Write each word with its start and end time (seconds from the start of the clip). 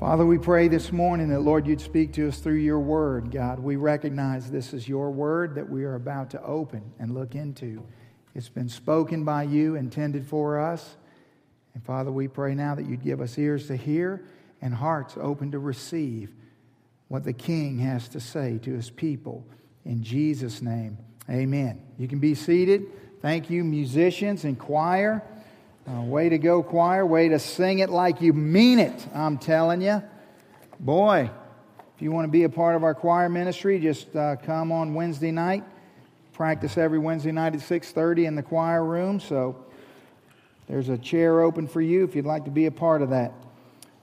Father, 0.00 0.24
we 0.24 0.38
pray 0.38 0.66
this 0.66 0.92
morning 0.92 1.28
that, 1.28 1.40
Lord, 1.40 1.66
you'd 1.66 1.82
speak 1.82 2.14
to 2.14 2.26
us 2.26 2.38
through 2.38 2.54
your 2.54 2.80
word, 2.80 3.30
God. 3.30 3.58
We 3.58 3.76
recognize 3.76 4.50
this 4.50 4.72
is 4.72 4.88
your 4.88 5.10
word 5.10 5.54
that 5.56 5.68
we 5.68 5.84
are 5.84 5.94
about 5.94 6.30
to 6.30 6.42
open 6.42 6.94
and 6.98 7.12
look 7.12 7.34
into. 7.34 7.86
It's 8.34 8.48
been 8.48 8.70
spoken 8.70 9.24
by 9.24 9.42
you, 9.42 9.74
intended 9.74 10.26
for 10.26 10.58
us. 10.58 10.96
And 11.74 11.84
Father, 11.84 12.10
we 12.10 12.28
pray 12.28 12.54
now 12.54 12.74
that 12.76 12.86
you'd 12.86 13.04
give 13.04 13.20
us 13.20 13.36
ears 13.36 13.66
to 13.66 13.76
hear 13.76 14.24
and 14.62 14.72
hearts 14.72 15.18
open 15.20 15.50
to 15.50 15.58
receive 15.58 16.32
what 17.08 17.24
the 17.24 17.34
King 17.34 17.78
has 17.80 18.08
to 18.08 18.20
say 18.20 18.56
to 18.62 18.72
his 18.72 18.88
people. 18.88 19.46
In 19.84 20.02
Jesus' 20.02 20.62
name, 20.62 20.96
amen. 21.28 21.78
You 21.98 22.08
can 22.08 22.20
be 22.20 22.34
seated. 22.34 22.86
Thank 23.20 23.50
you, 23.50 23.64
musicians 23.64 24.44
and 24.44 24.58
choir. 24.58 25.22
Uh, 25.88 26.02
way 26.02 26.28
to 26.28 26.38
go, 26.38 26.62
choir. 26.62 27.06
Way 27.06 27.28
to 27.28 27.38
sing 27.38 27.78
it 27.78 27.88
like 27.88 28.20
you 28.20 28.32
mean 28.32 28.78
it, 28.78 29.06
I'm 29.14 29.38
telling 29.38 29.80
you. 29.80 30.02
Boy, 30.78 31.30
if 31.96 32.02
you 32.02 32.12
want 32.12 32.26
to 32.26 32.30
be 32.30 32.44
a 32.44 32.48
part 32.48 32.76
of 32.76 32.84
our 32.84 32.94
choir 32.94 33.28
ministry, 33.28 33.80
just 33.80 34.14
uh, 34.14 34.36
come 34.36 34.72
on 34.72 34.94
Wednesday 34.94 35.30
night. 35.30 35.64
Practice 36.32 36.76
every 36.76 36.98
Wednesday 36.98 37.32
night 37.32 37.54
at 37.54 37.60
6:30 37.60 38.26
in 38.26 38.34
the 38.34 38.42
choir 38.42 38.84
room. 38.84 39.20
So 39.20 39.64
there's 40.68 40.90
a 40.90 40.98
chair 40.98 41.40
open 41.40 41.66
for 41.66 41.80
you 41.80 42.04
if 42.04 42.14
you'd 42.14 42.26
like 42.26 42.44
to 42.44 42.50
be 42.50 42.66
a 42.66 42.70
part 42.70 43.00
of 43.02 43.10
that. 43.10 43.32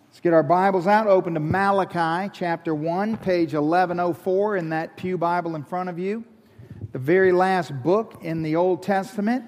Let's 0.10 0.20
get 0.20 0.34
our 0.34 0.44
Bibles 0.44 0.88
out. 0.88 1.06
Open 1.06 1.36
to 1.36 1.40
Malachi 1.40 2.32
chapter 2.34 2.74
1, 2.74 3.18
page 3.18 3.54
1104 3.54 4.58
in 4.58 4.70
that 4.70 4.98
Pew 4.98 5.16
Bible 5.18 5.56
in 5.56 5.64
front 5.64 5.90
of 5.90 6.00
you. 6.00 6.24
The 6.92 7.00
very 7.00 7.32
last 7.32 7.72
book 7.84 8.20
in 8.24 8.42
the 8.42 8.56
Old 8.56 8.82
Testament. 8.82 9.46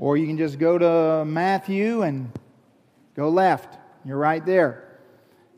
Or 0.00 0.16
you 0.16 0.26
can 0.26 0.38
just 0.38 0.58
go 0.58 0.78
to 0.78 1.26
Matthew 1.26 2.00
and 2.00 2.32
go 3.14 3.28
left. 3.28 3.76
You're 4.02 4.16
right 4.16 4.42
there. 4.46 4.98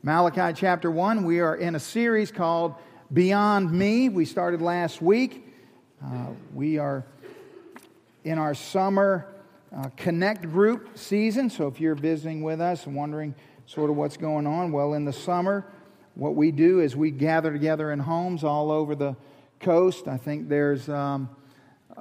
Malachi 0.02 0.52
chapter 0.52 0.90
1, 0.90 1.22
we 1.22 1.38
are 1.38 1.54
in 1.54 1.76
a 1.76 1.78
series 1.78 2.32
called 2.32 2.74
Beyond 3.12 3.70
Me. 3.70 4.08
We 4.08 4.24
started 4.24 4.60
last 4.60 5.00
week. 5.00 5.46
Uh, 6.04 6.30
we 6.52 6.76
are 6.76 7.04
in 8.24 8.36
our 8.36 8.52
summer 8.52 9.28
uh, 9.72 9.90
Connect 9.96 10.42
group 10.50 10.98
season. 10.98 11.48
So 11.48 11.68
if 11.68 11.80
you're 11.80 11.94
visiting 11.94 12.42
with 12.42 12.60
us 12.60 12.86
and 12.86 12.96
wondering 12.96 13.36
sort 13.66 13.90
of 13.90 13.96
what's 13.96 14.16
going 14.16 14.48
on, 14.48 14.72
well, 14.72 14.94
in 14.94 15.04
the 15.04 15.12
summer, 15.12 15.64
what 16.16 16.34
we 16.34 16.50
do 16.50 16.80
is 16.80 16.96
we 16.96 17.12
gather 17.12 17.52
together 17.52 17.92
in 17.92 18.00
homes 18.00 18.42
all 18.42 18.72
over 18.72 18.96
the 18.96 19.14
coast. 19.60 20.08
I 20.08 20.16
think 20.16 20.48
there's. 20.48 20.88
Um, 20.88 21.30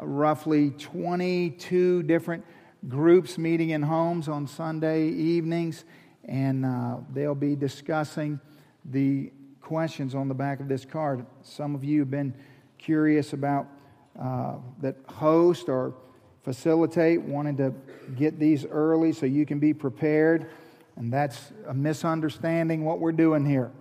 roughly 0.02 0.72
22 0.72 2.04
different 2.04 2.46
groups 2.88 3.38
meeting 3.38 3.72
in 3.72 3.82
homes 3.82 4.28
on 4.28 4.48
Sunday 4.48 5.08
evenings, 5.08 5.86
and 6.26 6.66
uh, 6.66 6.98
they'll 7.14 7.36
be 7.36 7.56
discussing 7.56 8.40
the 8.86 9.32
questions 9.62 10.16
on 10.16 10.28
the 10.28 10.34
back 10.34 10.60
of 10.60 10.68
this 10.68 10.86
card. 10.86 11.26
Some 11.44 11.76
of 11.76 11.84
you 11.84 12.00
have 12.00 12.12
been 12.12 12.34
curious 12.78 13.34
about 13.34 13.68
uh, 14.20 14.56
that 14.82 14.96
host 15.08 15.70
or 15.70 15.94
facilitate, 16.44 17.22
wanting 17.22 17.58
to 17.58 17.74
get 18.16 18.40
these 18.40 18.66
early 18.66 19.14
so 19.14 19.26
you 19.26 19.46
can 19.46 19.60
be 19.60 19.74
prepared. 19.74 20.50
And 20.96 21.14
that's 21.14 21.54
a 21.68 21.74
misunderstanding 21.74 22.84
what 22.84 23.00
we're 23.00 23.12
doing 23.12 23.46
here. 23.46 23.72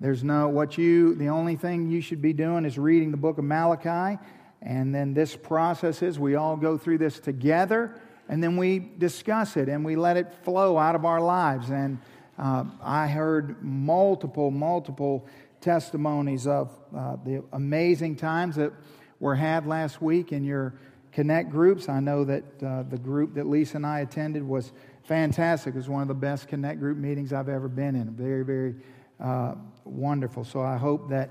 There's 0.00 0.24
no, 0.24 0.48
what 0.48 0.76
you, 0.76 1.14
the 1.14 1.28
only 1.28 1.56
thing 1.56 1.88
you 1.88 2.00
should 2.00 2.22
be 2.22 2.32
doing 2.32 2.64
is 2.64 2.78
reading 2.78 3.10
the 3.10 3.16
book 3.16 3.38
of 3.38 3.44
Malachi 3.44 4.18
and 4.62 4.94
then 4.94 5.14
this 5.14 5.36
process 5.36 6.02
is 6.02 6.18
we 6.18 6.34
all 6.34 6.56
go 6.56 6.76
through 6.76 6.98
this 6.98 7.18
together 7.18 8.00
and 8.28 8.42
then 8.42 8.56
we 8.56 8.78
discuss 8.78 9.56
it 9.56 9.68
and 9.68 9.84
we 9.84 9.96
let 9.96 10.16
it 10.16 10.32
flow 10.44 10.78
out 10.78 10.94
of 10.94 11.04
our 11.04 11.20
lives. 11.20 11.70
And 11.70 11.98
uh, 12.38 12.64
I 12.82 13.08
heard 13.08 13.62
multiple, 13.62 14.50
multiple 14.50 15.26
testimonies 15.60 16.46
of 16.46 16.70
uh, 16.96 17.16
the 17.24 17.42
amazing 17.52 18.16
times 18.16 18.56
that 18.56 18.72
were 19.18 19.34
had 19.34 19.66
last 19.66 20.00
week 20.00 20.32
in 20.32 20.44
your 20.44 20.74
Connect 21.12 21.50
groups. 21.50 21.88
I 21.88 21.98
know 21.98 22.22
that 22.24 22.44
uh, 22.62 22.84
the 22.84 22.96
group 22.96 23.34
that 23.34 23.44
Lisa 23.48 23.78
and 23.78 23.86
I 23.86 24.00
attended 24.00 24.46
was 24.46 24.70
fantastic. 25.02 25.74
It 25.74 25.78
was 25.78 25.88
one 25.88 26.02
of 26.02 26.08
the 26.08 26.14
best 26.14 26.46
Connect 26.46 26.78
group 26.78 26.98
meetings 26.98 27.32
I've 27.32 27.48
ever 27.48 27.66
been 27.66 27.96
in. 27.96 28.10
Very, 28.10 28.44
very 28.44 28.76
uh, 29.18 29.56
wonderful. 29.84 30.44
So 30.44 30.60
I 30.60 30.76
hope 30.76 31.10
that 31.10 31.30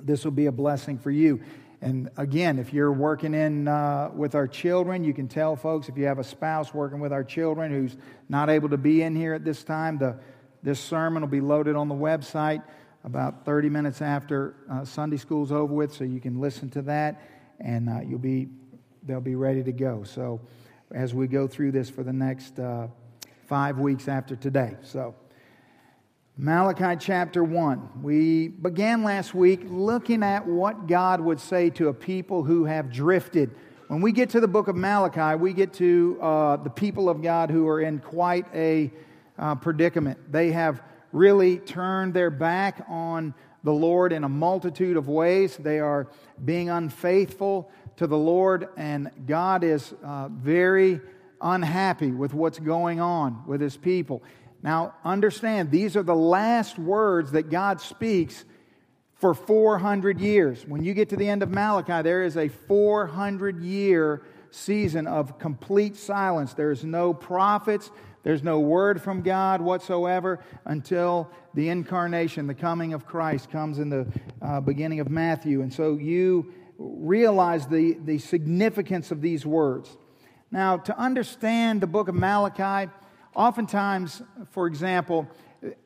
this 0.00 0.24
will 0.24 0.32
be 0.32 0.46
a 0.46 0.52
blessing 0.52 0.98
for 0.98 1.10
you. 1.10 1.40
And 1.84 2.08
again, 2.16 2.58
if 2.58 2.72
you're 2.72 2.90
working 2.90 3.34
in 3.34 3.68
uh, 3.68 4.10
with 4.14 4.34
our 4.34 4.48
children, 4.48 5.04
you 5.04 5.12
can 5.12 5.28
tell 5.28 5.54
folks 5.54 5.90
if 5.90 5.98
you 5.98 6.06
have 6.06 6.18
a 6.18 6.24
spouse 6.24 6.72
working 6.72 6.98
with 6.98 7.12
our 7.12 7.22
children 7.22 7.70
who's 7.70 7.94
not 8.26 8.48
able 8.48 8.70
to 8.70 8.78
be 8.78 9.02
in 9.02 9.14
here 9.14 9.34
at 9.34 9.44
this 9.44 9.62
time, 9.62 9.98
the, 9.98 10.18
this 10.62 10.80
sermon 10.80 11.20
will 11.20 11.28
be 11.28 11.42
loaded 11.42 11.76
on 11.76 11.88
the 11.88 11.94
website 11.94 12.62
about 13.04 13.44
30 13.44 13.68
minutes 13.68 14.00
after 14.00 14.56
uh, 14.72 14.82
Sunday 14.86 15.18
school's 15.18 15.52
over 15.52 15.74
with, 15.74 15.92
so 15.92 16.04
you 16.04 16.20
can 16.20 16.40
listen 16.40 16.70
to 16.70 16.80
that, 16.80 17.20
and 17.60 17.90
uh, 17.90 18.00
you'll 18.00 18.18
be 18.18 18.48
they'll 19.02 19.20
be 19.20 19.34
ready 19.34 19.62
to 19.62 19.72
go. 19.72 20.04
So 20.04 20.40
as 20.90 21.12
we 21.12 21.26
go 21.26 21.46
through 21.46 21.72
this 21.72 21.90
for 21.90 22.02
the 22.02 22.14
next 22.14 22.58
uh, 22.58 22.88
five 23.46 23.78
weeks 23.78 24.08
after 24.08 24.36
today, 24.36 24.78
so. 24.80 25.14
Malachi 26.36 26.96
chapter 26.98 27.44
1. 27.44 28.02
We 28.02 28.48
began 28.48 29.04
last 29.04 29.34
week 29.34 29.60
looking 29.66 30.24
at 30.24 30.44
what 30.44 30.88
God 30.88 31.20
would 31.20 31.38
say 31.38 31.70
to 31.70 31.90
a 31.90 31.94
people 31.94 32.42
who 32.42 32.64
have 32.64 32.90
drifted. 32.90 33.54
When 33.86 34.00
we 34.00 34.10
get 34.10 34.30
to 34.30 34.40
the 34.40 34.48
book 34.48 34.66
of 34.66 34.74
Malachi, 34.74 35.38
we 35.40 35.52
get 35.52 35.72
to 35.74 36.18
uh, 36.20 36.56
the 36.56 36.70
people 36.70 37.08
of 37.08 37.22
God 37.22 37.52
who 37.52 37.68
are 37.68 37.80
in 37.80 38.00
quite 38.00 38.46
a 38.52 38.90
uh, 39.38 39.54
predicament. 39.54 40.32
They 40.32 40.50
have 40.50 40.82
really 41.12 41.58
turned 41.58 42.14
their 42.14 42.30
back 42.30 42.84
on 42.88 43.32
the 43.62 43.72
Lord 43.72 44.12
in 44.12 44.24
a 44.24 44.28
multitude 44.28 44.96
of 44.96 45.06
ways. 45.06 45.56
They 45.56 45.78
are 45.78 46.08
being 46.44 46.68
unfaithful 46.68 47.70
to 47.94 48.08
the 48.08 48.18
Lord, 48.18 48.70
and 48.76 49.08
God 49.24 49.62
is 49.62 49.94
uh, 50.02 50.30
very 50.30 51.00
unhappy 51.40 52.10
with 52.10 52.34
what's 52.34 52.58
going 52.58 53.00
on 53.00 53.44
with 53.46 53.60
his 53.60 53.76
people. 53.76 54.24
Now, 54.64 54.94
understand, 55.04 55.70
these 55.70 55.94
are 55.94 56.02
the 56.02 56.16
last 56.16 56.78
words 56.78 57.32
that 57.32 57.50
God 57.50 57.82
speaks 57.82 58.46
for 59.12 59.34
400 59.34 60.18
years. 60.18 60.66
When 60.66 60.82
you 60.82 60.94
get 60.94 61.10
to 61.10 61.16
the 61.16 61.28
end 61.28 61.42
of 61.42 61.50
Malachi, 61.50 62.00
there 62.00 62.24
is 62.24 62.38
a 62.38 62.48
400 62.48 63.60
year 63.60 64.22
season 64.50 65.06
of 65.06 65.38
complete 65.38 65.96
silence. 65.96 66.54
There's 66.54 66.82
no 66.82 67.12
prophets, 67.12 67.90
there's 68.22 68.42
no 68.42 68.58
word 68.58 69.02
from 69.02 69.20
God 69.20 69.60
whatsoever 69.60 70.40
until 70.64 71.30
the 71.52 71.68
incarnation, 71.68 72.46
the 72.46 72.54
coming 72.54 72.94
of 72.94 73.04
Christ, 73.04 73.50
comes 73.50 73.78
in 73.78 73.90
the 73.90 74.06
uh, 74.40 74.62
beginning 74.62 75.00
of 75.00 75.10
Matthew. 75.10 75.60
And 75.60 75.74
so 75.74 75.98
you 75.98 76.54
realize 76.78 77.66
the, 77.66 77.98
the 78.02 78.16
significance 78.16 79.10
of 79.10 79.20
these 79.20 79.44
words. 79.44 79.94
Now, 80.50 80.78
to 80.78 80.98
understand 80.98 81.82
the 81.82 81.86
book 81.86 82.08
of 82.08 82.14
Malachi, 82.14 82.90
Oftentimes, 83.34 84.22
for 84.50 84.66
example, 84.66 85.28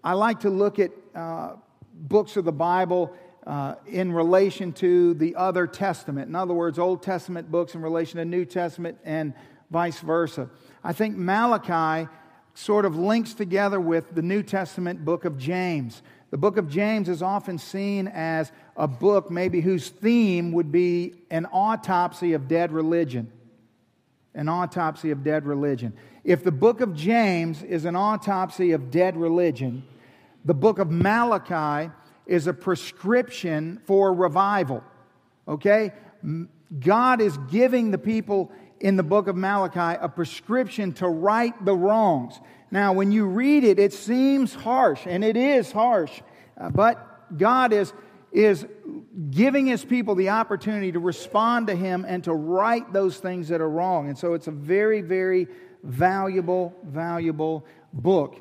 I 0.04 0.12
like 0.12 0.40
to 0.40 0.50
look 0.50 0.78
at 0.78 0.90
uh, 1.14 1.52
books 1.94 2.36
of 2.36 2.44
the 2.44 2.52
Bible 2.52 3.14
uh, 3.46 3.76
in 3.86 4.12
relation 4.12 4.72
to 4.74 5.14
the 5.14 5.34
other 5.34 5.66
testament. 5.66 6.28
In 6.28 6.34
other 6.34 6.52
words, 6.52 6.78
Old 6.78 7.02
Testament 7.02 7.50
books 7.50 7.74
in 7.74 7.80
relation 7.80 8.18
to 8.18 8.24
New 8.26 8.44
Testament 8.44 8.98
and 9.04 9.32
vice 9.70 10.00
versa. 10.00 10.50
I 10.84 10.92
think 10.92 11.16
Malachi 11.16 12.08
sort 12.52 12.84
of 12.84 12.96
links 12.96 13.32
together 13.32 13.80
with 13.80 14.14
the 14.14 14.22
New 14.22 14.42
Testament 14.42 15.04
book 15.04 15.24
of 15.24 15.38
James. 15.38 16.02
The 16.30 16.36
book 16.36 16.58
of 16.58 16.68
James 16.68 17.08
is 17.08 17.22
often 17.22 17.56
seen 17.56 18.08
as 18.08 18.52
a 18.76 18.86
book, 18.86 19.30
maybe 19.30 19.62
whose 19.62 19.88
theme 19.88 20.52
would 20.52 20.70
be 20.70 21.14
an 21.30 21.46
autopsy 21.46 22.34
of 22.34 22.48
dead 22.48 22.72
religion. 22.72 23.32
An 24.34 24.48
autopsy 24.48 25.10
of 25.10 25.24
dead 25.24 25.46
religion. 25.46 25.94
If 26.28 26.44
the 26.44 26.52
book 26.52 26.82
of 26.82 26.94
James 26.94 27.62
is 27.62 27.86
an 27.86 27.96
autopsy 27.96 28.72
of 28.72 28.90
dead 28.90 29.16
religion, 29.16 29.82
the 30.44 30.52
book 30.52 30.78
of 30.78 30.90
Malachi 30.90 31.90
is 32.26 32.46
a 32.46 32.52
prescription 32.52 33.80
for 33.86 34.12
revival. 34.12 34.84
Okay? 35.48 35.90
God 36.80 37.22
is 37.22 37.38
giving 37.50 37.92
the 37.92 37.96
people 37.96 38.52
in 38.78 38.96
the 38.96 39.02
book 39.02 39.26
of 39.26 39.36
Malachi 39.36 39.98
a 40.02 40.06
prescription 40.06 40.92
to 40.92 41.08
right 41.08 41.54
the 41.64 41.74
wrongs. 41.74 42.38
Now, 42.70 42.92
when 42.92 43.10
you 43.10 43.24
read 43.24 43.64
it, 43.64 43.78
it 43.78 43.94
seems 43.94 44.52
harsh, 44.52 45.06
and 45.06 45.24
it 45.24 45.34
is 45.34 45.72
harsh, 45.72 46.20
uh, 46.60 46.68
but 46.68 47.38
God 47.38 47.72
is, 47.72 47.94
is 48.32 48.66
giving 49.30 49.64
his 49.64 49.82
people 49.82 50.14
the 50.14 50.28
opportunity 50.28 50.92
to 50.92 50.98
respond 50.98 51.68
to 51.68 51.74
him 51.74 52.04
and 52.06 52.22
to 52.24 52.34
right 52.34 52.92
those 52.92 53.16
things 53.16 53.48
that 53.48 53.62
are 53.62 53.70
wrong. 53.70 54.08
And 54.08 54.18
so 54.18 54.34
it's 54.34 54.46
a 54.46 54.50
very, 54.50 55.00
very 55.00 55.48
valuable, 55.82 56.74
valuable 56.84 57.64
book. 57.92 58.40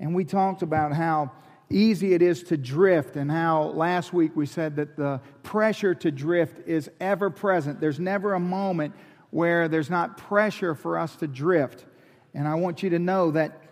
And 0.00 0.14
we 0.14 0.24
talked 0.24 0.62
about 0.62 0.92
how 0.92 1.30
easy 1.70 2.12
it 2.12 2.22
is 2.22 2.42
to 2.42 2.56
drift, 2.56 3.16
and 3.16 3.30
how 3.30 3.62
last 3.62 4.12
week 4.12 4.32
we 4.34 4.46
said 4.46 4.76
that 4.76 4.96
the 4.96 5.20
pressure 5.42 5.94
to 5.94 6.10
drift 6.10 6.66
is 6.68 6.90
ever 7.00 7.30
present. 7.30 7.80
There's 7.80 8.00
never 8.00 8.34
a 8.34 8.40
moment 8.40 8.94
where 9.30 9.68
there's 9.68 9.88
not 9.88 10.18
pressure 10.18 10.74
for 10.74 10.98
us 10.98 11.16
to 11.16 11.26
drift. 11.26 11.86
And 12.34 12.46
I 12.46 12.54
want 12.56 12.82
you 12.82 12.90
to 12.90 12.98
know 12.98 13.30
that 13.30 13.62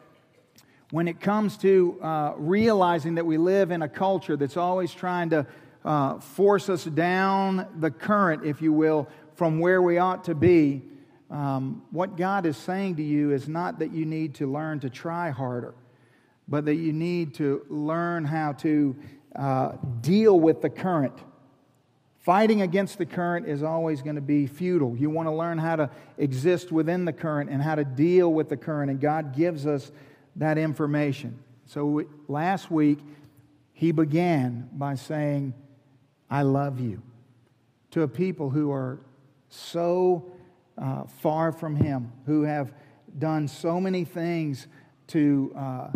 when 0.91 1.07
it 1.07 1.21
comes 1.21 1.57
to 1.59 1.99
uh, 2.03 2.33
realizing 2.37 3.15
that 3.17 3.27
we 3.27 3.37
live 3.37 3.71
in 3.71 3.83
a 3.83 3.89
culture 3.89 4.37
that's 4.37 4.57
always 4.57 4.93
trying 4.93 5.31
to 5.31 5.47
uh, 5.85 6.19
force 6.19 6.69
us 6.69 6.85
down 6.85 7.67
the 7.79 7.91
current, 7.91 8.45
if 8.45 8.61
you 8.61 8.73
will, 8.73 9.09
from 9.35 9.61
where 9.61 9.81
we 9.81 9.99
ought 9.99 10.25
to 10.25 10.35
be, 10.35 10.83
um, 11.31 11.83
what 11.91 12.17
God 12.17 12.45
is 12.45 12.57
saying 12.57 12.97
to 12.97 13.03
you 13.03 13.33
is 13.33 13.49
not 13.49 13.79
that 13.79 13.93
you 13.93 14.05
need 14.05 14.35
to 14.37 14.51
learn 14.51 14.81
to 14.81 14.91
try 14.91 15.31
harder, 15.31 15.75
but 16.49 16.65
that 16.65 16.75
you 16.75 16.93
need 16.93 17.35
to 17.35 17.65
learn 17.69 18.25
how 18.25 18.53
to 18.55 18.97
uh, 19.37 19.73
deal 20.01 20.39
with 20.41 20.61
the 20.61 20.71
current. 20.71 21.15
Fighting 22.19 22.63
against 22.63 22.99
the 22.99 23.07
current 23.07 23.47
is 23.47 23.63
always 23.63 24.03
going 24.03 24.17
to 24.17 24.21
be 24.21 24.47
futile. 24.47 24.97
You 24.97 25.09
want 25.09 25.29
to 25.29 25.33
learn 25.33 25.57
how 25.57 25.77
to 25.77 25.91
exist 26.19 26.73
within 26.73 27.05
the 27.05 27.13
current 27.13 27.49
and 27.49 27.63
how 27.63 27.77
to 27.77 27.85
deal 27.85 28.33
with 28.33 28.49
the 28.49 28.57
current, 28.57 28.91
and 28.91 29.01
God 29.01 29.35
gives 29.35 29.67
us 29.67 29.93
that 30.37 30.59
information. 30.59 31.39
So 31.67 32.03
last 32.29 32.71
week, 32.71 32.99
he 33.73 33.93
began 33.93 34.69
by 34.73 34.97
saying, 34.97 35.55
I 36.29 36.43
love 36.43 36.81
you, 36.81 37.03
to 37.93 38.03
a 38.03 38.09
people 38.09 38.51
who 38.51 38.71
are 38.71 38.99
so 39.49 40.31
uh, 40.81 41.05
far 41.05 41.53
from 41.53 41.77
him, 41.77 42.13
who 42.27 42.43
have 42.43 42.73
done 43.19 43.49
so 43.49 43.81
many 43.81 44.05
things 44.05 44.67
to, 45.09 45.53
uh, 45.57 45.89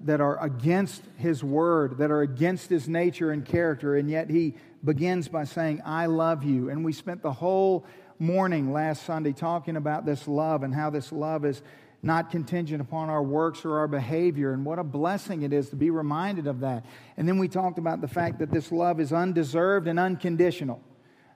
that 0.00 0.20
are 0.20 0.42
against 0.42 1.02
his 1.16 1.42
word, 1.42 1.98
that 1.98 2.10
are 2.10 2.22
against 2.22 2.70
his 2.70 2.88
nature 2.88 3.30
and 3.32 3.44
character, 3.44 3.96
and 3.96 4.10
yet 4.10 4.30
he 4.30 4.54
begins 4.84 5.28
by 5.28 5.44
saying, 5.44 5.82
I 5.84 6.06
love 6.06 6.44
you. 6.44 6.70
And 6.70 6.84
we 6.84 6.92
spent 6.92 7.22
the 7.22 7.32
whole 7.32 7.84
morning 8.18 8.72
last 8.72 9.04
Sunday 9.04 9.32
talking 9.32 9.76
about 9.76 10.04
this 10.04 10.28
love 10.28 10.62
and 10.62 10.74
how 10.74 10.90
this 10.90 11.10
love 11.10 11.44
is 11.44 11.62
not 12.00 12.30
contingent 12.30 12.80
upon 12.80 13.08
our 13.08 13.22
works 13.22 13.64
or 13.64 13.78
our 13.78 13.88
behavior, 13.88 14.52
and 14.52 14.64
what 14.64 14.78
a 14.78 14.84
blessing 14.84 15.42
it 15.42 15.52
is 15.52 15.70
to 15.70 15.76
be 15.76 15.90
reminded 15.90 16.46
of 16.46 16.60
that. 16.60 16.84
And 17.16 17.26
then 17.26 17.38
we 17.38 17.48
talked 17.48 17.78
about 17.78 18.00
the 18.00 18.08
fact 18.08 18.38
that 18.38 18.52
this 18.52 18.70
love 18.70 19.00
is 19.00 19.12
undeserved 19.12 19.88
and 19.88 19.98
unconditional, 19.98 20.80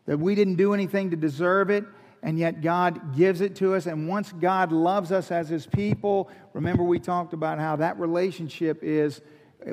that 0.07 0.19
we 0.19 0.37
didn't 0.37 0.55
do 0.55 0.73
anything 0.73 1.11
to 1.11 1.17
deserve 1.17 1.69
it, 1.71 1.85
and 2.23 2.39
yet 2.39 2.61
God 2.61 3.17
gives 3.17 3.41
it 3.41 3.57
to 3.57 3.75
us. 3.75 3.87
And 3.87 4.09
once 4.09 4.33
God 4.33 4.71
loves 4.71 5.11
us 5.11 5.31
as 5.31 5.49
His 5.49 5.67
people, 5.67 6.31
remember 6.53 6.83
we 6.85 6.99
talked 6.99 7.33
about 7.33 7.59
how 7.59 7.77
that 7.77 7.99
relationship 7.99 8.83
is 8.83 9.21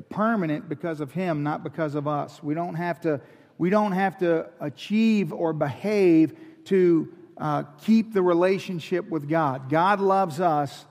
permanent 0.09 0.67
because 0.67 0.99
of 0.99 1.11
Him, 1.11 1.43
not 1.43 1.63
because 1.63 1.95
of 1.95 2.07
us. 2.07 2.41
We 2.41 2.53
don't 2.53 2.75
have 2.75 3.01
to, 3.01 3.21
we 3.57 3.69
don't 3.69 3.91
have 3.91 4.17
to 4.19 4.49
achieve 4.59 5.31
or 5.31 5.53
behave 5.53 6.35
to 6.65 7.13
uh, 7.37 7.63
keep 7.83 8.13
the 8.13 8.21
relationship 8.21 9.09
with 9.09 9.29
God. 9.29 9.69
God 9.69 9.99
loves 9.99 10.39
us. 10.39 10.85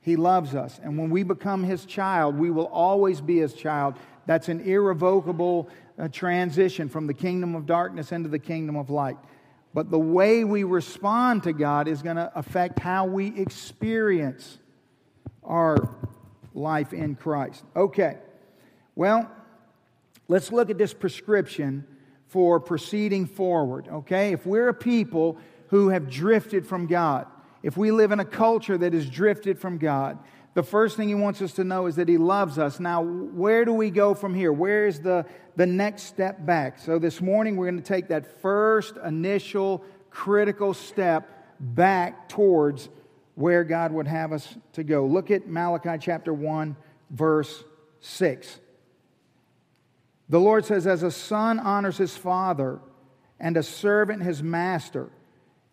He 0.00 0.16
loves 0.16 0.54
us. 0.54 0.80
And 0.82 0.98
when 0.98 1.10
we 1.10 1.22
become 1.22 1.62
His 1.62 1.84
child, 1.84 2.38
we 2.38 2.50
will 2.50 2.66
always 2.66 3.20
be 3.20 3.38
His 3.38 3.54
child. 3.54 3.94
That's 4.26 4.48
an 4.48 4.60
irrevocable 4.60 5.68
uh, 5.98 6.08
transition 6.08 6.88
from 6.88 7.06
the 7.06 7.14
kingdom 7.14 7.54
of 7.54 7.66
darkness 7.66 8.12
into 8.12 8.28
the 8.28 8.38
kingdom 8.38 8.76
of 8.76 8.90
light. 8.90 9.16
But 9.74 9.90
the 9.90 9.98
way 9.98 10.44
we 10.44 10.62
respond 10.62 11.42
to 11.42 11.52
God 11.52 11.88
is 11.88 12.00
going 12.00 12.16
to 12.16 12.30
affect 12.36 12.78
how 12.78 13.06
we 13.06 13.36
experience 13.36 14.58
our 15.42 15.94
life 16.54 16.92
in 16.92 17.16
Christ. 17.16 17.64
Okay. 17.74 18.18
Well, 18.94 19.28
let's 20.28 20.52
look 20.52 20.70
at 20.70 20.78
this 20.78 20.94
prescription 20.94 21.84
for 22.28 22.60
proceeding 22.60 23.26
forward, 23.26 23.88
okay? 23.88 24.32
If 24.32 24.46
we're 24.46 24.68
a 24.68 24.74
people 24.74 25.38
who 25.68 25.88
have 25.88 26.08
drifted 26.08 26.66
from 26.66 26.86
God, 26.86 27.26
if 27.64 27.76
we 27.76 27.90
live 27.90 28.12
in 28.12 28.20
a 28.20 28.24
culture 28.24 28.78
that 28.78 28.92
has 28.92 29.08
drifted 29.10 29.58
from 29.58 29.78
God, 29.78 30.18
the 30.54 30.62
first 30.62 30.96
thing 30.96 31.08
he 31.08 31.14
wants 31.14 31.42
us 31.42 31.52
to 31.54 31.64
know 31.64 31.86
is 31.86 31.96
that 31.96 32.08
he 32.08 32.16
loves 32.16 32.58
us. 32.58 32.78
Now, 32.78 33.02
where 33.02 33.64
do 33.64 33.74
we 33.74 33.90
go 33.90 34.14
from 34.14 34.34
here? 34.34 34.52
Where 34.52 34.86
is 34.86 35.00
the, 35.00 35.26
the 35.56 35.66
next 35.66 36.04
step 36.04 36.46
back? 36.46 36.78
So, 36.78 36.98
this 36.98 37.20
morning 37.20 37.56
we're 37.56 37.70
going 37.70 37.82
to 37.82 37.88
take 37.88 38.08
that 38.08 38.40
first 38.40 38.96
initial 39.04 39.84
critical 40.10 40.72
step 40.72 41.28
back 41.58 42.28
towards 42.28 42.88
where 43.34 43.64
God 43.64 43.92
would 43.92 44.06
have 44.06 44.32
us 44.32 44.56
to 44.74 44.84
go. 44.84 45.06
Look 45.06 45.32
at 45.32 45.48
Malachi 45.48 45.98
chapter 46.00 46.32
1, 46.32 46.76
verse 47.10 47.64
6. 48.00 48.60
The 50.28 50.40
Lord 50.40 50.64
says, 50.64 50.86
As 50.86 51.02
a 51.02 51.10
son 51.10 51.58
honors 51.58 51.98
his 51.98 52.16
father, 52.16 52.80
and 53.40 53.56
a 53.56 53.62
servant 53.62 54.22
his 54.22 54.42
master, 54.42 55.10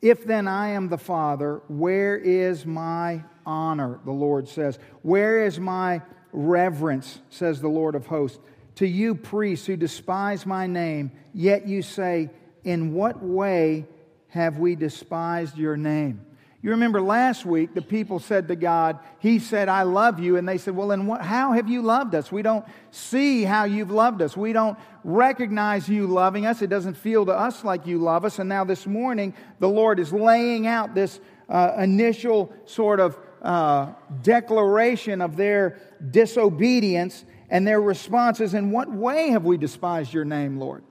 if 0.02 0.26
then 0.26 0.48
I 0.48 0.70
am 0.70 0.90
the 0.90 0.98
father, 0.98 1.62
where 1.68 2.18
is 2.18 2.66
my 2.66 3.24
honor? 3.46 4.00
The 4.06 4.12
Lord 4.12 4.48
says. 4.48 4.80
Where 5.02 5.46
is 5.46 5.60
my 5.60 6.02
reverence? 6.32 7.20
Says 7.30 7.62
the 7.62 7.68
Lord 7.68 7.96
of 7.96 8.06
hosts. 8.06 8.40
To 8.76 8.88
you, 8.88 9.16
priests 9.16 9.68
who 9.68 9.76
despise 9.76 10.46
my 10.46 10.68
name, 10.68 11.12
yet 11.34 11.68
you 11.68 11.82
say, 11.82 12.30
In 12.64 12.94
what 12.94 13.22
way 13.22 13.86
have 14.30 14.58
we 14.58 14.76
despised 14.76 15.58
your 15.58 15.78
name? 15.78 16.26
You 16.64 16.70
remember 16.72 17.02
last 17.02 17.44
week, 17.44 17.74
the 17.74 17.82
people 17.82 18.20
said 18.20 18.48
to 18.50 18.56
God, 18.56 19.00
He 19.18 19.40
said, 19.40 19.68
I 19.68 19.82
love 19.82 20.20
you. 20.20 20.38
And 20.38 20.48
they 20.48 20.60
said, 20.60 20.76
Well, 20.76 20.90
then 20.90 21.08
what, 21.08 21.22
how 21.22 21.54
have 21.54 21.68
you 21.68 21.82
loved 21.82 22.14
us? 22.14 22.32
We 22.32 22.44
don't 22.44 22.64
see 22.92 23.44
how 23.44 23.64
you've 23.64 23.90
loved 23.90 24.22
us. 24.22 24.38
We 24.38 24.54
don't 24.54 24.78
recognize 25.04 25.90
you 25.90 26.06
loving 26.06 26.46
us. 26.46 26.62
It 26.62 26.70
doesn't 26.70 26.94
feel 26.94 27.26
to 27.26 27.32
us 27.32 27.64
like 27.64 27.88
you 27.88 27.98
love 27.98 28.26
us. 28.26 28.38
And 28.38 28.48
now 28.48 28.64
this 28.64 28.86
morning, 28.86 29.34
the 29.60 29.70
Lord 29.70 30.00
is 30.00 30.14
laying 30.14 30.68
out 30.68 30.94
this 30.94 31.20
uh, 31.50 31.74
initial 31.80 32.54
sort 32.66 33.00
of 33.00 33.18
uh, 33.42 33.94
declaration 34.22 35.22
of 35.22 35.36
their 35.36 35.80
disobedience 36.12 37.26
and 37.50 37.68
their 37.68 37.82
responses. 37.82 38.54
In 38.54 38.72
what 38.72 38.92
way 38.92 39.30
have 39.30 39.44
we 39.44 39.58
despised 39.58 40.14
your 40.14 40.26
name, 40.26 40.58
Lord? 40.58 40.84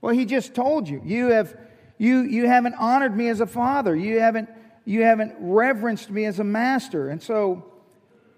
Well, 0.00 0.14
He 0.14 0.24
just 0.24 0.54
told 0.54 0.88
you. 0.88 1.02
You, 1.04 1.26
have, 1.26 1.56
you, 1.98 2.20
you 2.20 2.46
haven't 2.46 2.74
honored 2.74 3.16
me 3.16 3.28
as 3.28 3.40
a 3.40 3.46
father. 3.46 3.94
You 3.94 4.20
haven't 4.20 4.48
you 4.84 5.02
haven't 5.02 5.34
reverenced 5.38 6.10
me 6.10 6.24
as 6.24 6.40
a 6.40 6.44
master. 6.44 7.10
And 7.10 7.22
so, 7.22 7.64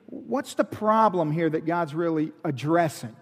what's 0.06 0.54
the 0.54 0.64
problem 0.64 1.32
here 1.32 1.48
that 1.48 1.64
God's 1.64 1.94
really 1.94 2.32
addressing? 2.44 3.16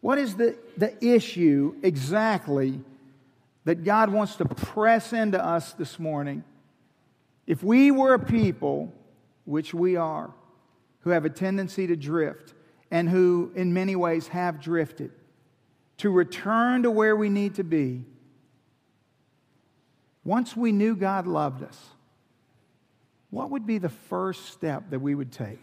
What 0.00 0.18
is 0.18 0.34
the, 0.34 0.56
the 0.76 0.92
issue 1.04 1.76
exactly 1.82 2.80
that 3.64 3.84
God 3.84 4.10
wants 4.10 4.36
to 4.36 4.44
press 4.44 5.12
into 5.12 5.42
us 5.44 5.72
this 5.74 5.98
morning? 5.98 6.42
If 7.46 7.62
we 7.62 7.90
were 7.90 8.14
a 8.14 8.18
people, 8.18 8.92
which 9.50 9.74
we 9.74 9.96
are, 9.96 10.30
who 11.00 11.10
have 11.10 11.24
a 11.24 11.30
tendency 11.30 11.86
to 11.88 11.96
drift 11.96 12.54
and 12.90 13.08
who 13.08 13.50
in 13.54 13.72
many 13.72 13.96
ways 13.96 14.28
have 14.28 14.60
drifted, 14.60 15.10
to 15.98 16.10
return 16.10 16.84
to 16.84 16.90
where 16.90 17.16
we 17.16 17.28
need 17.28 17.56
to 17.56 17.64
be, 17.64 18.04
once 20.24 20.56
we 20.56 20.70
knew 20.70 20.94
God 20.94 21.26
loved 21.26 21.62
us, 21.62 21.78
what 23.30 23.50
would 23.50 23.66
be 23.66 23.78
the 23.78 23.88
first 23.88 24.46
step 24.46 24.90
that 24.90 25.00
we 25.00 25.14
would 25.14 25.32
take? 25.32 25.58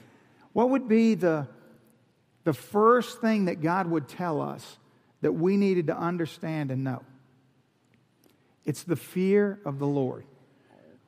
What 0.54 0.70
would 0.72 0.88
be 0.88 1.16
the, 1.16 1.48
the 2.44 2.54
first 2.54 3.22
thing 3.22 3.46
that 3.46 3.62
God 3.62 3.88
would 3.88 4.08
tell 4.08 4.42
us 4.42 4.78
that 5.22 5.32
we 5.32 5.58
needed 5.58 5.88
to 5.88 5.98
understand 5.98 6.72
and 6.72 6.84
know? 6.84 7.04
It's 8.66 8.84
the 8.84 8.96
fear 8.96 9.60
of 9.66 9.80
the 9.80 9.88
Lord. 9.88 10.26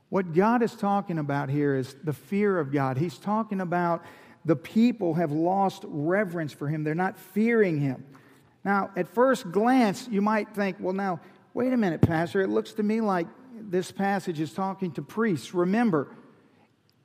What 0.10 0.34
God 0.34 0.64
is 0.64 0.74
talking 0.74 1.20
about 1.20 1.50
here 1.50 1.76
is 1.76 1.96
the 2.04 2.14
fear 2.14 2.60
of 2.60 2.72
God. 2.72 2.98
He's 2.98 3.18
talking 3.18 3.62
about 3.62 4.04
the 4.44 4.56
people 4.56 5.14
have 5.14 5.32
lost 5.32 5.84
reverence 5.88 6.52
for 6.52 6.68
Him, 6.68 6.84
they're 6.84 6.96
not 6.96 7.18
fearing 7.18 7.80
Him. 7.80 8.06
Now, 8.66 8.92
at 8.96 9.08
first 9.08 9.52
glance, 9.52 10.08
you 10.12 10.22
might 10.22 10.54
think, 10.54 10.78
well, 10.80 10.94
now, 10.94 11.22
wait 11.54 11.72
a 11.72 11.78
minute, 11.78 12.02
Pastor. 12.02 12.42
It 12.42 12.50
looks 12.50 12.74
to 12.74 12.84
me 12.84 13.02
like 13.02 13.28
this 13.54 13.92
passage 13.92 14.40
is 14.40 14.54
talking 14.54 14.92
to 14.94 15.02
priests. 15.02 15.54
Remember, 15.54 16.14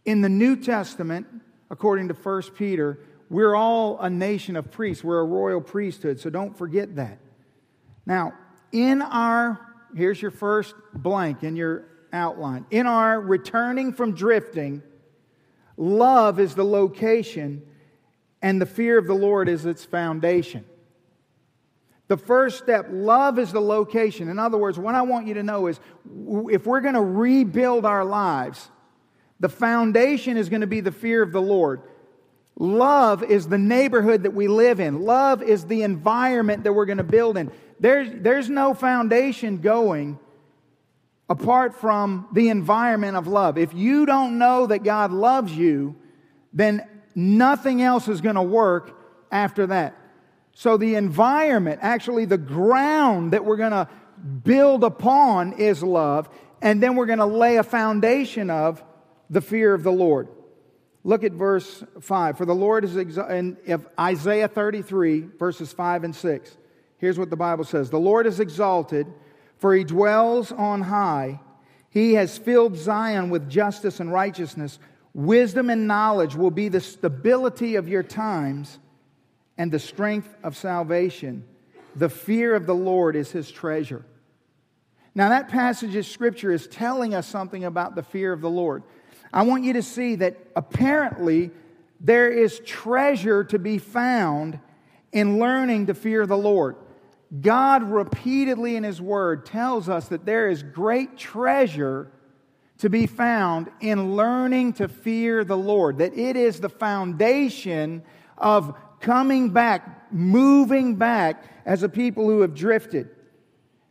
in 0.04 0.20
the 0.20 0.28
New 0.28 0.56
Testament, 0.56 1.26
according 1.70 2.08
to 2.08 2.14
1 2.14 2.42
Peter, 2.56 2.98
we're 3.30 3.54
all 3.54 3.98
a 4.00 4.10
nation 4.10 4.56
of 4.56 4.70
priests. 4.70 5.04
We're 5.04 5.20
a 5.20 5.24
royal 5.24 5.60
priesthood, 5.60 6.20
so 6.20 6.30
don't 6.30 6.56
forget 6.56 6.96
that. 6.96 7.18
Now, 8.06 8.34
in 8.72 9.00
our, 9.02 9.60
here's 9.96 10.20
your 10.20 10.30
first 10.30 10.74
blank 10.92 11.42
in 11.42 11.56
your 11.56 11.86
outline. 12.14 12.64
In 12.70 12.86
our 12.86 13.20
returning 13.20 13.92
from 13.92 14.14
drifting, 14.14 14.82
love 15.76 16.40
is 16.40 16.54
the 16.54 16.64
location, 16.64 17.62
and 18.40 18.60
the 18.60 18.66
fear 18.66 18.98
of 18.98 19.06
the 19.06 19.14
Lord 19.14 19.48
is 19.48 19.66
its 19.66 19.84
foundation. 19.84 20.64
The 22.08 22.16
first 22.16 22.58
step, 22.58 22.86
love 22.90 23.38
is 23.38 23.50
the 23.50 23.60
location. 23.60 24.28
In 24.28 24.38
other 24.38 24.58
words, 24.58 24.78
what 24.78 24.94
I 24.94 25.02
want 25.02 25.26
you 25.26 25.34
to 25.34 25.42
know 25.42 25.66
is 25.66 25.80
if 26.50 26.66
we're 26.66 26.82
going 26.82 26.94
to 26.94 27.00
rebuild 27.00 27.86
our 27.86 28.04
lives, 28.04 28.70
the 29.40 29.48
foundation 29.48 30.36
is 30.36 30.48
going 30.48 30.60
to 30.60 30.66
be 30.66 30.80
the 30.80 30.92
fear 30.92 31.22
of 31.22 31.32
the 31.32 31.40
Lord. 31.42 31.82
Love 32.56 33.22
is 33.24 33.48
the 33.48 33.58
neighborhood 33.58 34.22
that 34.22 34.32
we 34.32 34.48
live 34.48 34.80
in. 34.80 35.00
Love 35.00 35.42
is 35.42 35.64
the 35.64 35.82
environment 35.82 36.64
that 36.64 36.72
we're 36.72 36.84
going 36.84 36.98
to 36.98 37.04
build 37.04 37.36
in. 37.36 37.50
There's, 37.80 38.08
there's 38.12 38.48
no 38.48 38.74
foundation 38.74 39.58
going 39.58 40.18
apart 41.28 41.74
from 41.74 42.28
the 42.32 42.48
environment 42.48 43.16
of 43.16 43.26
love. 43.26 43.56
If 43.58 43.72
you 43.74 44.06
don't 44.06 44.38
know 44.38 44.66
that 44.66 44.84
God 44.84 45.10
loves 45.10 45.52
you, 45.52 45.96
then 46.52 46.86
nothing 47.14 47.82
else 47.82 48.08
is 48.08 48.20
going 48.20 48.34
to 48.34 48.42
work 48.42 48.98
after 49.30 49.66
that. 49.68 49.96
So 50.52 50.76
the 50.76 50.94
environment, 50.94 51.80
actually 51.82 52.26
the 52.26 52.38
ground 52.38 53.32
that 53.32 53.44
we're 53.44 53.56
going 53.56 53.72
to 53.72 53.88
build 54.44 54.84
upon 54.84 55.54
is 55.54 55.82
love, 55.82 56.28
and 56.62 56.82
then 56.82 56.94
we're 56.94 57.06
going 57.06 57.18
to 57.18 57.26
lay 57.26 57.56
a 57.56 57.62
foundation 57.62 58.50
of 58.50 58.82
the 59.28 59.40
fear 59.40 59.74
of 59.74 59.82
the 59.82 59.92
Lord. 59.92 60.28
Look 61.02 61.24
at 61.24 61.32
verse 61.32 61.84
5. 62.00 62.38
For 62.38 62.46
the 62.46 62.54
Lord 62.54 62.84
is 62.84 62.96
exalted, 62.96 63.58
in 63.66 63.86
Isaiah 63.98 64.48
33, 64.48 65.20
verses 65.38 65.72
5 65.72 66.04
and 66.04 66.16
6. 66.16 66.56
Here's 66.98 67.18
what 67.18 67.28
the 67.28 67.36
Bible 67.36 67.64
says 67.64 67.90
The 67.90 67.98
Lord 67.98 68.26
is 68.26 68.40
exalted, 68.40 69.06
for 69.64 69.74
he 69.74 69.82
dwells 69.82 70.52
on 70.52 70.82
high. 70.82 71.40
He 71.88 72.12
has 72.16 72.36
filled 72.36 72.76
Zion 72.76 73.30
with 73.30 73.48
justice 73.48 73.98
and 73.98 74.12
righteousness. 74.12 74.78
Wisdom 75.14 75.70
and 75.70 75.88
knowledge 75.88 76.34
will 76.34 76.50
be 76.50 76.68
the 76.68 76.82
stability 76.82 77.76
of 77.76 77.88
your 77.88 78.02
times 78.02 78.78
and 79.56 79.72
the 79.72 79.78
strength 79.78 80.28
of 80.42 80.54
salvation. 80.54 81.46
The 81.96 82.10
fear 82.10 82.54
of 82.54 82.66
the 82.66 82.74
Lord 82.74 83.16
is 83.16 83.30
his 83.30 83.50
treasure. 83.50 84.04
Now, 85.14 85.30
that 85.30 85.48
passage 85.48 85.96
of 85.96 86.04
scripture 86.04 86.52
is 86.52 86.66
telling 86.66 87.14
us 87.14 87.26
something 87.26 87.64
about 87.64 87.94
the 87.94 88.02
fear 88.02 88.34
of 88.34 88.42
the 88.42 88.50
Lord. 88.50 88.82
I 89.32 89.44
want 89.44 89.64
you 89.64 89.72
to 89.72 89.82
see 89.82 90.16
that 90.16 90.36
apparently 90.54 91.52
there 92.00 92.30
is 92.30 92.60
treasure 92.66 93.44
to 93.44 93.58
be 93.58 93.78
found 93.78 94.60
in 95.10 95.38
learning 95.38 95.86
to 95.86 95.94
fear 95.94 96.26
the 96.26 96.36
Lord. 96.36 96.76
God 97.40 97.82
repeatedly 97.84 98.76
in 98.76 98.84
His 98.84 99.00
Word 99.00 99.46
tells 99.46 99.88
us 99.88 100.08
that 100.08 100.24
there 100.24 100.48
is 100.48 100.62
great 100.62 101.16
treasure 101.16 102.10
to 102.78 102.88
be 102.90 103.06
found 103.06 103.70
in 103.80 104.14
learning 104.14 104.74
to 104.74 104.88
fear 104.88 105.44
the 105.44 105.56
Lord, 105.56 105.98
that 105.98 106.16
it 106.16 106.36
is 106.36 106.60
the 106.60 106.68
foundation 106.68 108.02
of 108.36 108.76
coming 109.00 109.50
back, 109.50 110.12
moving 110.12 110.96
back 110.96 111.44
as 111.64 111.82
a 111.82 111.88
people 111.88 112.24
who 112.26 112.40
have 112.40 112.54
drifted. 112.54 113.10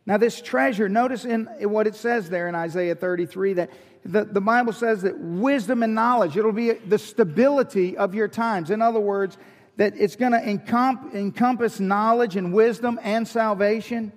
Now, 0.06 0.18
this 0.18 0.40
treasure, 0.42 0.88
notice 0.88 1.24
in 1.24 1.46
what 1.62 1.86
it 1.86 1.94
says 1.94 2.28
there 2.28 2.46
in 2.46 2.54
Isaiah 2.54 2.94
33 2.94 3.54
that 3.54 3.70
the, 4.04 4.24
the 4.24 4.40
Bible 4.40 4.74
says 4.74 5.02
that 5.02 5.18
wisdom 5.18 5.82
and 5.82 5.94
knowledge, 5.94 6.36
it'll 6.36 6.52
be 6.52 6.72
the 6.72 6.98
stability 6.98 7.96
of 7.96 8.14
your 8.14 8.28
times. 8.28 8.70
In 8.70 8.82
other 8.82 9.00
words, 9.00 9.38
that 9.76 9.94
it's 9.96 10.16
going 10.16 10.32
to 10.32 10.38
encomp- 10.38 11.14
encompass 11.14 11.80
knowledge 11.80 12.36
and 12.36 12.52
wisdom 12.52 12.98
and 13.02 13.26
salvation, 13.26 14.12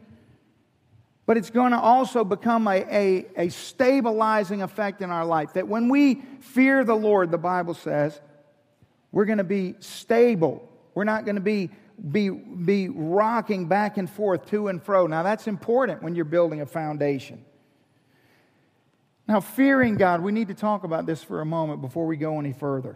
but 1.25 1.35
it's 1.35 1.49
going 1.49 1.71
to 1.71 1.79
also 1.79 2.23
become 2.23 2.67
a, 2.67 2.85
a, 2.89 3.25
a 3.35 3.49
stabilizing 3.49 4.61
effect 4.61 5.01
in 5.01 5.09
our 5.09 5.25
life. 5.25 5.53
That 5.53 5.67
when 5.67 5.89
we 5.89 6.21
fear 6.39 6.83
the 6.83 6.95
Lord, 6.95 7.31
the 7.31 7.37
Bible 7.37 7.73
says, 7.73 8.19
we're 9.11 9.25
going 9.25 9.39
to 9.39 9.43
be 9.43 9.75
stable. 9.79 10.67
We're 10.93 11.03
not 11.03 11.25
going 11.25 11.35
to 11.35 11.41
be, 11.41 11.69
be, 12.11 12.29
be 12.29 12.89
rocking 12.89 13.67
back 13.67 13.97
and 13.97 14.09
forth 14.09 14.49
to 14.51 14.67
and 14.67 14.81
fro. 14.81 15.07
Now, 15.07 15.23
that's 15.23 15.47
important 15.47 16.03
when 16.03 16.15
you're 16.15 16.25
building 16.25 16.61
a 16.61 16.65
foundation. 16.65 17.43
Now, 19.27 19.41
fearing 19.41 19.97
God, 19.97 20.21
we 20.21 20.31
need 20.31 20.47
to 20.47 20.53
talk 20.53 20.83
about 20.85 21.05
this 21.05 21.21
for 21.23 21.41
a 21.41 21.45
moment 21.45 21.81
before 21.81 22.05
we 22.05 22.15
go 22.15 22.39
any 22.39 22.53
further. 22.53 22.95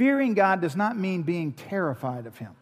Fearing 0.00 0.32
God 0.32 0.62
does 0.62 0.76
not 0.76 0.96
mean 0.96 1.24
being 1.24 1.52
terrified 1.52 2.24
of 2.24 2.38
Him. 2.38 2.56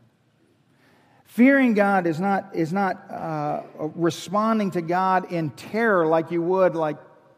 Fearing 1.25 1.73
God 1.73 2.09
is 2.09 2.19
not, 2.19 2.51
is 2.53 2.73
not 2.73 3.09
uh, 3.13 3.63
responding 3.95 4.73
to 4.73 4.83
God 4.83 5.31
in 5.31 5.51
terror 5.51 6.05
like 6.05 6.33
you 6.33 6.43
would, 6.43 6.75
like 6.75 6.97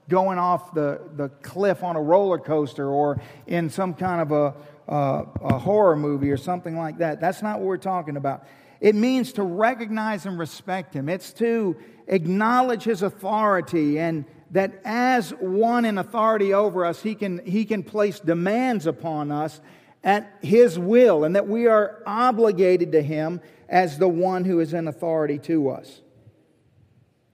going 0.09 0.39
off 0.39 0.73
the, 0.73 1.03
the 1.17 1.29
cliff 1.43 1.83
on 1.83 1.97
a 1.97 2.01
roller 2.01 2.39
coaster 2.39 2.89
or 2.89 3.21
in 3.47 3.69
some 3.69 3.93
kind 3.93 4.23
of 4.23 4.33
a, 4.33 4.91
uh, 4.91 5.27
a 5.43 5.59
horror 5.59 5.97
movie 5.97 6.31
or 6.31 6.39
something 6.39 6.79
like 6.79 6.97
that. 6.97 7.21
That's 7.21 7.43
not 7.43 7.59
what 7.59 7.67
we're 7.67 7.77
talking 7.77 8.17
about. 8.17 8.47
It 8.81 8.95
means 8.95 9.35
to 9.35 9.43
recognize 9.43 10.25
and 10.25 10.39
respect 10.39 10.95
Him, 10.95 11.11
it's 11.11 11.31
to 11.35 11.77
acknowledge 12.07 12.85
His 12.85 13.03
authority 13.03 13.99
and 13.99 14.25
that 14.53 14.81
as 14.83 15.33
one 15.33 15.85
in 15.85 15.99
authority 15.99 16.55
over 16.55 16.87
us, 16.87 17.03
He 17.03 17.15
can, 17.15 17.45
he 17.45 17.67
can 17.67 17.83
place 17.83 18.19
demands 18.19 18.87
upon 18.87 19.31
us 19.31 19.61
at 20.03 20.39
His 20.43 20.79
will 20.79 21.25
and 21.25 21.37
that 21.37 21.49
we 21.49 21.67
are 21.67 22.03
obligated 22.07 22.93
to 22.93 23.03
Him 23.03 23.41
as 23.69 23.99
the 23.99 24.09
one 24.09 24.45
who 24.45 24.61
is 24.61 24.75
in 24.75 24.89
authority 24.89 25.39
to 25.39 25.71
us. 25.71 26.01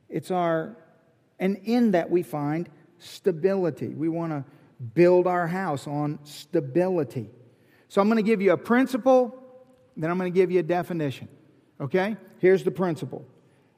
It's 0.08 0.30
our, 0.30 0.76
and 1.38 1.56
in 1.64 1.92
that 1.92 2.10
we 2.10 2.22
find 2.22 2.68
stability. 2.98 3.88
We 3.88 4.08
want 4.08 4.32
to 4.32 4.44
build 4.94 5.26
our 5.26 5.46
house 5.46 5.86
on 5.86 6.18
stability. 6.24 7.30
So 7.88 8.00
I'm 8.00 8.08
going 8.08 8.16
to 8.16 8.22
give 8.22 8.42
you 8.42 8.52
a 8.52 8.58
principle, 8.58 9.42
then 9.96 10.10
I'm 10.10 10.18
going 10.18 10.32
to 10.32 10.36
give 10.36 10.50
you 10.50 10.60
a 10.60 10.64
definition. 10.64 11.28
Okay? 11.80 12.16
Here's 12.38 12.64
the 12.64 12.70
principle 12.70 13.24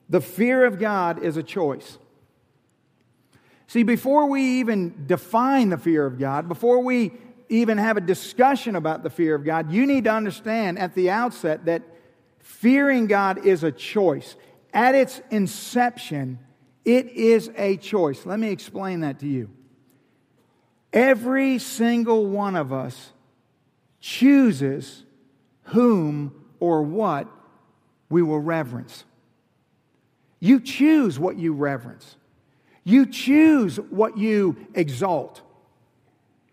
the 0.08 0.20
fear 0.20 0.64
of 0.64 0.78
God 0.78 1.22
is 1.22 1.36
a 1.36 1.42
choice. 1.42 1.98
See, 3.66 3.82
before 3.82 4.26
we 4.26 4.60
even 4.60 5.04
define 5.06 5.68
the 5.68 5.76
fear 5.76 6.06
of 6.06 6.18
God, 6.18 6.48
before 6.48 6.82
we 6.82 7.12
even 7.48 7.78
have 7.78 7.96
a 7.96 8.00
discussion 8.00 8.76
about 8.76 9.02
the 9.02 9.10
fear 9.10 9.34
of 9.34 9.44
God, 9.44 9.72
you 9.72 9.86
need 9.86 10.04
to 10.04 10.12
understand 10.12 10.78
at 10.78 10.94
the 10.94 11.10
outset 11.10 11.64
that 11.64 11.82
fearing 12.40 13.06
God 13.06 13.44
is 13.44 13.64
a 13.64 13.72
choice. 13.72 14.36
At 14.72 14.94
its 14.94 15.20
inception, 15.30 16.38
it 16.84 17.08
is 17.10 17.50
a 17.56 17.76
choice. 17.76 18.26
Let 18.26 18.38
me 18.38 18.50
explain 18.50 19.00
that 19.00 19.20
to 19.20 19.26
you. 19.26 19.50
Every 20.92 21.58
single 21.58 22.26
one 22.26 22.56
of 22.56 22.72
us 22.72 23.12
chooses 24.00 25.04
whom 25.64 26.44
or 26.60 26.82
what 26.82 27.28
we 28.08 28.22
will 28.22 28.40
reverence. 28.40 29.04
You 30.40 30.60
choose 30.60 31.18
what 31.18 31.36
you 31.36 31.52
reverence. 31.52 32.16
You 32.84 33.06
choose 33.06 33.76
what 33.76 34.16
you 34.16 34.56
exalt. 34.74 35.42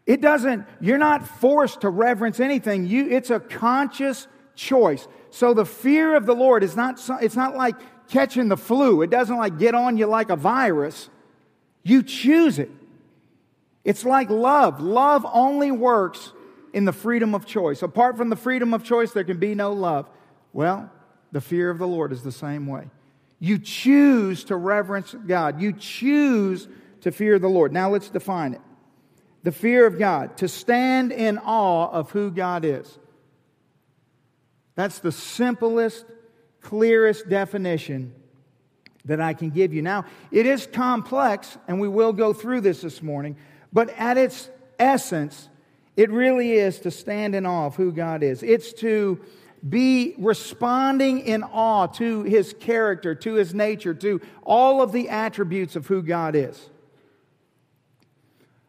It 0.05 0.21
doesn't, 0.21 0.67
you're 0.79 1.00
not 1.00 1.27
forced 1.27 1.81
to 1.81 1.89
reverence 1.89 2.39
anything. 2.39 2.85
You, 2.85 3.09
it's 3.09 3.31
a 3.31 3.39
conscious 3.39 4.27
choice. 4.55 5.07
So 5.31 5.53
the 5.53 5.65
fear 5.65 6.15
of 6.15 6.25
the 6.25 6.35
Lord 6.35 6.63
is 6.63 6.75
not, 6.75 7.01
it's 7.21 7.35
not 7.35 7.55
like 7.55 7.75
catching 8.09 8.47
the 8.47 8.57
flu. 8.57 9.01
It 9.01 9.09
doesn't 9.09 9.35
like 9.35 9.57
get 9.57 9.74
on 9.74 9.97
you 9.97 10.05
like 10.05 10.29
a 10.29 10.35
virus. 10.35 11.09
You 11.83 12.03
choose 12.03 12.59
it. 12.59 12.69
It's 13.83 14.05
like 14.05 14.29
love. 14.29 14.79
Love 14.79 15.25
only 15.31 15.71
works 15.71 16.33
in 16.74 16.85
the 16.85 16.93
freedom 16.93 17.33
of 17.33 17.45
choice. 17.45 17.81
Apart 17.81 18.17
from 18.17 18.29
the 18.29 18.35
freedom 18.35 18.74
of 18.74 18.83
choice, 18.83 19.12
there 19.12 19.24
can 19.24 19.38
be 19.38 19.55
no 19.55 19.74
love. 19.74 20.07
Well, 20.53 20.91
the 21.31 21.41
fear 21.41 21.69
of 21.69 21.79
the 21.79 21.88
Lord 21.88 22.12
is 22.12 22.21
the 22.21 22.31
same 22.31 22.67
way. 22.67 22.89
You 23.39 23.57
choose 23.59 24.43
to 24.45 24.55
reverence 24.55 25.15
God, 25.25 25.62
you 25.62 25.74
choose 25.74 26.67
to 27.01 27.12
fear 27.12 27.38
the 27.39 27.47
Lord. 27.47 27.74
Now 27.74 27.89
let's 27.89 28.09
define 28.09 28.53
it 28.53 28.62
the 29.45 29.51
fear 29.51 29.85
of 29.85 29.99
God, 29.99 30.37
to 30.37 30.47
stand 30.47 31.11
in 31.11 31.37
awe 31.37 31.87
of 31.91 32.09
who 32.09 32.31
God 32.31 32.65
is. 32.65 32.97
That's 34.73 34.97
the 34.97 35.11
simplest, 35.11 36.03
clearest 36.61 37.29
definition 37.29 38.15
that 39.05 39.21
I 39.21 39.35
can 39.35 39.51
give 39.51 39.71
you. 39.71 39.83
Now, 39.83 40.05
it 40.31 40.47
is 40.47 40.65
complex, 40.65 41.59
and 41.67 41.79
we 41.79 41.87
will 41.87 42.11
go 42.11 42.33
through 42.33 42.61
this 42.61 42.81
this 42.81 43.03
morning, 43.03 43.37
but 43.71 43.91
at 43.91 44.17
its 44.17 44.49
essence, 44.79 45.47
it 45.95 46.09
really 46.09 46.53
is 46.53 46.79
to 46.79 46.89
stand 46.89 47.35
in 47.35 47.45
awe 47.45 47.67
of 47.67 47.75
who 47.75 47.91
God 47.91 48.23
is. 48.23 48.41
It's 48.41 48.73
to 48.73 49.21
be 49.69 50.15
responding 50.17 51.19
in 51.19 51.43
awe 51.43 51.85
to 51.85 52.23
his 52.23 52.55
character, 52.59 53.13
to 53.13 53.35
his 53.35 53.53
nature, 53.53 53.93
to 53.93 54.21
all 54.41 54.81
of 54.81 54.91
the 54.91 55.09
attributes 55.09 55.75
of 55.75 55.85
who 55.85 56.01
God 56.01 56.35
is. 56.35 56.71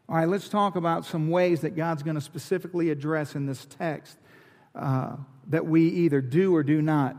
All 0.09 0.17
right, 0.17 0.29
let's 0.29 0.49
talk 0.49 0.77
about 0.77 1.05
some 1.05 1.31
ways 1.31 1.63
that 1.63 1.75
God's 1.75 2.03
going 2.03 2.15
to 2.15 2.21
specifically 2.21 2.91
address 2.91 3.35
in 3.35 3.47
this 3.47 3.65
text 3.65 4.17
uh, 4.75 5.17
that 5.49 5.67
we 5.67 5.89
either 5.89 6.21
do 6.21 6.55
or 6.55 6.63
do 6.63 6.81
not 6.81 7.17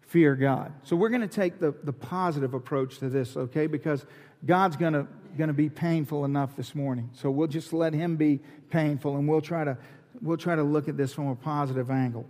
fear 0.00 0.34
God. 0.34 0.72
So 0.82 0.96
we're 0.96 1.10
going 1.10 1.20
to 1.20 1.28
take 1.28 1.60
the, 1.60 1.74
the 1.84 1.92
positive 1.92 2.54
approach 2.54 2.98
to 2.98 3.08
this, 3.08 3.36
okay? 3.36 3.66
Because 3.66 4.04
God's 4.44 4.76
going 4.76 4.94
to 4.94 5.06
going 5.36 5.48
to 5.48 5.54
be 5.54 5.68
painful 5.68 6.24
enough 6.24 6.54
this 6.56 6.74
morning. 6.74 7.10
So 7.12 7.30
we'll 7.30 7.48
just 7.48 7.72
let 7.72 7.92
him 7.92 8.16
be 8.16 8.40
painful 8.70 9.16
and 9.16 9.28
we'll 9.28 9.40
try 9.40 9.64
to 9.64 9.76
we'll 10.22 10.36
try 10.36 10.54
to 10.54 10.62
look 10.62 10.88
at 10.88 10.96
this 10.96 11.12
from 11.12 11.28
a 11.28 11.34
positive 11.34 11.90
angle. 11.90 12.26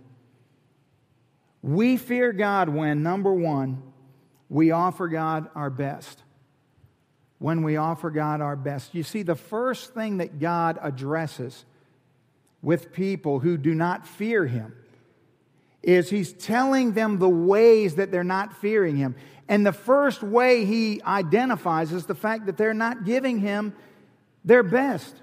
We 1.61 1.97
fear 1.97 2.31
God 2.31 2.69
when 2.69 3.03
number 3.03 3.33
1, 3.33 3.81
we 4.49 4.71
offer 4.71 5.07
God 5.07 5.49
our 5.55 5.69
best. 5.69 6.21
When 7.45 7.61
we 7.61 7.77
offer 7.77 8.09
God 8.09 8.41
our 8.41 8.55
best. 8.55 8.95
You 8.95 9.03
see 9.03 9.21
the 9.21 9.35
first 9.35 9.93
thing 9.93 10.17
that 10.17 10.39
God 10.39 10.79
addresses 10.81 11.63
with 12.63 12.91
people 12.91 13.37
who 13.37 13.55
do 13.55 13.75
not 13.75 14.07
fear 14.07 14.47
him 14.47 14.73
is 15.83 16.09
he's 16.09 16.33
telling 16.33 16.93
them 16.93 17.19
the 17.19 17.29
ways 17.29 17.97
that 17.97 18.11
they're 18.11 18.23
not 18.23 18.57
fearing 18.57 18.97
him. 18.97 19.15
And 19.47 19.63
the 19.63 19.71
first 19.71 20.23
way 20.23 20.65
he 20.65 21.03
identifies 21.03 21.91
is 21.91 22.07
the 22.07 22.15
fact 22.15 22.47
that 22.47 22.57
they're 22.57 22.73
not 22.73 23.05
giving 23.05 23.37
him 23.37 23.75
their 24.43 24.63
best, 24.63 25.15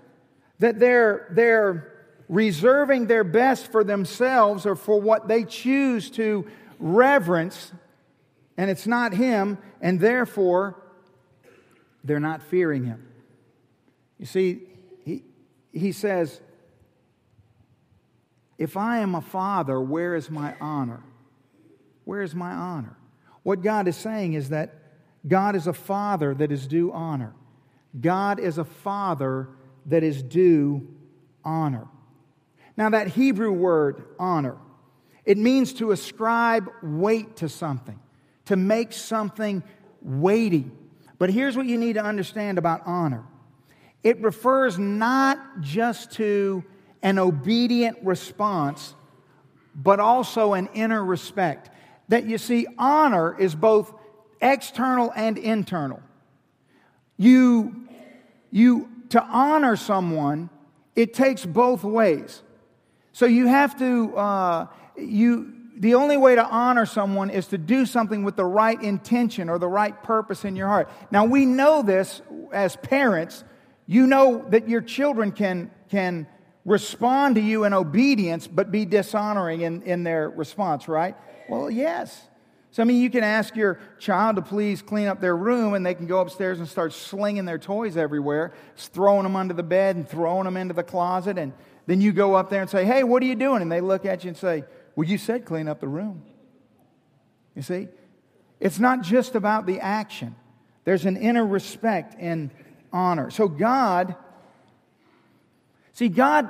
that 0.61 0.79
they're, 0.79 1.27
they're 1.33 2.07
reserving 2.29 3.09
their 3.09 3.25
best 3.25 3.73
for 3.73 3.83
themselves 3.83 4.65
or 4.65 4.77
for 4.77 5.01
what 5.01 5.27
they 5.27 5.43
choose 5.43 6.09
to 6.11 6.47
reverence, 6.79 7.73
and 8.57 8.71
it's 8.71 8.87
not 8.87 9.13
Him, 9.13 9.59
and 9.81 9.99
therefore 9.99 10.82
they're 12.05 12.21
not 12.21 12.43
fearing 12.43 12.85
Him. 12.85 13.07
You 14.19 14.27
see, 14.27 14.61
he, 15.05 15.25
he 15.73 15.93
says, 15.93 16.41
If 18.59 18.77
I 18.77 18.99
am 18.99 19.15
a 19.15 19.21
father, 19.21 19.81
where 19.81 20.15
is 20.15 20.31
my 20.31 20.55
honor? 20.61 21.03
Where 22.05 22.23
is 22.23 22.35
my 22.35 22.53
honor? 22.53 22.97
What 23.43 23.63
God 23.63 23.89
is 23.89 23.97
saying 23.97 24.35
is 24.35 24.51
that 24.51 24.75
God 25.27 25.57
is 25.57 25.67
a 25.67 25.73
father 25.73 26.35
that 26.35 26.53
is 26.53 26.67
due 26.67 26.93
honor. 26.93 27.35
God 28.01 28.41
is 28.41 28.59
a 28.59 28.65
father 28.65 29.49
that 29.87 30.03
is 30.03 30.23
due 30.23 30.89
honor. 31.45 31.87
Now, 32.77 32.91
that 32.91 33.09
Hebrew 33.09 33.53
word, 33.53 34.05
honor, 34.19 34.57
it 35.25 35.39
means 35.39 35.75
to 35.75 35.91
ascribe 35.91 36.69
weight 36.83 37.37
to 37.37 37.49
something, 37.49 37.99
to 38.47 38.57
make 38.57 38.93
something 38.93 39.63
weighty. 40.01 40.71
But 41.23 41.31
here's 41.31 41.57
what 41.57 41.67
you 41.67 41.79
need 41.79 41.93
to 41.93 42.03
understand 42.03 42.59
about 42.59 42.83
honor 42.85 43.23
it 44.03 44.21
refers 44.21 44.77
not 44.77 45.61
just 45.61 46.11
to 46.15 46.65
an 47.01 47.17
obedient 47.17 47.97
response, 48.03 48.97
but 49.73 50.01
also 50.01 50.55
an 50.55 50.69
inner 50.75 51.05
respect. 51.05 51.71
That 52.09 52.25
you 52.25 52.39
see, 52.39 52.67
honor 52.77 53.39
is 53.39 53.55
both 53.55 53.95
external 54.41 55.13
and 55.15 55.39
internal. 55.39 56.03
You, 57.19 57.87
you, 58.51 58.91
to 59.11 59.23
honor 59.23 59.77
someone, 59.77 60.51
it 60.97 61.15
takes 61.15 61.47
both 61.47 61.85
ways. 61.85 62.43
So 63.13 63.27
you 63.27 63.47
have 63.47 63.79
to, 63.79 64.17
uh, 64.17 64.67
you, 64.97 65.55
the 65.83 65.97
only 65.97 66.17
way 66.17 66.37
to 66.37 66.47
honor 66.47 66.87
someone 66.87 67.29
is 67.29 67.49
to 67.49 67.59
do 67.59 67.87
something 67.87 68.23
with 68.23 68.37
the 68.37 68.45
right 68.45 68.81
intention 68.81 69.49
or 69.49 69.59
the 69.59 69.67
right 69.67 70.01
purpose 70.05 70.45
in 70.45 70.55
your 70.55 70.69
heart. 70.69 70.89
Now, 71.11 71.25
we 71.25 71.45
know 71.45 71.83
this 71.83 72.23
as 72.53 72.77
parents. 72.77 73.43
You 73.89 74.07
know 74.07 74.47
that 74.51 74.69
your 74.69 74.81
children 74.81 75.33
can, 75.33 75.73
can 75.91 76.29
respond 76.65 77.35
to 77.35 77.41
you 77.41 77.65
in 77.65 77.73
obedience, 77.75 78.47
but 78.47 78.71
be 78.71 78.85
dishonoring 78.85 79.63
in, 79.63 79.83
in 79.83 80.05
their 80.05 80.31
response, 80.31 80.87
right? 80.87 81.17
Well, 81.49 81.69
yes. 81.69 82.29
So, 82.71 82.85
I 82.85 82.87
mean, 82.87 83.03
you 83.03 83.11
can 83.11 83.25
ask 83.25 83.57
your 83.57 83.81
child 83.99 84.37
to 84.37 84.43
please 84.43 84.83
clean 84.83 85.09
up 85.09 85.21
their 85.21 85.37
room, 85.37 85.75
and 85.75 85.85
they 85.85 85.95
can 85.95 86.07
go 86.07 86.21
upstairs 86.21 86.61
and 86.61 86.69
start 86.69 86.93
slinging 86.93 87.45
their 87.45 87.59
toys 87.59 87.97
everywhere, 87.97 88.53
throwing 88.77 89.25
them 89.25 89.35
under 89.35 89.53
the 89.53 89.65
bed 89.65 89.97
and 89.97 90.09
throwing 90.09 90.45
them 90.45 90.57
into 90.57 90.75
the 90.75 90.85
closet. 90.85 91.39
And 91.39 91.53
then 91.87 92.01
you 92.01 92.13
go 92.13 92.37
up 92.37 92.51
there 92.51 92.61
and 92.61 92.71
say, 92.71 92.85
Hey, 92.85 93.03
what 93.03 93.21
are 93.21 93.27
you 93.27 93.35
doing? 93.35 93.63
And 93.63 93.73
they 93.73 93.81
look 93.81 94.07
at 94.07 94.23
you 94.23 94.29
and 94.29 94.37
say, 94.37 94.63
Well, 94.95 95.09
you 95.09 95.19
said 95.19 95.45
clean 95.45 95.69
up 95.69 95.81
the 95.81 95.89
room. 95.89 96.23
You 97.55 97.63
see? 97.63 97.89
It's 98.61 98.79
not 98.79 99.03
just 99.03 99.35
about 99.35 99.67
the 99.67 99.81
action, 99.81 100.37
there's 100.85 101.05
an 101.05 101.17
inner 101.17 101.47
respect 101.47 102.15
and 102.19 102.51
honor. 102.93 103.31
So, 103.31 103.49
God, 103.49 104.15
see, 105.93 106.09
God, 106.09 106.49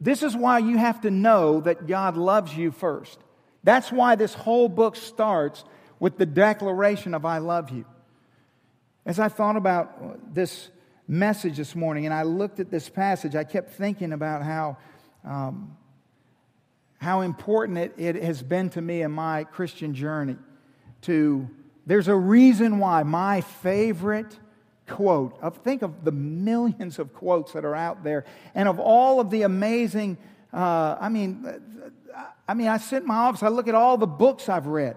this 0.00 0.22
is 0.22 0.36
why 0.36 0.58
you 0.58 0.76
have 0.76 1.02
to 1.02 1.10
know 1.10 1.60
that 1.60 1.86
God 1.86 2.16
loves 2.16 2.54
you 2.56 2.70
first. 2.70 3.18
That's 3.62 3.90
why 3.90 4.16
this 4.16 4.34
whole 4.34 4.68
book 4.68 4.96
starts 4.96 5.64
with 5.98 6.18
the 6.18 6.26
declaration 6.26 7.14
of 7.14 7.24
I 7.24 7.38
love 7.38 7.70
you. 7.70 7.86
As 9.06 9.18
I 9.18 9.28
thought 9.28 9.56
about 9.56 10.34
this 10.34 10.68
message 11.08 11.56
this 11.56 11.74
morning 11.74 12.04
and 12.04 12.14
I 12.14 12.22
looked 12.22 12.60
at 12.60 12.70
this 12.70 12.88
passage, 12.88 13.34
I 13.34 13.44
kept 13.44 13.72
thinking 13.72 14.12
about 14.12 14.42
how, 14.42 14.76
um, 15.24 15.76
how 17.04 17.20
important 17.20 17.78
it, 17.78 17.94
it 17.96 18.16
has 18.22 18.42
been 18.42 18.70
to 18.70 18.80
me 18.80 19.02
in 19.02 19.12
my 19.12 19.44
Christian 19.44 19.94
journey. 19.94 20.36
To 21.02 21.48
there's 21.86 22.08
a 22.08 22.16
reason 22.16 22.78
why 22.78 23.02
my 23.02 23.42
favorite 23.42 24.38
quote 24.88 25.38
of 25.40 25.58
think 25.58 25.82
of 25.82 26.04
the 26.04 26.12
millions 26.12 26.98
of 26.98 27.14
quotes 27.14 27.52
that 27.52 27.64
are 27.64 27.74
out 27.74 28.04
there 28.04 28.24
and 28.54 28.68
of 28.68 28.78
all 28.78 29.20
of 29.20 29.30
the 29.30 29.42
amazing 29.42 30.18
uh, 30.52 30.96
I 31.00 31.08
mean 31.08 31.46
I 32.46 32.54
mean, 32.54 32.68
I 32.68 32.78
sit 32.78 33.02
in 33.02 33.08
my 33.08 33.16
office, 33.16 33.42
I 33.42 33.48
look 33.48 33.68
at 33.68 33.74
all 33.74 33.96
the 33.96 34.06
books 34.06 34.48
I've 34.48 34.66
read 34.66 34.96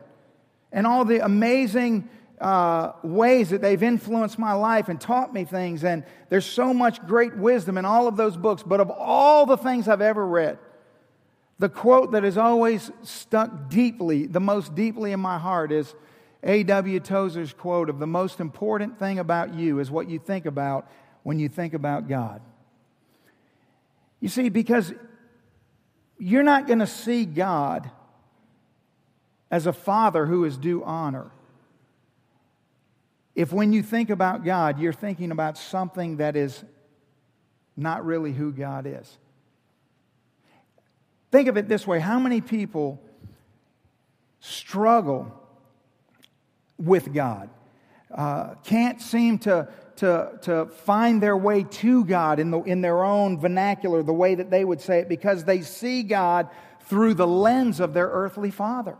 and 0.72 0.86
all 0.86 1.06
the 1.06 1.24
amazing 1.24 2.10
uh, 2.40 2.92
ways 3.04 3.50
that 3.50 3.62
they've 3.62 3.82
influenced 3.82 4.38
my 4.38 4.54
life 4.54 4.90
and 4.90 5.00
taught 5.00 5.34
me 5.34 5.46
things. 5.46 5.84
And 5.84 6.04
there's 6.30 6.46
so 6.46 6.74
much 6.74 7.02
great 7.08 7.36
wisdom 7.36 7.78
in 7.78 7.86
all 7.86 8.08
of 8.08 8.18
those 8.18 8.36
books. 8.36 8.64
But 8.64 8.80
of 8.80 8.92
all 8.92 9.46
the 9.46 9.58
things 9.58 9.88
I've 9.88 10.02
ever 10.02 10.26
read, 10.26 10.60
the 11.60 11.70
quote 11.70 12.12
that 12.12 12.24
has 12.24 12.38
always 12.38 12.92
stuck 13.04 13.70
deeply, 13.70 14.28
the 14.28 14.40
most 14.40 14.76
deeply 14.76 15.12
in 15.12 15.20
my 15.20 15.40
heart, 15.40 15.72
is 15.72 15.96
A.W. 16.44 17.00
Tozer's 17.00 17.54
quote 17.54 17.90
of 17.90 18.00
the 18.00 18.08
most 18.08 18.40
important 18.40 19.00
thing 19.00 19.18
about 19.18 19.56
you 19.56 19.80
is 19.80 19.90
what 19.90 20.10
you 20.10 20.20
think 20.20 20.46
about 20.46 20.90
when 21.24 21.40
you 21.40 21.50
think 21.50 21.74
about 21.74 22.08
God. 22.08 22.42
You 24.20 24.30
see, 24.30 24.50
because 24.50 24.94
you're 26.20 26.44
not 26.44 26.68
going 26.68 26.80
to 26.80 26.88
see 26.88 27.26
God 27.26 27.90
as 29.50 29.66
a 29.66 29.74
father 29.74 30.26
who 30.26 30.44
is 30.46 30.58
due 30.58 30.84
honor. 30.84 31.32
If 33.36 33.54
when 33.54 33.72
you 33.72 33.84
think 33.84 34.10
about 34.10 34.44
God, 34.44 34.80
you're 34.80 34.94
thinking 34.94 35.32
about 35.32 35.58
something 35.58 36.18
that 36.18 36.36
is 36.36 36.64
not 37.76 38.06
really 38.06 38.34
who 38.34 38.52
God 38.52 38.86
is. 38.88 39.18
Think 41.38 41.50
of 41.50 41.58
it 41.58 41.68
this 41.68 41.86
way 41.86 42.00
how 42.00 42.18
many 42.18 42.42
people 42.42 43.00
struggle 44.40 45.32
with 46.80 47.14
God? 47.14 47.52
Uh, 48.12 48.56
can't 48.64 49.00
seem 49.00 49.38
to 49.38 49.68
to, 49.98 50.32
to 50.42 50.66
find 50.66 51.22
their 51.22 51.38
way 51.38 51.62
to 51.62 52.06
God 52.06 52.40
in, 52.40 52.50
the, 52.50 52.64
in 52.64 52.82
their 52.82 53.04
own 53.04 53.40
vernacular, 53.40 54.02
the 54.02 54.14
way 54.14 54.34
that 54.34 54.50
they 54.50 54.66
would 54.66 54.82
say 54.82 55.02
it, 55.02 55.10
because 55.10 55.44
they 55.44 55.62
see 55.62 56.02
God 56.02 56.50
through 56.86 57.14
the 57.14 57.28
lens 57.28 57.80
of 57.80 57.94
their 57.94 58.08
earthly 58.08 58.50
father. 58.50 58.98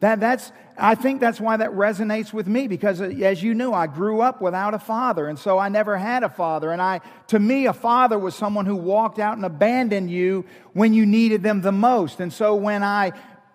That, 0.00 0.20
that's, 0.20 0.52
I 0.76 0.94
think 0.94 1.20
that's 1.20 1.40
why 1.40 1.56
that 1.56 1.70
resonates 1.70 2.32
with 2.32 2.46
me 2.46 2.68
because, 2.68 3.00
uh, 3.00 3.06
as 3.06 3.42
you 3.42 3.52
knew, 3.52 3.72
I 3.72 3.88
grew 3.88 4.20
up 4.20 4.40
without 4.40 4.72
a 4.74 4.78
father, 4.78 5.26
and 5.26 5.36
so 5.36 5.58
I 5.58 5.68
never 5.68 5.98
had 5.98 6.22
a 6.22 6.28
father. 6.28 6.70
And 6.70 6.80
I, 6.80 7.00
to 7.28 7.38
me, 7.40 7.66
a 7.66 7.72
father 7.72 8.16
was 8.16 8.36
someone 8.36 8.64
who 8.64 8.76
walked 8.76 9.18
out 9.18 9.36
and 9.36 9.44
abandoned 9.44 10.08
you 10.08 10.44
when 10.72 10.94
you 10.94 11.04
needed 11.04 11.42
them 11.42 11.62
the 11.62 11.72
most. 11.72 12.20
And 12.20 12.32
so 12.32 12.54
when 12.54 12.84
I 12.84 13.12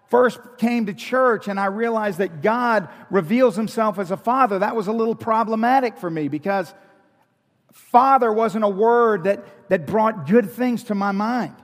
first 0.10 0.40
came 0.58 0.88
to 0.88 0.94
church 0.94 1.48
and 1.48 1.58
I 1.58 1.68
realized 1.68 2.18
that 2.18 2.42
God 2.42 2.90
reveals 3.10 3.56
himself 3.56 3.98
as 3.98 4.12
a 4.12 4.18
father, 4.18 4.60
that 4.60 4.76
was 4.76 4.88
a 4.88 4.92
little 4.92 5.16
problematic 5.16 5.98
for 5.98 6.10
me 6.10 6.28
because 6.28 6.74
father 7.72 8.34
wasn't 8.34 8.66
a 8.66 8.70
word 8.70 9.24
that, 9.24 9.70
that 9.70 9.88
brought 9.88 10.28
good 10.28 10.52
things 10.52 10.84
to 10.86 10.96
my 10.96 11.14
mind. 11.14 11.56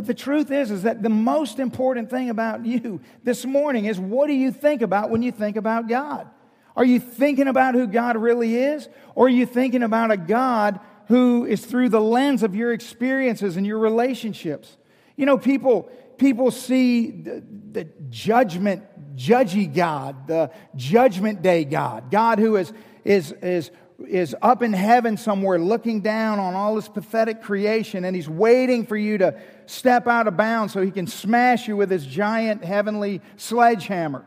But 0.00 0.06
the 0.06 0.14
truth 0.14 0.50
is, 0.50 0.70
is 0.70 0.84
that 0.84 1.02
the 1.02 1.10
most 1.10 1.58
important 1.58 2.08
thing 2.08 2.30
about 2.30 2.64
you 2.64 3.02
this 3.22 3.44
morning 3.44 3.84
is 3.84 4.00
what 4.00 4.28
do 4.28 4.32
you 4.32 4.50
think 4.50 4.80
about 4.80 5.10
when 5.10 5.22
you 5.22 5.30
think 5.30 5.56
about 5.56 5.90
God? 5.90 6.26
Are 6.74 6.86
you 6.86 6.98
thinking 6.98 7.48
about 7.48 7.74
who 7.74 7.86
God 7.86 8.16
really 8.16 8.56
is? 8.56 8.88
Or 9.14 9.26
are 9.26 9.28
you 9.28 9.44
thinking 9.44 9.82
about 9.82 10.10
a 10.10 10.16
God 10.16 10.80
who 11.08 11.44
is 11.44 11.66
through 11.66 11.90
the 11.90 12.00
lens 12.00 12.42
of 12.42 12.54
your 12.54 12.72
experiences 12.72 13.58
and 13.58 13.66
your 13.66 13.78
relationships? 13.78 14.78
You 15.16 15.26
know, 15.26 15.36
people, 15.36 15.90
people 16.16 16.50
see 16.50 17.10
the, 17.10 17.44
the 17.72 17.84
judgment, 18.08 18.82
judgy 19.16 19.66
God, 19.66 20.26
the 20.26 20.50
judgment 20.76 21.42
day 21.42 21.66
God, 21.66 22.10
God 22.10 22.38
who 22.38 22.56
is, 22.56 22.72
is, 23.04 23.32
is, 23.32 23.70
is 24.08 24.34
up 24.42 24.62
in 24.62 24.72
heaven 24.72 25.16
somewhere 25.16 25.58
looking 25.58 26.00
down 26.00 26.38
on 26.38 26.54
all 26.54 26.74
this 26.74 26.88
pathetic 26.88 27.42
creation, 27.42 28.04
and 28.04 28.14
he's 28.16 28.28
waiting 28.28 28.86
for 28.86 28.96
you 28.96 29.18
to 29.18 29.38
step 29.66 30.06
out 30.06 30.26
of 30.26 30.36
bounds 30.36 30.72
so 30.72 30.80
he 30.80 30.90
can 30.90 31.06
smash 31.06 31.68
you 31.68 31.76
with 31.76 31.90
his 31.90 32.06
giant 32.06 32.64
heavenly 32.64 33.20
sledgehammer. 33.36 34.24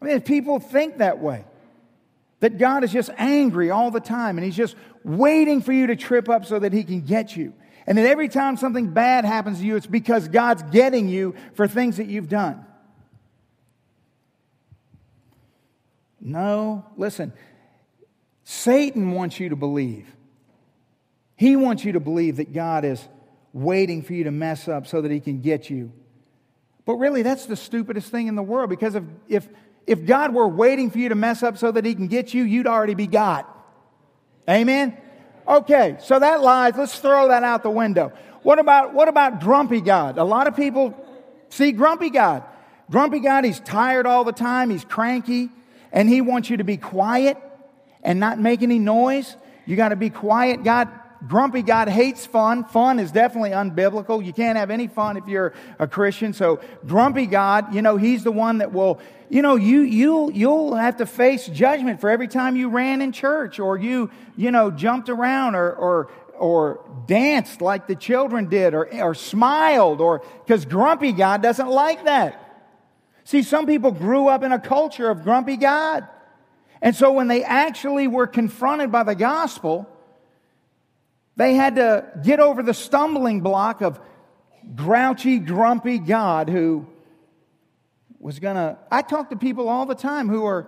I 0.00 0.04
mean, 0.04 0.20
people 0.20 0.60
think 0.60 0.98
that 0.98 1.18
way. 1.18 1.44
That 2.40 2.56
God 2.56 2.84
is 2.84 2.92
just 2.92 3.10
angry 3.18 3.70
all 3.70 3.90
the 3.90 4.00
time 4.00 4.38
and 4.38 4.44
he's 4.44 4.56
just 4.56 4.76
waiting 5.02 5.60
for 5.60 5.72
you 5.72 5.88
to 5.88 5.96
trip 5.96 6.28
up 6.28 6.44
so 6.44 6.60
that 6.60 6.72
he 6.72 6.84
can 6.84 7.00
get 7.00 7.36
you. 7.36 7.52
And 7.84 7.98
that 7.98 8.06
every 8.06 8.28
time 8.28 8.56
something 8.56 8.92
bad 8.92 9.24
happens 9.24 9.58
to 9.58 9.64
you, 9.64 9.74
it's 9.74 9.86
because 9.86 10.28
God's 10.28 10.62
getting 10.64 11.08
you 11.08 11.34
for 11.54 11.66
things 11.66 11.96
that 11.96 12.06
you've 12.06 12.28
done. 12.28 12.64
No, 16.28 16.84
listen. 16.98 17.32
Satan 18.44 19.12
wants 19.12 19.40
you 19.40 19.48
to 19.48 19.56
believe. 19.56 20.06
He 21.36 21.56
wants 21.56 21.84
you 21.84 21.92
to 21.92 22.00
believe 22.00 22.36
that 22.36 22.52
God 22.52 22.84
is 22.84 23.02
waiting 23.54 24.02
for 24.02 24.12
you 24.12 24.24
to 24.24 24.30
mess 24.30 24.68
up 24.68 24.86
so 24.86 25.00
that 25.00 25.10
he 25.10 25.20
can 25.20 25.40
get 25.40 25.70
you. 25.70 25.90
But 26.84 26.96
really, 26.96 27.22
that's 27.22 27.46
the 27.46 27.56
stupidest 27.56 28.10
thing 28.10 28.26
in 28.26 28.34
the 28.34 28.42
world 28.42 28.68
because 28.68 28.94
if, 28.94 29.04
if, 29.28 29.48
if 29.86 30.04
God 30.04 30.34
were 30.34 30.46
waiting 30.46 30.90
for 30.90 30.98
you 30.98 31.08
to 31.08 31.14
mess 31.14 31.42
up 31.42 31.56
so 31.56 31.72
that 31.72 31.86
he 31.86 31.94
can 31.94 32.08
get 32.08 32.34
you, 32.34 32.44
you'd 32.44 32.66
already 32.66 32.94
be 32.94 33.06
God. 33.06 33.46
Amen? 34.48 34.98
Okay, 35.46 35.96
so 36.02 36.18
that 36.18 36.42
lies, 36.42 36.74
let's 36.76 36.98
throw 36.98 37.28
that 37.28 37.42
out 37.42 37.62
the 37.62 37.70
window. 37.70 38.12
What 38.42 38.58
about, 38.58 38.92
what 38.92 39.08
about 39.08 39.40
grumpy 39.40 39.80
God? 39.80 40.18
A 40.18 40.24
lot 40.24 40.46
of 40.46 40.56
people 40.56 40.94
see 41.48 41.72
grumpy 41.72 42.10
God. 42.10 42.44
Grumpy 42.90 43.20
God, 43.20 43.44
he's 43.44 43.60
tired 43.60 44.06
all 44.06 44.24
the 44.24 44.32
time, 44.32 44.68
he's 44.68 44.84
cranky, 44.84 45.50
and 45.92 46.08
he 46.08 46.20
wants 46.20 46.50
you 46.50 46.58
to 46.58 46.64
be 46.64 46.76
quiet 46.76 47.36
and 48.02 48.20
not 48.20 48.38
make 48.38 48.62
any 48.62 48.78
noise. 48.78 49.36
You 49.66 49.76
got 49.76 49.90
to 49.90 49.96
be 49.96 50.10
quiet. 50.10 50.64
God, 50.64 50.88
grumpy 51.26 51.62
God 51.62 51.88
hates 51.88 52.26
fun. 52.26 52.64
Fun 52.64 52.98
is 52.98 53.10
definitely 53.10 53.50
unbiblical. 53.50 54.24
You 54.24 54.32
can't 54.32 54.56
have 54.56 54.70
any 54.70 54.86
fun 54.86 55.16
if 55.16 55.26
you're 55.26 55.52
a 55.78 55.86
Christian. 55.86 56.32
So 56.32 56.60
grumpy 56.86 57.26
God, 57.26 57.74
you 57.74 57.82
know, 57.82 57.96
he's 57.96 58.24
the 58.24 58.32
one 58.32 58.58
that 58.58 58.72
will, 58.72 59.00
you 59.28 59.42
know, 59.42 59.56
you, 59.56 59.80
you'll 59.80 60.30
you'll 60.30 60.74
have 60.74 60.98
to 60.98 61.06
face 61.06 61.46
judgment 61.48 62.00
for 62.00 62.08
every 62.08 62.28
time 62.28 62.56
you 62.56 62.68
ran 62.70 63.02
in 63.02 63.12
church 63.12 63.58
or 63.58 63.76
you, 63.76 64.10
you 64.36 64.50
know, 64.50 64.70
jumped 64.70 65.08
around 65.08 65.54
or, 65.54 65.72
or, 65.72 66.10
or 66.38 66.84
danced 67.06 67.60
like 67.60 67.86
the 67.88 67.96
children 67.96 68.48
did 68.48 68.72
or, 68.72 68.88
or 69.02 69.14
smiled 69.14 70.00
or, 70.00 70.22
because 70.46 70.64
grumpy 70.64 71.12
God 71.12 71.42
doesn't 71.42 71.68
like 71.68 72.04
that. 72.04 72.47
See, 73.28 73.42
some 73.42 73.66
people 73.66 73.92
grew 73.92 74.26
up 74.28 74.42
in 74.42 74.52
a 74.52 74.58
culture 74.58 75.10
of 75.10 75.22
grumpy 75.22 75.58
God. 75.58 76.08
And 76.80 76.96
so 76.96 77.12
when 77.12 77.28
they 77.28 77.44
actually 77.44 78.08
were 78.08 78.26
confronted 78.26 78.90
by 78.90 79.02
the 79.02 79.14
gospel, 79.14 79.86
they 81.36 81.52
had 81.52 81.76
to 81.76 82.06
get 82.24 82.40
over 82.40 82.62
the 82.62 82.72
stumbling 82.72 83.42
block 83.42 83.82
of 83.82 84.00
grouchy, 84.74 85.40
grumpy 85.40 85.98
God 85.98 86.48
who 86.48 86.86
was 88.18 88.38
going 88.38 88.56
to. 88.56 88.78
I 88.90 89.02
talk 89.02 89.28
to 89.28 89.36
people 89.36 89.68
all 89.68 89.84
the 89.84 89.94
time 89.94 90.30
who 90.30 90.46
are, 90.46 90.66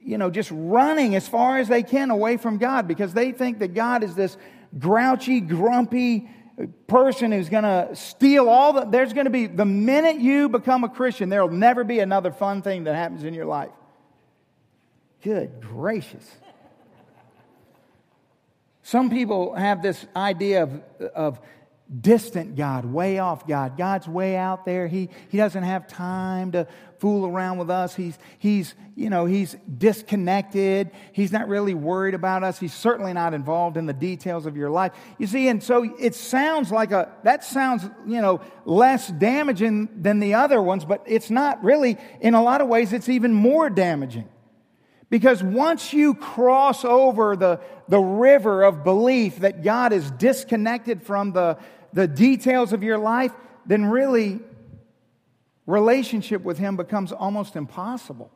you 0.00 0.18
know, 0.18 0.30
just 0.30 0.50
running 0.52 1.14
as 1.14 1.28
far 1.28 1.58
as 1.58 1.68
they 1.68 1.84
can 1.84 2.10
away 2.10 2.38
from 2.38 2.58
God 2.58 2.88
because 2.88 3.14
they 3.14 3.30
think 3.30 3.60
that 3.60 3.72
God 3.72 4.02
is 4.02 4.16
this 4.16 4.36
grouchy, 4.76 5.38
grumpy 5.38 6.28
person 6.66 7.30
who's 7.30 7.48
going 7.48 7.64
to 7.64 7.94
steal 7.94 8.48
all 8.48 8.72
the. 8.72 8.84
There's 8.84 9.12
going 9.12 9.26
to 9.26 9.30
be, 9.30 9.46
the 9.46 9.64
minute 9.64 10.20
you 10.20 10.48
become 10.48 10.84
a 10.84 10.88
Christian, 10.88 11.28
there 11.28 11.44
will 11.44 11.56
never 11.56 11.84
be 11.84 12.00
another 12.00 12.32
fun 12.32 12.62
thing 12.62 12.84
that 12.84 12.94
happens 12.94 13.24
in 13.24 13.34
your 13.34 13.46
life. 13.46 13.70
Good 15.22 15.60
gracious. 15.60 16.28
Some 18.82 19.10
people 19.10 19.54
have 19.54 19.82
this 19.82 20.04
idea 20.16 20.62
of, 20.62 20.82
of 21.14 21.40
distant 21.88 22.54
God, 22.54 22.84
way 22.84 23.18
off 23.18 23.46
God. 23.46 23.78
God's 23.78 24.06
way 24.06 24.36
out 24.36 24.64
there. 24.64 24.88
He, 24.88 25.08
he 25.30 25.38
doesn't 25.38 25.62
have 25.62 25.88
time 25.88 26.52
to 26.52 26.66
fool 26.98 27.26
around 27.26 27.58
with 27.58 27.70
us. 27.70 27.94
He's, 27.94 28.18
he's, 28.38 28.74
you 28.94 29.08
know, 29.08 29.24
he's 29.24 29.56
disconnected. 29.78 30.90
He's 31.12 31.32
not 31.32 31.48
really 31.48 31.72
worried 31.72 32.14
about 32.14 32.42
us. 32.42 32.58
He's 32.58 32.74
certainly 32.74 33.12
not 33.12 33.32
involved 33.32 33.76
in 33.76 33.86
the 33.86 33.92
details 33.92 34.44
of 34.44 34.56
your 34.56 34.68
life. 34.68 34.92
You 35.16 35.26
see, 35.26 35.48
and 35.48 35.62
so 35.62 35.94
it 35.98 36.14
sounds 36.14 36.70
like 36.70 36.92
a, 36.92 37.10
that 37.22 37.44
sounds, 37.44 37.84
you 38.06 38.20
know, 38.20 38.40
less 38.64 39.08
damaging 39.08 40.02
than 40.02 40.20
the 40.20 40.34
other 40.34 40.60
ones, 40.60 40.84
but 40.84 41.02
it's 41.06 41.30
not 41.30 41.62
really. 41.64 41.96
In 42.20 42.34
a 42.34 42.42
lot 42.42 42.60
of 42.60 42.68
ways, 42.68 42.92
it's 42.92 43.08
even 43.08 43.32
more 43.32 43.70
damaging. 43.70 44.28
Because 45.10 45.42
once 45.42 45.94
you 45.94 46.14
cross 46.14 46.84
over 46.84 47.34
the, 47.34 47.60
the 47.88 47.98
river 47.98 48.62
of 48.62 48.84
belief 48.84 49.38
that 49.38 49.62
God 49.62 49.94
is 49.94 50.10
disconnected 50.10 51.02
from 51.02 51.32
the, 51.32 51.56
the 51.92 52.06
details 52.06 52.72
of 52.72 52.82
your 52.82 52.98
life, 52.98 53.32
then 53.66 53.86
really 53.86 54.40
relationship 55.66 56.42
with 56.42 56.58
Him 56.58 56.76
becomes 56.76 57.12
almost 57.12 57.56
impossible. 57.56 58.30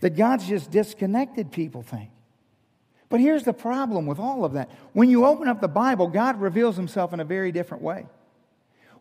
That 0.00 0.16
God's 0.16 0.48
just 0.48 0.70
disconnected, 0.70 1.52
people 1.52 1.82
think. 1.82 2.10
But 3.08 3.20
here's 3.20 3.42
the 3.44 3.52
problem 3.52 4.06
with 4.06 4.18
all 4.18 4.44
of 4.44 4.54
that. 4.54 4.70
When 4.92 5.10
you 5.10 5.26
open 5.26 5.48
up 5.48 5.60
the 5.60 5.68
Bible, 5.68 6.06
God 6.06 6.40
reveals 6.40 6.76
Himself 6.76 7.12
in 7.12 7.20
a 7.20 7.24
very 7.24 7.52
different 7.52 7.82
way. 7.82 8.06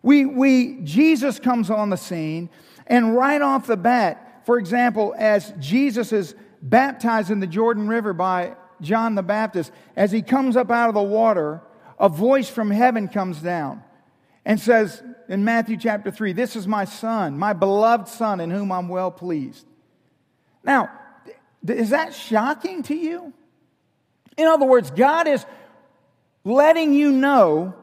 We, 0.01 0.25
we, 0.25 0.79
Jesus 0.83 1.39
comes 1.39 1.69
on 1.69 1.89
the 1.89 1.97
scene, 1.97 2.49
and 2.87 3.15
right 3.15 3.41
off 3.41 3.67
the 3.67 3.77
bat, 3.77 4.43
for 4.45 4.57
example, 4.57 5.13
as 5.17 5.53
Jesus 5.59 6.11
is 6.11 6.35
baptized 6.61 7.31
in 7.31 7.39
the 7.39 7.47
Jordan 7.47 7.87
River 7.87 8.13
by 8.13 8.55
John 8.81 9.15
the 9.15 9.23
Baptist, 9.23 9.71
as 9.95 10.11
he 10.11 10.21
comes 10.21 10.55
up 10.55 10.71
out 10.71 10.89
of 10.89 10.95
the 10.95 11.03
water, 11.03 11.61
a 11.99 12.09
voice 12.09 12.49
from 12.49 12.71
heaven 12.71 13.07
comes 13.07 13.39
down 13.39 13.83
and 14.45 14.59
says 14.59 15.03
in 15.27 15.43
Matthew 15.43 15.77
chapter 15.77 16.11
3, 16.11 16.33
This 16.33 16.55
is 16.55 16.67
my 16.67 16.85
son, 16.85 17.37
my 17.37 17.53
beloved 17.53 18.07
son, 18.07 18.39
in 18.39 18.49
whom 18.49 18.71
I'm 18.71 18.87
well 18.87 19.11
pleased. 19.11 19.65
Now, 20.63 20.91
is 21.67 21.89
that 21.89 22.13
shocking 22.13 22.83
to 22.83 22.95
you? 22.95 23.33
In 24.37 24.47
other 24.47 24.65
words, 24.65 24.91
God 24.91 25.27
is 25.27 25.45
letting 26.45 26.93
you 26.93 27.11
know 27.11 27.73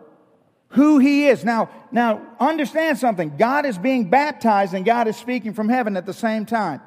who 0.69 0.99
he 0.99 1.29
is. 1.29 1.45
Now, 1.45 1.71
now 1.93 2.23
understand 2.41 2.99
something. 2.99 3.37
God 3.37 3.67
is 3.67 3.79
being 3.79 4.09
baptized 4.09 4.75
and 4.75 4.85
God 4.85 5.09
is 5.09 5.17
speaking 5.17 5.53
from 5.53 5.69
heaven 5.69 5.97
at 5.97 6.07
the 6.07 6.15
same 6.15 6.47
time. 6.47 6.81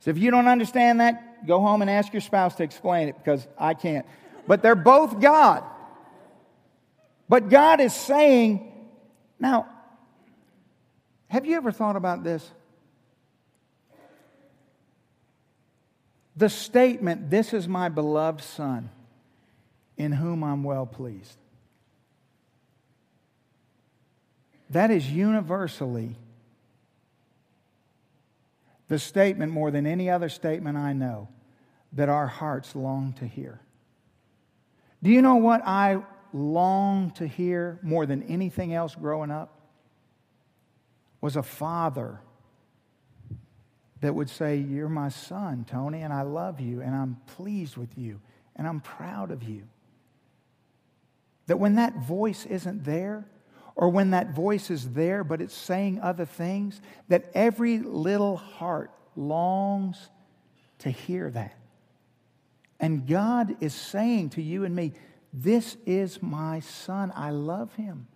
So 0.00 0.10
if 0.10 0.18
you 0.18 0.30
don't 0.30 0.48
understand 0.48 1.00
that, 1.00 1.46
go 1.46 1.60
home 1.60 1.82
and 1.82 1.90
ask 1.90 2.12
your 2.12 2.20
spouse 2.20 2.54
to 2.56 2.62
explain 2.62 3.08
it 3.08 3.16
because 3.16 3.46
I 3.58 3.74
can't. 3.74 4.06
But 4.46 4.62
they're 4.62 4.74
both 4.74 5.20
God. 5.20 5.64
But 7.34 7.48
God 7.48 7.80
is 7.80 7.92
saying, 7.92 8.72
now, 9.40 9.66
have 11.26 11.44
you 11.44 11.56
ever 11.56 11.72
thought 11.72 11.96
about 11.96 12.22
this? 12.22 12.48
The 16.36 16.48
statement, 16.48 17.30
This 17.30 17.52
is 17.52 17.66
my 17.66 17.88
beloved 17.88 18.40
Son, 18.40 18.88
in 19.96 20.12
whom 20.12 20.44
I'm 20.44 20.62
well 20.62 20.86
pleased. 20.86 21.36
That 24.70 24.92
is 24.92 25.10
universally 25.10 26.14
the 28.86 29.00
statement, 29.00 29.50
more 29.50 29.72
than 29.72 29.88
any 29.88 30.08
other 30.08 30.28
statement 30.28 30.78
I 30.78 30.92
know, 30.92 31.26
that 31.94 32.08
our 32.08 32.28
hearts 32.28 32.76
long 32.76 33.12
to 33.14 33.26
hear. 33.26 33.60
Do 35.02 35.10
you 35.10 35.20
know 35.20 35.34
what 35.34 35.62
I 35.66 36.00
long 36.34 37.12
to 37.12 37.26
hear 37.26 37.78
more 37.82 38.04
than 38.04 38.24
anything 38.24 38.74
else 38.74 38.94
growing 38.94 39.30
up? 39.30 39.60
Was 41.20 41.36
a 41.36 41.42
father 41.42 42.20
that 44.00 44.14
would 44.14 44.28
say, 44.28 44.56
You're 44.56 44.90
my 44.90 45.08
son, 45.08 45.64
Tony, 45.66 46.02
and 46.02 46.12
I 46.12 46.22
love 46.22 46.60
you, 46.60 46.82
and 46.82 46.94
I'm 46.94 47.16
pleased 47.36 47.78
with 47.78 47.96
you, 47.96 48.20
and 48.56 48.66
I'm 48.66 48.80
proud 48.80 49.30
of 49.30 49.42
you. 49.44 49.62
That 51.46 51.58
when 51.58 51.76
that 51.76 51.96
voice 52.04 52.44
isn't 52.44 52.84
there, 52.84 53.26
or 53.76 53.88
when 53.88 54.10
that 54.10 54.34
voice 54.34 54.70
is 54.70 54.90
there 54.90 55.24
but 55.24 55.40
it's 55.40 55.54
saying 55.54 56.00
other 56.00 56.24
things, 56.24 56.80
that 57.08 57.30
every 57.34 57.78
little 57.78 58.36
heart 58.36 58.90
longs 59.16 60.10
to 60.80 60.90
hear 60.90 61.30
that. 61.30 61.56
And 62.80 63.06
God 63.06 63.56
is 63.60 63.72
saying 63.72 64.30
to 64.30 64.42
you 64.42 64.64
and 64.64 64.74
me, 64.74 64.92
This 65.36 65.76
is 65.84 66.22
my 66.22 66.60
son. 66.60 67.12
I 67.16 67.30
love 67.30 67.74
him. 67.74 68.06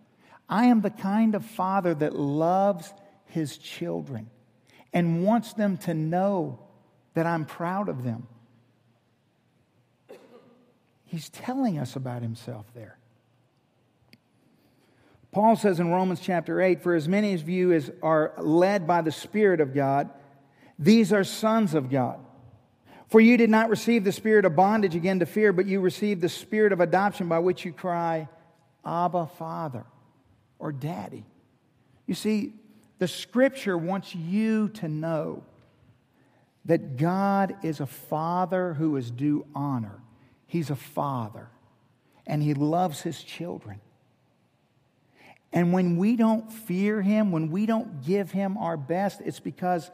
I 0.48 0.66
am 0.66 0.82
the 0.82 0.90
kind 0.90 1.34
of 1.34 1.44
father 1.44 1.92
that 1.96 2.14
loves 2.14 2.94
his 3.26 3.58
children 3.58 4.30
and 4.92 5.24
wants 5.24 5.52
them 5.52 5.76
to 5.78 5.94
know 5.94 6.60
that 7.14 7.26
I'm 7.26 7.44
proud 7.44 7.88
of 7.88 8.04
them. 8.04 8.28
He's 11.04 11.28
telling 11.28 11.76
us 11.76 11.96
about 11.96 12.22
himself 12.22 12.66
there. 12.72 12.98
Paul 15.32 15.56
says 15.56 15.80
in 15.80 15.90
Romans 15.90 16.20
chapter 16.20 16.60
8, 16.60 16.82
For 16.82 16.94
as 16.94 17.08
many 17.08 17.34
of 17.34 17.48
you 17.48 17.72
as 17.72 17.90
are 18.00 18.32
led 18.38 18.86
by 18.86 19.02
the 19.02 19.12
Spirit 19.12 19.60
of 19.60 19.74
God, 19.74 20.08
these 20.78 21.12
are 21.12 21.24
sons 21.24 21.74
of 21.74 21.90
God. 21.90 22.20
For 23.08 23.20
you 23.20 23.36
did 23.36 23.50
not 23.50 23.70
receive 23.70 24.04
the 24.04 24.12
spirit 24.12 24.44
of 24.44 24.54
bondage 24.54 24.94
again 24.94 25.18
to 25.20 25.26
fear, 25.26 25.52
but 25.52 25.66
you 25.66 25.80
received 25.80 26.20
the 26.20 26.28
spirit 26.28 26.72
of 26.72 26.80
adoption 26.80 27.28
by 27.28 27.38
which 27.38 27.64
you 27.64 27.72
cry, 27.72 28.28
Abba, 28.84 29.26
Father, 29.38 29.84
or 30.58 30.72
Daddy. 30.72 31.24
You 32.06 32.14
see, 32.14 32.52
the 32.98 33.08
scripture 33.08 33.78
wants 33.78 34.14
you 34.14 34.68
to 34.70 34.88
know 34.88 35.42
that 36.66 36.98
God 36.98 37.56
is 37.62 37.80
a 37.80 37.86
father 37.86 38.74
who 38.74 38.96
is 38.96 39.10
due 39.10 39.46
honor. 39.54 40.00
He's 40.46 40.68
a 40.68 40.76
father, 40.76 41.48
and 42.26 42.42
he 42.42 42.52
loves 42.52 43.00
his 43.00 43.22
children. 43.22 43.80
And 45.50 45.72
when 45.72 45.96
we 45.96 46.16
don't 46.16 46.52
fear 46.52 47.00
him, 47.00 47.32
when 47.32 47.50
we 47.50 47.64
don't 47.64 48.04
give 48.04 48.32
him 48.32 48.58
our 48.58 48.76
best, 48.76 49.22
it's 49.24 49.40
because 49.40 49.90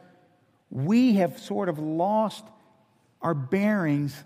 we 0.68 1.14
have 1.14 1.38
sort 1.38 1.68
of 1.68 1.78
lost 1.78 2.44
our 3.24 3.34
bearings 3.34 4.22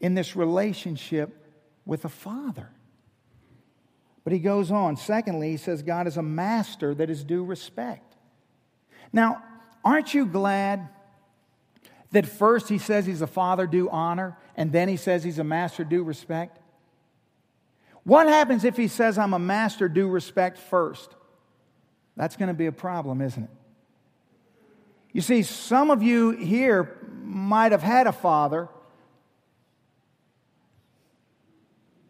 in 0.00 0.14
this 0.14 0.34
relationship 0.36 1.36
with 1.84 2.02
the 2.02 2.08
Father. 2.08 2.70
But 4.24 4.32
he 4.32 4.38
goes 4.38 4.70
on. 4.70 4.96
Secondly, 4.96 5.50
he 5.50 5.56
says 5.56 5.82
God 5.82 6.06
is 6.06 6.16
a 6.16 6.22
master 6.22 6.94
that 6.94 7.10
is 7.10 7.24
due 7.24 7.44
respect. 7.44 8.14
Now, 9.12 9.42
aren't 9.84 10.14
you 10.14 10.26
glad 10.26 10.88
that 12.12 12.26
first 12.26 12.68
he 12.68 12.78
says 12.78 13.06
he's 13.06 13.22
a 13.22 13.26
father 13.26 13.66
due 13.66 13.90
honor, 13.90 14.38
and 14.56 14.72
then 14.72 14.88
he 14.88 14.96
says 14.96 15.24
he's 15.24 15.38
a 15.38 15.44
master 15.44 15.84
due 15.84 16.04
respect? 16.04 16.58
What 18.04 18.28
happens 18.28 18.64
if 18.64 18.76
he 18.76 18.88
says, 18.88 19.18
I'm 19.18 19.34
a 19.34 19.38
master, 19.38 19.88
due 19.88 20.08
respect 20.08 20.58
first? 20.58 21.14
That's 22.16 22.36
going 22.36 22.48
to 22.48 22.54
be 22.54 22.66
a 22.66 22.72
problem, 22.72 23.20
isn't 23.20 23.42
it? 23.42 23.50
You 25.12 25.20
see, 25.20 25.42
some 25.42 25.90
of 25.90 26.02
you 26.02 26.30
here 26.30 26.98
might 27.24 27.72
have 27.72 27.82
had 27.82 28.06
a 28.06 28.12
father 28.12 28.68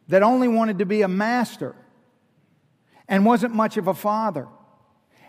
that 0.08 0.22
only 0.22 0.48
wanted 0.48 0.78
to 0.78 0.86
be 0.86 1.02
a 1.02 1.08
master 1.08 1.74
and 3.08 3.24
wasn't 3.24 3.54
much 3.54 3.76
of 3.76 3.88
a 3.88 3.94
father. 3.94 4.48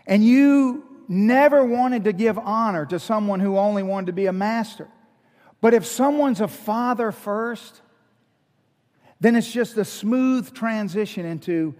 And 0.05 0.23
you 0.23 0.84
never 1.07 1.63
wanted 1.63 2.05
to 2.05 2.13
give 2.13 2.38
honor 2.38 2.86
to 2.88 2.99
someone 2.99 3.39
who 3.39 3.57
only 3.57 3.84
wanted 3.84 4.07
to 4.07 4.13
be 4.13 4.25
a 4.25 4.34
master. 4.34 4.88
But 5.62 5.73
if 5.73 5.86
someone's 5.86 6.41
a 6.41 6.47
father 6.47 7.12
first, 7.12 7.81
then 9.19 9.36
it's 9.36 9.51
just 9.51 9.77
a 9.77 9.86
smooth 9.86 10.53
transition 10.53 11.25
into 11.25 11.75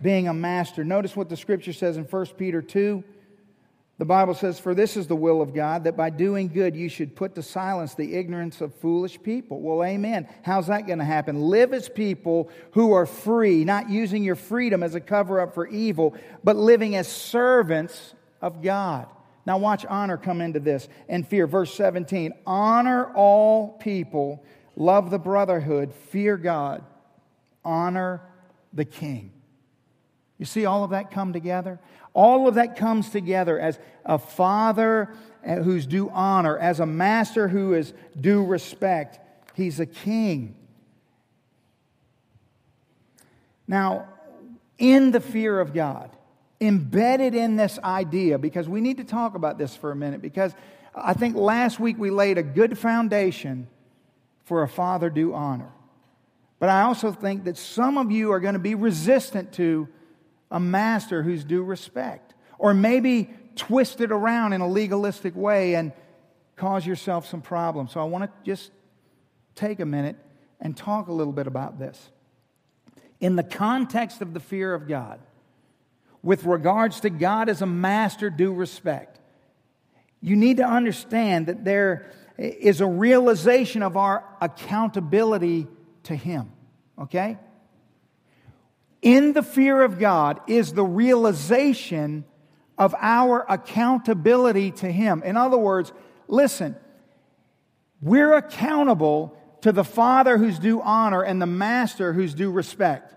being 0.00 0.28
a 0.28 0.34
master. 0.34 0.82
Notice 0.82 1.14
what 1.14 1.28
the 1.28 1.36
scripture 1.36 1.72
says 1.72 1.96
in 1.96 2.04
1 2.04 2.26
Peter 2.38 2.62
2 2.62 3.04
the 3.98 4.04
Bible 4.04 4.34
says, 4.34 4.60
For 4.60 4.74
this 4.74 4.96
is 4.96 5.06
the 5.06 5.16
will 5.16 5.40
of 5.40 5.54
God, 5.54 5.84
that 5.84 5.96
by 5.96 6.10
doing 6.10 6.48
good 6.48 6.76
you 6.76 6.88
should 6.88 7.16
put 7.16 7.34
to 7.36 7.42
silence 7.42 7.94
the 7.94 8.14
ignorance 8.14 8.60
of 8.60 8.74
foolish 8.74 9.22
people. 9.22 9.60
Well, 9.60 9.82
amen. 9.82 10.28
How's 10.42 10.66
that 10.66 10.86
going 10.86 10.98
to 10.98 11.04
happen? 11.04 11.40
Live 11.40 11.72
as 11.72 11.88
people 11.88 12.50
who 12.72 12.92
are 12.92 13.06
free, 13.06 13.64
not 13.64 13.88
using 13.88 14.22
your 14.22 14.34
freedom 14.34 14.82
as 14.82 14.94
a 14.94 15.00
cover 15.00 15.40
up 15.40 15.54
for 15.54 15.66
evil, 15.66 16.14
but 16.44 16.56
living 16.56 16.94
as 16.94 17.08
servants 17.08 18.14
of 18.42 18.62
God. 18.62 19.06
Now, 19.46 19.58
watch 19.58 19.86
honor 19.86 20.18
come 20.18 20.42
into 20.42 20.60
this 20.60 20.88
and 21.08 21.26
fear. 21.26 21.46
Verse 21.46 21.72
17 21.72 22.34
Honor 22.46 23.12
all 23.14 23.78
people, 23.78 24.44
love 24.74 25.10
the 25.10 25.18
brotherhood, 25.18 25.94
fear 26.10 26.36
God, 26.36 26.84
honor 27.64 28.20
the 28.74 28.84
king. 28.84 29.32
You 30.38 30.44
see 30.44 30.66
all 30.66 30.84
of 30.84 30.90
that 30.90 31.10
come 31.10 31.32
together? 31.32 31.80
All 32.16 32.48
of 32.48 32.54
that 32.54 32.76
comes 32.76 33.10
together 33.10 33.60
as 33.60 33.78
a 34.02 34.18
father 34.18 35.12
eh, 35.44 35.56
who's 35.56 35.84
due 35.84 36.08
honor, 36.08 36.56
as 36.56 36.80
a 36.80 36.86
master 36.86 37.46
who 37.46 37.74
is 37.74 37.92
due 38.18 38.42
respect. 38.42 39.20
He's 39.52 39.80
a 39.80 39.86
king. 39.86 40.56
Now, 43.68 44.08
in 44.78 45.10
the 45.10 45.20
fear 45.20 45.60
of 45.60 45.74
God, 45.74 46.10
embedded 46.58 47.34
in 47.34 47.56
this 47.56 47.78
idea, 47.80 48.38
because 48.38 48.66
we 48.66 48.80
need 48.80 48.96
to 48.96 49.04
talk 49.04 49.34
about 49.34 49.58
this 49.58 49.76
for 49.76 49.92
a 49.92 49.96
minute, 49.96 50.22
because 50.22 50.54
I 50.94 51.12
think 51.12 51.36
last 51.36 51.78
week 51.78 51.98
we 51.98 52.08
laid 52.08 52.38
a 52.38 52.42
good 52.42 52.78
foundation 52.78 53.68
for 54.44 54.62
a 54.62 54.68
father 54.68 55.10
due 55.10 55.34
honor. 55.34 55.70
But 56.60 56.70
I 56.70 56.80
also 56.82 57.12
think 57.12 57.44
that 57.44 57.58
some 57.58 57.98
of 57.98 58.10
you 58.10 58.32
are 58.32 58.40
going 58.40 58.54
to 58.54 58.58
be 58.58 58.74
resistant 58.74 59.52
to 59.54 59.86
a 60.50 60.60
master 60.60 61.22
who's 61.22 61.44
due 61.44 61.62
respect. 61.62 62.34
Or 62.58 62.74
maybe 62.74 63.30
twist 63.56 64.00
it 64.00 64.12
around 64.12 64.52
in 64.52 64.60
a 64.60 64.68
legalistic 64.68 65.34
way 65.34 65.74
and 65.74 65.92
cause 66.56 66.86
yourself 66.86 67.26
some 67.26 67.42
problems. 67.42 67.92
So 67.92 68.00
I 68.00 68.04
want 68.04 68.24
to 68.24 68.30
just 68.44 68.70
take 69.54 69.80
a 69.80 69.86
minute 69.86 70.16
and 70.60 70.76
talk 70.76 71.08
a 71.08 71.12
little 71.12 71.32
bit 71.32 71.46
about 71.46 71.78
this. 71.78 72.10
In 73.20 73.36
the 73.36 73.42
context 73.42 74.20
of 74.20 74.34
the 74.34 74.40
fear 74.40 74.74
of 74.74 74.88
God, 74.88 75.20
with 76.22 76.44
regards 76.44 77.00
to 77.00 77.10
God 77.10 77.48
as 77.48 77.62
a 77.62 77.66
master 77.66 78.30
due 78.30 78.52
respect, 78.52 79.20
you 80.20 80.36
need 80.36 80.58
to 80.58 80.64
understand 80.64 81.46
that 81.46 81.64
there 81.64 82.10
is 82.36 82.80
a 82.80 82.86
realization 82.86 83.82
of 83.82 83.96
our 83.96 84.24
accountability 84.40 85.66
to 86.04 86.16
Him. 86.16 86.52
Okay? 86.98 87.38
In 89.06 89.34
the 89.34 89.42
fear 89.44 89.82
of 89.82 90.00
God 90.00 90.40
is 90.48 90.72
the 90.72 90.82
realization 90.82 92.24
of 92.76 92.92
our 92.98 93.46
accountability 93.48 94.72
to 94.72 94.90
Him. 94.90 95.22
In 95.22 95.36
other 95.36 95.56
words, 95.56 95.92
listen, 96.26 96.74
we're 98.02 98.34
accountable 98.34 99.32
to 99.60 99.70
the 99.70 99.84
Father 99.84 100.36
who's 100.36 100.58
due 100.58 100.82
honor 100.82 101.22
and 101.22 101.40
the 101.40 101.46
Master 101.46 102.12
who's 102.12 102.34
due 102.34 102.50
respect. 102.50 103.14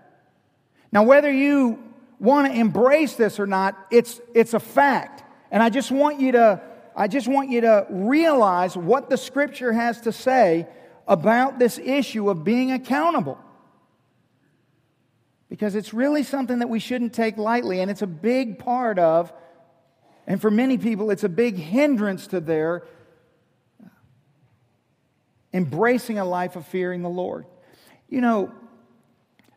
Now, 0.92 1.02
whether 1.02 1.30
you 1.30 1.82
want 2.20 2.52
to 2.52 2.56
embrace 2.56 3.16
this 3.16 3.40
or 3.40 3.48
not, 3.48 3.76
it's, 3.90 4.20
it's 4.32 4.54
a 4.54 4.60
fact. 4.60 5.24
And 5.50 5.60
I 5.60 5.70
just 5.70 5.90
want 5.90 6.20
you 6.20 6.30
to, 6.32 6.62
I 6.94 7.08
just 7.08 7.26
want 7.26 7.50
you 7.50 7.62
to 7.62 7.86
realize 7.90 8.76
what 8.76 9.10
the 9.10 9.16
scripture 9.16 9.72
has 9.72 10.02
to 10.02 10.12
say 10.12 10.68
about 11.08 11.58
this 11.58 11.78
issue 11.78 12.30
of 12.30 12.44
being 12.44 12.70
accountable 12.70 13.38
because 15.50 15.74
it's 15.74 15.92
really 15.92 16.22
something 16.22 16.60
that 16.60 16.68
we 16.68 16.78
shouldn't 16.78 17.12
take 17.12 17.36
lightly, 17.36 17.80
and 17.80 17.90
it's 17.90 18.02
a 18.02 18.06
big 18.06 18.58
part 18.60 18.98
of, 18.98 19.30
and 20.26 20.40
for 20.40 20.50
many 20.50 20.78
people, 20.78 21.10
it's 21.10 21.24
a 21.24 21.28
big 21.28 21.56
hindrance 21.56 22.28
to 22.28 22.40
their 22.40 22.84
embracing 25.52 26.20
a 26.20 26.24
life 26.24 26.54
of 26.54 26.64
fearing 26.66 27.02
the 27.02 27.08
Lord. 27.08 27.44
You 28.08 28.20
know, 28.20 28.52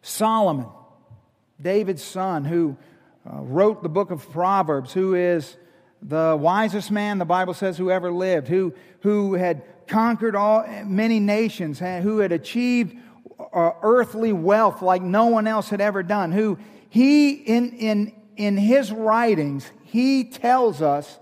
Solomon, 0.02 0.66
David's 1.62 2.04
son, 2.04 2.44
who 2.44 2.76
uh, 3.32 3.42
wrote 3.42 3.84
the 3.84 3.90
book 3.90 4.10
of 4.10 4.28
Proverbs, 4.32 4.92
who 4.92 5.14
is 5.14 5.56
the 6.02 6.36
wisest 6.40 6.90
man, 6.90 7.20
the 7.20 7.26
Bible 7.26 7.54
says, 7.54 7.78
who 7.78 7.92
ever 7.92 8.12
lived, 8.12 8.48
who, 8.48 8.74
who 9.02 9.36
had 9.36 9.62
conquered 9.88 10.36
all, 10.36 10.66
many 10.86 11.20
nations, 11.20 11.78
who 11.80 12.18
had 12.18 12.32
achieved 12.32 12.98
uh, 13.52 13.72
earthly 13.82 14.34
wealth 14.34 14.82
like 14.82 15.02
no 15.02 15.28
one 15.28 15.48
else 15.48 15.70
had 15.70 15.82
ever 15.82 16.04
done, 16.04 16.32
who 16.32 16.58
he, 16.90 17.32
in, 17.32 17.72
in, 17.72 18.14
in 18.38 18.58
his 18.58 18.92
writings, 18.92 19.70
he 19.84 20.26
tells 20.26 20.82
us 20.82 21.20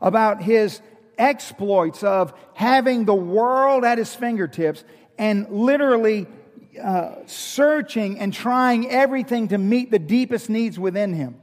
about 0.00 0.42
his 0.42 0.80
exploits 1.16 2.02
of 2.02 2.34
having 2.54 3.04
the 3.04 3.14
world 3.14 3.84
at 3.84 3.98
his 3.98 4.14
fingertips 4.14 4.84
and 5.18 5.48
literally 5.50 6.26
uh, 6.82 7.16
searching 7.26 8.18
and 8.18 8.32
trying 8.32 8.90
everything 8.90 9.48
to 9.48 9.58
meet 9.58 9.90
the 9.90 9.98
deepest 9.98 10.50
needs 10.50 10.78
within 10.78 11.12
him. 11.14 11.36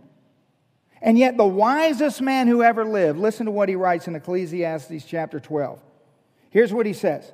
And 1.02 1.18
yet, 1.18 1.38
the 1.38 1.46
wisest 1.46 2.22
man 2.22 2.48
who 2.48 2.62
ever 2.62 2.84
lived, 2.84 3.18
listen 3.20 3.46
to 3.46 3.52
what 3.52 3.70
he 3.70 3.76
writes 3.76 4.08
in 4.08 4.16
Ecclesiastes 4.16 5.06
chapter 5.06 5.40
12. 5.40 5.80
Here's 6.50 6.74
what 6.74 6.86
he 6.86 6.94
says 6.94 7.32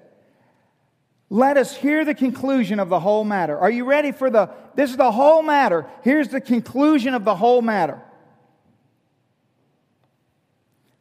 let 1.30 1.58
us 1.58 1.76
hear 1.76 2.06
the 2.06 2.14
conclusion 2.14 2.80
of 2.80 2.90
the 2.90 3.00
whole 3.00 3.24
matter. 3.24 3.58
Are 3.58 3.70
you 3.70 3.86
ready 3.86 4.12
for 4.12 4.30
the? 4.30 4.50
This 4.76 4.92
is 4.92 4.98
the 4.98 5.12
whole 5.12 5.42
matter. 5.42 5.88
Here's 6.04 6.30
the 6.30 6.42
conclusion 6.42 7.14
of 7.14 7.26
the 7.26 7.36
whole 7.36 7.62
matter. 7.62 8.02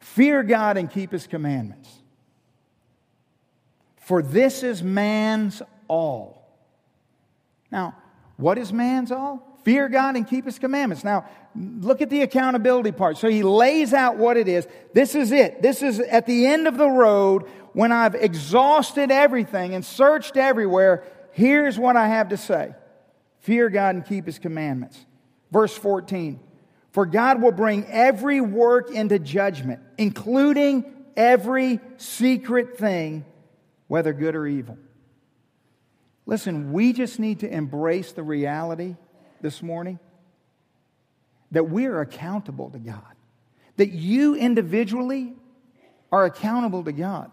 Fear 0.01 0.45
God 0.45 0.77
and 0.77 0.91
keep 0.91 1.13
his 1.13 1.27
commandments. 1.27 1.91
For 3.97 4.23
this 4.23 4.63
is 4.63 4.83
man's 4.83 5.61
all. 5.89 6.47
Now, 7.71 7.97
what 8.37 8.59
is 8.59 8.73
man's 8.73 9.11
all? 9.11 9.59
Fear 9.65 9.89
God 9.89 10.17
and 10.17 10.27
keep 10.27 10.45
his 10.45 10.59
commandments. 10.59 11.05
Now, 11.05 11.29
look 11.57 12.03
at 12.03 12.11
the 12.11 12.23
accountability 12.23 12.93
part. 12.93 13.19
So 13.19 13.29
he 13.29 13.43
lays 13.43 13.93
out 13.93 14.17
what 14.17 14.37
it 14.37 14.49
is. 14.49 14.67
This 14.93 15.15
is 15.15 15.33
it. 15.33 15.63
This 15.63 15.83
is 15.83 16.01
at 16.01 16.27
the 16.27 16.47
end 16.47 16.67
of 16.67 16.77
the 16.77 16.89
road 16.89 17.49
when 17.73 17.93
I've 17.93 18.15
exhausted 18.15 19.11
everything 19.11 19.75
and 19.75 19.85
searched 19.85 20.37
everywhere, 20.37 21.05
here's 21.33 21.79
what 21.79 21.97
I 21.97 22.09
have 22.09 22.31
to 22.31 22.37
say 22.37 22.75
Fear 23.41 23.69
God 23.71 23.97
and 23.97 24.07
keep 24.07 24.27
his 24.27 24.39
commandments. 24.39 25.05
Verse 25.51 25.77
14 25.77 26.41
For 26.93 27.05
God 27.05 27.43
will 27.43 27.53
bring 27.53 27.87
every 27.87 28.41
work 28.41 28.91
into 28.91 29.19
judgment, 29.19 29.81
including 29.99 30.93
every 31.17 31.81
secret 31.97 32.79
thing, 32.79 33.25
whether 33.89 34.13
good 34.13 34.35
or 34.35 34.47
evil. 34.47 34.79
Listen, 36.27 36.73
we 36.73 36.95
just 36.95 37.19
need 37.19 37.41
to 37.41 37.53
embrace 37.53 38.13
the 38.13 38.23
reality 38.23 38.97
this 39.43 39.63
morning 39.63 39.99
that 41.55 41.65
we're 41.65 42.01
accountable 42.01 42.71
to 42.71 42.79
God, 42.79 43.03
that 43.77 43.91
you 43.91 44.35
individually 44.35 45.35
are 46.13 46.25
accountable 46.25 46.85
to 46.85 46.93
God. 46.93 47.31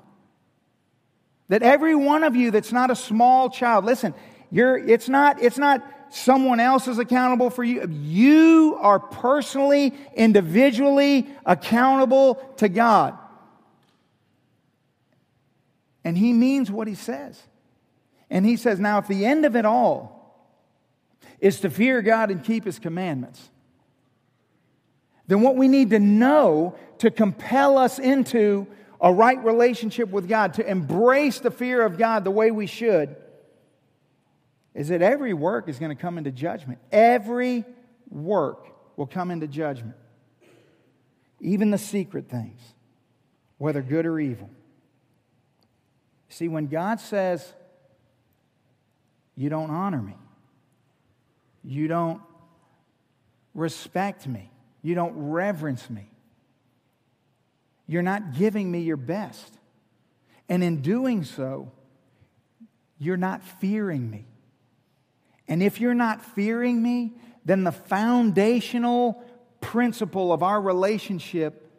That 1.50 1.64
every 1.64 1.96
one 1.96 2.24
of 2.24 2.36
you 2.36 2.52
that's 2.52 2.72
not 2.72 2.90
a 2.90 2.96
small 2.96 3.50
child, 3.50 3.84
listen, 3.84 4.14
you're, 4.52 4.78
it's, 4.78 5.10
not, 5.10 5.42
it's 5.42 5.58
not 5.58 5.84
someone 6.10 6.60
else 6.60 6.88
is 6.88 6.98
accountable 6.98 7.50
for 7.50 7.64
you. 7.64 7.88
You 7.90 8.78
are 8.80 9.00
personally, 9.00 9.94
individually 10.16 11.28
accountable 11.46 12.36
to 12.58 12.70
God. 12.70 13.18
And 16.04 16.18
he 16.18 16.34
means 16.34 16.72
what 16.72 16.88
he 16.88 16.96
says. 16.96 17.42
And 18.30 18.46
he 18.46 18.56
says, 18.56 18.80
now, 18.80 19.00
if 19.00 19.08
the 19.08 19.26
end 19.26 19.46
of 19.46 19.56
it 19.56 19.66
all 19.66 20.20
is 21.40 21.62
to 21.62 21.70
fear 21.70 22.02
God 22.02 22.32
and 22.32 22.44
keep 22.44 22.66
his 22.66 22.80
commandments, 22.80 23.50
then 25.32 25.39
what 25.39 25.56
we 25.56 25.70
need 25.70 25.91
to 25.91 26.00
know 26.00 26.76
to 26.98 27.10
compel 27.10 27.78
us 27.78 28.00
into 28.00 28.67
a 29.00 29.13
right 29.13 29.41
relationship 29.41 30.10
with 30.10 30.28
God, 30.28 30.56
to 30.56 30.70
embrace 30.70 31.39
the 31.39 31.52
fear 31.52 31.86
of 31.86 31.98
God 31.98 32.26
the 32.26 32.32
way 32.32 32.52
we 32.52 32.67
should, 32.67 33.15
is 34.76 34.89
that 34.89 35.02
every 35.02 35.34
work 35.34 35.70
is 35.70 35.80
going 35.80 35.96
to 35.96 35.96
come 35.96 36.17
into 36.17 36.32
judgment. 36.32 36.80
Every 36.91 37.63
work 38.10 38.67
will 38.98 39.08
come 39.08 39.32
into 39.32 39.48
judgment, 39.48 39.96
even 41.39 41.72
the 41.72 41.78
secret 41.78 42.28
things, 42.28 42.60
whether 43.58 43.82
good 43.82 44.06
or 44.06 44.20
evil. 44.20 44.50
See, 46.28 46.50
when 46.50 46.67
God 46.67 47.00
says, 47.00 47.54
You 49.38 49.48
don't 49.48 49.72
honor 49.72 50.02
me, 50.02 50.17
you 51.63 51.88
don't 51.88 52.22
respect 53.54 54.28
me, 54.28 54.51
you 54.82 54.96
don't 54.96 55.13
reverence 55.15 55.89
me, 55.89 56.10
you're 57.88 58.02
not 58.02 58.34
giving 58.34 58.72
me 58.72 58.82
your 58.82 58.98
best. 58.98 59.58
And 60.50 60.63
in 60.63 60.82
doing 60.82 61.24
so, 61.24 61.72
you're 62.98 63.17
not 63.17 63.41
fearing 63.41 64.10
me. 64.10 64.26
And 65.48 65.63
if 65.63 65.80
you're 65.80 65.94
not 65.94 66.24
fearing 66.36 66.82
me, 66.84 67.13
then 67.46 67.63
the 67.63 67.72
foundational 67.72 69.24
principle 69.62 70.34
of 70.34 70.44
our 70.44 70.62
relationship 70.62 71.70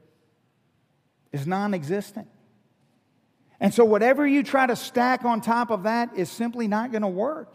is 1.33 1.47
non 1.47 1.75
existent. 1.75 2.29
And 3.61 3.73
so, 3.73 3.85
whatever 3.85 4.27
you 4.27 4.43
try 4.43 4.67
to 4.67 4.75
stack 4.75 5.25
on 5.25 5.41
top 5.41 5.71
of 5.71 5.85
that 5.85 6.17
is 6.17 6.31
simply 6.31 6.67
not 6.67 6.91
going 6.91 7.03
to 7.03 7.09
work. 7.09 7.55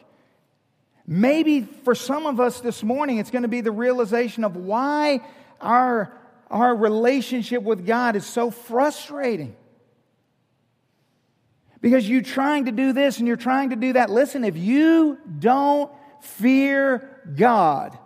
Maybe 1.06 1.62
for 1.62 1.96
some 1.96 2.26
of 2.26 2.40
us 2.40 2.60
this 2.60 2.84
morning, 2.84 3.18
it's 3.18 3.32
going 3.32 3.44
to 3.44 3.48
be 3.48 3.62
the 3.62 3.72
realization 3.72 4.44
of 4.44 4.56
why 4.56 5.22
our, 5.62 6.18
our 6.50 6.76
relationship 6.76 7.64
with 7.64 7.86
God 7.86 8.16
is 8.16 8.26
so 8.26 8.52
frustrating. 8.52 9.56
Because 11.82 12.08
you're 12.10 12.22
trying 12.22 12.66
to 12.66 12.72
do 12.72 12.94
this 12.94 13.20
and 13.20 13.28
you're 13.28 13.38
trying 13.38 13.70
to 13.70 13.76
do 13.76 13.94
that. 13.94 14.10
Listen, 14.10 14.44
if 14.44 14.58
you 14.58 15.18
don't 15.40 15.92
fear 16.22 17.22
God, 17.36 17.98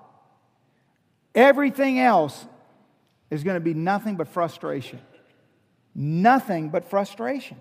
everything 1.34 2.00
else 2.00 2.46
is 3.30 3.44
going 3.44 3.56
to 3.56 3.62
be 3.62 3.74
nothing 3.74 4.16
but 4.18 4.28
frustration. 4.28 5.00
Nothing 5.96 6.70
but 6.70 6.90
frustration. 6.90 7.58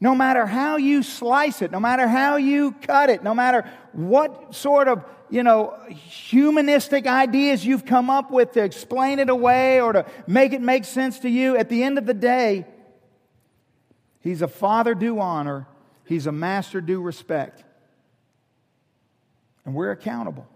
No 0.00 0.14
matter 0.14 0.44
how 0.44 0.76
you 0.76 1.02
slice 1.02 1.62
it, 1.62 1.70
no 1.70 1.80
matter 1.80 2.06
how 2.06 2.36
you 2.36 2.72
cut 2.72 3.08
it, 3.08 3.22
no 3.22 3.34
matter 3.34 3.70
what 3.92 4.54
sort 4.54 4.88
of, 4.88 5.04
you 5.30 5.42
know, 5.42 5.74
humanistic 5.88 7.06
ideas 7.06 7.64
you've 7.64 7.86
come 7.86 8.10
up 8.10 8.30
with 8.30 8.52
to 8.52 8.62
explain 8.62 9.18
it 9.18 9.30
away 9.30 9.80
or 9.80 9.94
to 9.94 10.06
make 10.26 10.52
it 10.52 10.60
make 10.60 10.84
sense 10.84 11.20
to 11.20 11.30
you, 11.30 11.56
at 11.56 11.70
the 11.70 11.82
end 11.82 11.96
of 11.96 12.04
the 12.04 12.14
day, 12.14 12.66
he's 14.20 14.42
a 14.42 14.48
father 14.48 14.94
due 14.94 15.18
honor, 15.18 15.66
he's 16.04 16.26
a 16.26 16.32
master 16.32 16.82
due 16.82 17.00
respect. 17.00 17.64
And 19.64 19.74
we're 19.74 19.90
accountable. 19.90 20.46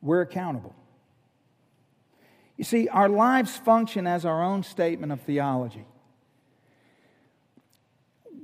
We're 0.00 0.22
accountable. 0.22 0.74
You 2.56 2.64
see, 2.64 2.88
our 2.88 3.08
lives 3.08 3.56
function 3.56 4.06
as 4.06 4.24
our 4.24 4.42
own 4.42 4.62
statement 4.62 5.12
of 5.12 5.20
theology. 5.20 5.84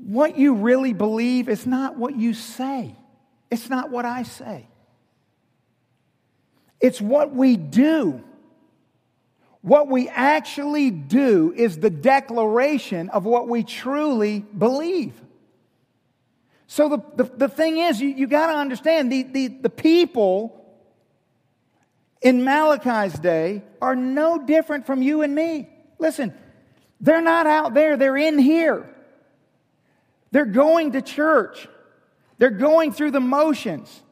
What 0.05 0.37
you 0.37 0.55
really 0.55 0.93
believe 0.93 1.49
is 1.49 1.67
not 1.67 1.97
what 1.97 2.15
you 2.15 2.35
say, 2.35 2.95
it's 3.51 3.71
not 3.71 3.91
what 3.91 4.05
I 4.05 4.23
say. 4.23 4.69
It's 6.81 7.01
what 7.01 7.35
we 7.35 7.57
do. 7.57 8.23
What 9.63 9.89
we 9.89 10.11
actually 10.11 10.91
do 10.91 11.55
is 11.57 11.79
the 11.79 11.89
declaration 11.89 13.09
of 13.09 13.25
what 13.25 13.49
we 13.49 13.63
truly 13.63 14.41
believe. 14.41 15.19
So 16.67 16.91
the, 16.91 16.99
the, 17.17 17.37
the 17.37 17.49
thing 17.49 17.79
is, 17.79 17.99
you, 17.99 18.09
you 18.09 18.27
got 18.27 18.49
to 18.49 18.59
understand 18.59 19.11
the, 19.11 19.23
the, 19.23 19.49
the 19.49 19.71
people 19.71 20.63
in 22.21 22.45
Malachi's 22.45 23.19
day 23.19 23.63
are 23.81 23.97
no 23.97 24.45
different 24.45 24.85
from 24.85 25.01
you 25.01 25.23
and 25.23 25.35
me. 25.35 25.71
Listen, 25.99 26.35
they're 27.01 27.23
not 27.23 27.47
out 27.47 27.73
there, 27.73 27.97
they're 27.97 28.19
in 28.19 28.39
here. 28.39 28.94
They're 30.35 30.45
going 30.45 30.93
to 30.93 31.01
church, 31.01 31.69
they're 32.39 32.51
going 32.51 32.91
through 32.91 33.13
the 33.13 33.21
motions. 33.21 34.03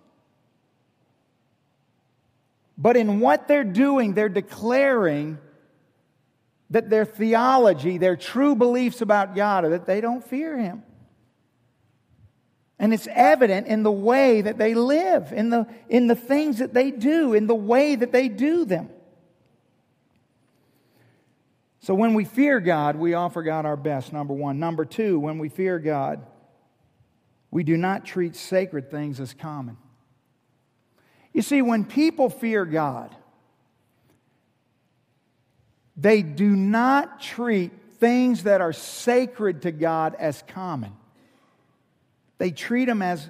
But 2.78 2.96
in 2.96 3.18
what 3.18 3.48
they're 3.48 3.64
doing, 3.64 4.14
they're 4.14 4.28
declaring 4.28 5.38
that 6.70 6.88
their 6.88 7.04
theology, 7.04 7.98
their 7.98 8.14
true 8.14 8.54
beliefs 8.54 9.00
about 9.00 9.34
God, 9.34 9.64
are 9.64 9.70
that 9.70 9.84
they 9.84 10.00
don't 10.00 10.22
fear 10.22 10.56
Him. 10.56 10.84
And 12.78 12.94
it's 12.94 13.08
evident 13.10 13.66
in 13.66 13.82
the 13.82 13.90
way 13.90 14.42
that 14.42 14.58
they 14.58 14.74
live, 14.74 15.32
in 15.32 15.50
the, 15.50 15.66
in 15.88 16.06
the 16.06 16.14
things 16.14 16.58
that 16.58 16.72
they 16.72 16.92
do, 16.92 17.34
in 17.34 17.48
the 17.48 17.54
way 17.56 17.96
that 17.96 18.12
they 18.12 18.28
do 18.28 18.64
them. 18.64 18.90
So 21.82 21.94
when 21.94 22.14
we 22.14 22.24
fear 22.24 22.60
God, 22.60 22.94
we 22.94 23.14
offer 23.14 23.42
God 23.42 23.66
our 23.66 23.76
best, 23.76 24.12
number 24.12 24.32
one. 24.32 24.60
Number 24.60 24.84
two, 24.84 25.18
when 25.18 25.38
we 25.38 25.48
fear 25.48 25.80
God, 25.80 26.24
we 27.50 27.64
do 27.64 27.76
not 27.76 28.04
treat 28.04 28.36
sacred 28.36 28.88
things 28.90 29.18
as 29.18 29.34
common. 29.34 29.76
You 31.32 31.42
see, 31.42 31.60
when 31.60 31.84
people 31.84 32.30
fear 32.30 32.64
God, 32.64 33.14
they 35.96 36.22
do 36.22 36.54
not 36.54 37.20
treat 37.20 37.72
things 37.98 38.44
that 38.44 38.60
are 38.60 38.72
sacred 38.72 39.62
to 39.62 39.72
God 39.72 40.14
as 40.18 40.42
common. 40.48 40.92
They 42.38 42.52
treat 42.52 42.84
them 42.84 43.02
as 43.02 43.28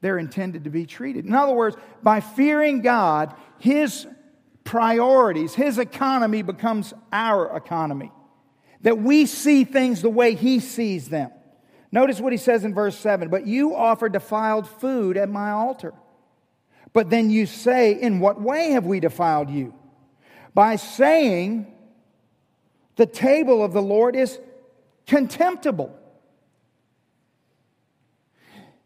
they're 0.00 0.18
intended 0.18 0.64
to 0.64 0.70
be 0.70 0.86
treated. 0.86 1.26
In 1.26 1.34
other 1.34 1.52
words, 1.52 1.76
by 2.02 2.20
fearing 2.20 2.80
God, 2.80 3.34
His 3.58 4.06
priorities, 4.64 5.54
his 5.54 5.78
economy 5.78 6.42
becomes 6.42 6.94
our 7.12 7.56
economy. 7.56 8.12
That 8.82 8.98
we 8.98 9.26
see 9.26 9.64
things 9.64 10.02
the 10.02 10.10
way 10.10 10.34
he 10.34 10.60
sees 10.60 11.08
them. 11.08 11.30
Notice 11.92 12.20
what 12.20 12.32
he 12.32 12.38
says 12.38 12.64
in 12.64 12.74
verse 12.74 12.96
7 12.96 13.28
But 13.28 13.46
you 13.46 13.74
offer 13.76 14.08
defiled 14.08 14.68
food 14.68 15.16
at 15.16 15.28
my 15.28 15.50
altar. 15.50 15.94
But 16.92 17.10
then 17.10 17.30
you 17.30 17.46
say, 17.46 18.00
In 18.00 18.20
what 18.20 18.40
way 18.40 18.70
have 18.72 18.86
we 18.86 19.00
defiled 19.00 19.50
you? 19.50 19.74
By 20.54 20.76
saying, 20.76 21.72
The 22.96 23.06
table 23.06 23.64
of 23.64 23.72
the 23.72 23.82
Lord 23.82 24.16
is 24.16 24.38
contemptible. 25.06 25.96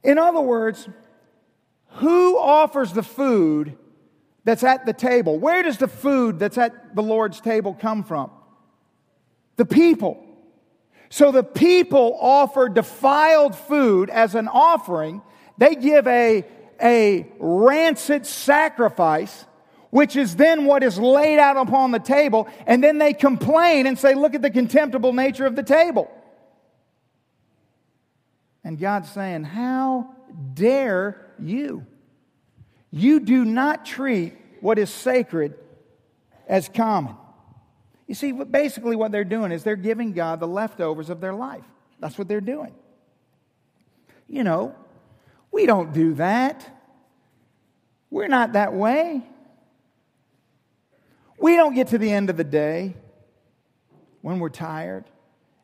In 0.02 0.18
other 0.18 0.40
words, 0.40 0.88
who 1.96 2.38
offers 2.38 2.92
the 2.92 3.02
food 3.02 3.76
that's 4.46 4.62
at 4.62 4.86
the 4.86 4.92
table. 4.92 5.40
Where 5.40 5.64
does 5.64 5.76
the 5.76 5.88
food 5.88 6.38
that's 6.38 6.56
at 6.56 6.94
the 6.94 7.02
Lord's 7.02 7.40
table 7.40 7.74
come 7.74 8.04
from? 8.04 8.30
The 9.56 9.66
people. 9.66 10.24
So 11.08 11.32
the 11.32 11.42
people 11.42 12.16
offer 12.20 12.68
defiled 12.68 13.56
food 13.56 14.08
as 14.08 14.36
an 14.36 14.46
offering. 14.46 15.20
They 15.58 15.74
give 15.74 16.06
a, 16.06 16.44
a 16.80 17.26
rancid 17.40 18.24
sacrifice, 18.24 19.44
which 19.90 20.14
is 20.14 20.36
then 20.36 20.64
what 20.64 20.84
is 20.84 20.96
laid 20.96 21.40
out 21.40 21.56
upon 21.56 21.90
the 21.90 21.98
table. 21.98 22.48
And 22.68 22.84
then 22.84 22.98
they 22.98 23.14
complain 23.14 23.88
and 23.88 23.98
say, 23.98 24.14
Look 24.14 24.36
at 24.36 24.42
the 24.42 24.50
contemptible 24.50 25.12
nature 25.12 25.46
of 25.46 25.56
the 25.56 25.64
table. 25.64 26.08
And 28.62 28.78
God's 28.78 29.10
saying, 29.10 29.42
How 29.42 30.14
dare 30.54 31.32
you? 31.40 31.84
You 32.96 33.20
do 33.20 33.44
not 33.44 33.84
treat 33.84 34.32
what 34.62 34.78
is 34.78 34.88
sacred 34.88 35.52
as 36.48 36.70
common. 36.70 37.14
You 38.06 38.14
see, 38.14 38.32
basically, 38.32 38.96
what 38.96 39.12
they're 39.12 39.22
doing 39.22 39.52
is 39.52 39.62
they're 39.62 39.76
giving 39.76 40.14
God 40.14 40.40
the 40.40 40.48
leftovers 40.48 41.10
of 41.10 41.20
their 41.20 41.34
life. 41.34 41.64
That's 42.00 42.16
what 42.16 42.26
they're 42.26 42.40
doing. 42.40 42.74
You 44.26 44.44
know, 44.44 44.74
we 45.52 45.66
don't 45.66 45.92
do 45.92 46.14
that. 46.14 46.66
We're 48.08 48.28
not 48.28 48.54
that 48.54 48.72
way. 48.72 49.22
We 51.38 51.56
don't 51.56 51.74
get 51.74 51.88
to 51.88 51.98
the 51.98 52.10
end 52.10 52.30
of 52.30 52.38
the 52.38 52.44
day 52.44 52.96
when 54.22 54.38
we're 54.38 54.48
tired 54.48 55.04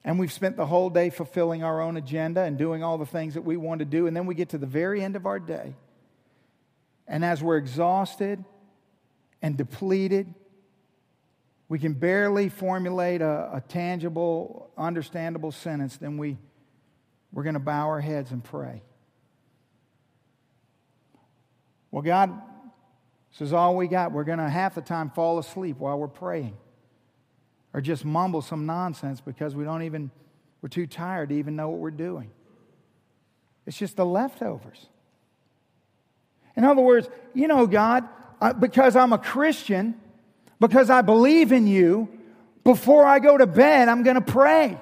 and 0.05 0.19
we've 0.19 0.33
spent 0.33 0.59
the 0.59 0.67
whole 0.67 0.91
day 0.91 1.09
fulfilling 1.09 1.65
our 1.65 1.81
own 1.81 1.97
agenda 1.97 2.43
and 2.43 2.59
doing 2.59 2.83
all 2.83 2.99
the 2.99 3.07
things 3.07 3.33
that 3.35 3.43
we 3.43 3.57
want 3.57 3.79
to 3.79 3.87
do, 3.87 4.07
and 4.07 4.15
then 4.15 4.27
we 4.27 4.35
get 4.35 4.51
to 4.51 4.59
the 4.59 4.67
very 4.67 5.03
end 5.03 5.17
of 5.17 5.25
our 5.25 5.39
day 5.39 5.75
and 7.07 7.25
as 7.25 7.43
we're 7.43 7.57
exhausted 7.57 8.45
and 9.41 9.57
depleted, 9.57 10.33
we 11.69 11.79
can 11.79 11.95
barely 11.95 12.49
formulate 12.49 13.23
a, 13.23 13.51
a 13.55 13.63
tangible, 13.67 14.71
understandable 14.77 15.53
sentence, 15.53 15.97
then 15.97 16.19
we, 16.19 16.39
we're 17.33 17.43
going 17.43 17.55
to 17.55 17.61
bow 17.61 17.89
our 17.89 18.01
heads 18.01 18.31
and 18.31 18.45
pray. 18.45 18.83
Well, 21.91 22.03
God 22.03 22.33
says 23.33 23.53
all 23.53 23.77
we 23.77 23.89
got, 23.89 24.13
we're 24.13 24.25
going 24.25 24.39
to 24.39 24.49
half 24.49 24.75
the 24.75 24.81
time 24.81 25.11
fall 25.11 25.39
asleep 25.39 25.79
while 25.79 25.99
we're 25.99 26.09
praying 26.09 26.57
or 27.73 27.81
just 27.81 28.05
mumble 28.05 28.43
some 28.43 28.67
nonsense 28.67 29.21
because 29.21 29.55
we 29.55 29.65
don't 29.65 29.83
even, 29.83 30.11
we're 30.61 30.69
too 30.69 30.87
tired 30.87 31.31
to 31.31 31.35
even 31.35 31.57
know 31.57 31.71
what 31.71 31.79
we're 31.79 31.91
doing. 31.91 32.31
It's 33.67 33.79
just 33.79 33.97
the 33.97 34.07
leftovers. 34.07 34.89
In 36.57 36.65
other 36.65 36.83
words, 36.83 37.09
you 37.35 37.49
know, 37.49 37.67
God, 37.67 38.09
because 38.59 38.97
I'm 38.97 39.13
a 39.13 39.19
Christian, 39.19 40.01
because 40.61 40.91
I 40.91 41.03
believe 41.03 41.53
in 41.53 41.67
you, 41.67 42.09
before 42.65 43.05
I 43.05 43.19
go 43.19 43.37
to 43.37 43.47
bed, 43.47 43.89
I'm 43.89 44.03
going 44.03 44.17
to 44.17 44.21
pray. 44.21 44.79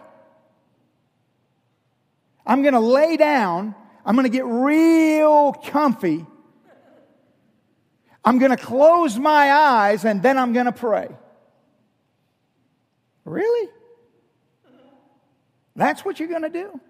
I'm 2.47 2.63
going 2.63 2.75
to 2.75 2.81
lay 2.81 3.17
down. 3.17 3.75
I'm 4.05 4.17
going 4.17 4.31
to 4.31 4.37
get 4.37 4.45
real 4.45 5.53
comfy. 5.53 6.27
I'm 8.25 8.39
going 8.39 8.51
to 8.51 8.57
close 8.57 9.19
my 9.19 9.53
eyes 9.53 10.05
and 10.05 10.23
then 10.23 10.37
I'm 10.37 10.53
going 10.53 10.67
to 10.67 10.73
pray. 10.73 11.09
Really? 13.25 13.71
That's 15.77 16.05
what 16.05 16.19
you're 16.19 16.29
going 16.29 16.43
to 16.43 16.51
do? 16.51 16.81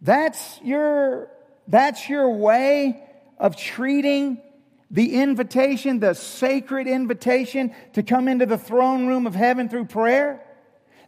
That's 0.00 0.58
your, 0.62 1.30
that's 1.70 2.08
your 2.08 2.30
way 2.30 3.02
of 3.38 3.56
treating 3.56 4.42
the 4.90 5.14
invitation, 5.14 6.00
the 6.00 6.14
sacred 6.14 6.86
invitation 6.86 7.74
to 7.94 8.02
come 8.02 8.28
into 8.28 8.44
the 8.44 8.58
throne 8.58 9.06
room 9.06 9.26
of 9.26 9.34
heaven 9.34 9.68
through 9.68 9.86
prayer? 9.86 10.44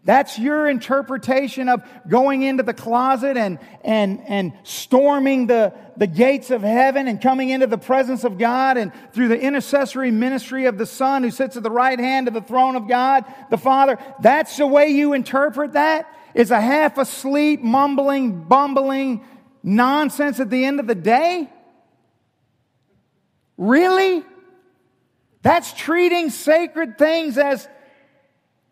That's 0.05 0.37
your 0.37 0.69
interpretation 0.69 1.69
of 1.69 1.85
going 2.09 2.43
into 2.43 2.65
the 2.65 2.75
closet 2.75 3.37
and, 3.37 3.61
and, 3.85 4.21
and 4.27 4.53
storming 4.65 5.47
the, 5.47 5.73
the 5.97 6.09
gates 6.09 6.51
of 6.51 6.63
heaven 6.63 7.07
and 7.07 7.21
coming 7.21 7.51
into 7.51 7.69
the 7.69 7.79
presence 7.79 8.25
of 8.25 8.37
God 8.37 8.77
and 8.79 8.91
through 9.13 9.29
the 9.29 9.41
intercessory 9.41 10.11
ministry 10.11 10.67
of 10.67 10.77
the 10.77 10.87
Son 10.87 11.23
who 11.23 11.31
sits 11.31 11.57
at 11.57 11.63
the 11.63 11.71
right 11.71 12.01
hand 12.01 12.27
of 12.27 12.35
the 12.35 12.41
throne 12.41 12.75
of 12.75 12.89
God, 12.89 13.25
the 13.51 13.59
Father. 13.59 13.97
That's 14.21 14.57
the 14.57 14.67
way 14.67 14.89
you 14.89 15.13
interpret 15.13 15.75
that? 15.75 16.13
Is 16.35 16.51
a 16.51 16.61
half 16.61 16.97
asleep, 16.97 17.61
mumbling, 17.61 18.45
bumbling 18.45 19.23
nonsense 19.63 20.41
at 20.41 20.51
the 20.51 20.65
end 20.65 20.81
of 20.81 20.87
the 20.87 20.95
day? 20.95 21.49
Really? 23.57 24.25
That's 25.43 25.73
treating 25.73 26.31
sacred 26.31 26.99
things 26.99 27.37
as 27.39 27.69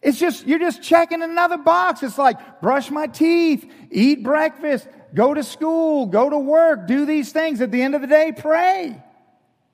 it's 0.02 0.18
just, 0.18 0.46
you're 0.46 0.58
just 0.58 0.82
checking 0.82 1.22
another 1.22 1.58
box. 1.58 2.02
It's 2.02 2.16
like 2.16 2.62
brush 2.62 2.90
my 2.90 3.06
teeth, 3.06 3.70
eat 3.90 4.22
breakfast, 4.22 4.88
go 5.14 5.34
to 5.34 5.42
school, 5.42 6.06
go 6.06 6.30
to 6.30 6.38
work, 6.38 6.86
do 6.86 7.04
these 7.04 7.32
things. 7.32 7.60
At 7.60 7.70
the 7.70 7.82
end 7.82 7.94
of 7.94 8.00
the 8.00 8.06
day, 8.06 8.32
pray. 8.36 9.02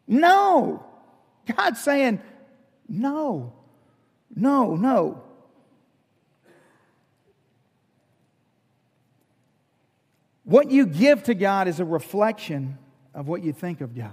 No. 0.08 0.84
God's 1.56 1.80
saying, 1.80 2.20
no, 2.88 3.52
no, 4.34 4.74
no. 4.74 5.22
What 10.46 10.70
you 10.70 10.86
give 10.86 11.24
to 11.24 11.34
God 11.34 11.66
is 11.66 11.80
a 11.80 11.84
reflection 11.84 12.78
of 13.12 13.26
what 13.26 13.42
you 13.42 13.52
think 13.52 13.80
of 13.80 13.96
God. 13.96 14.12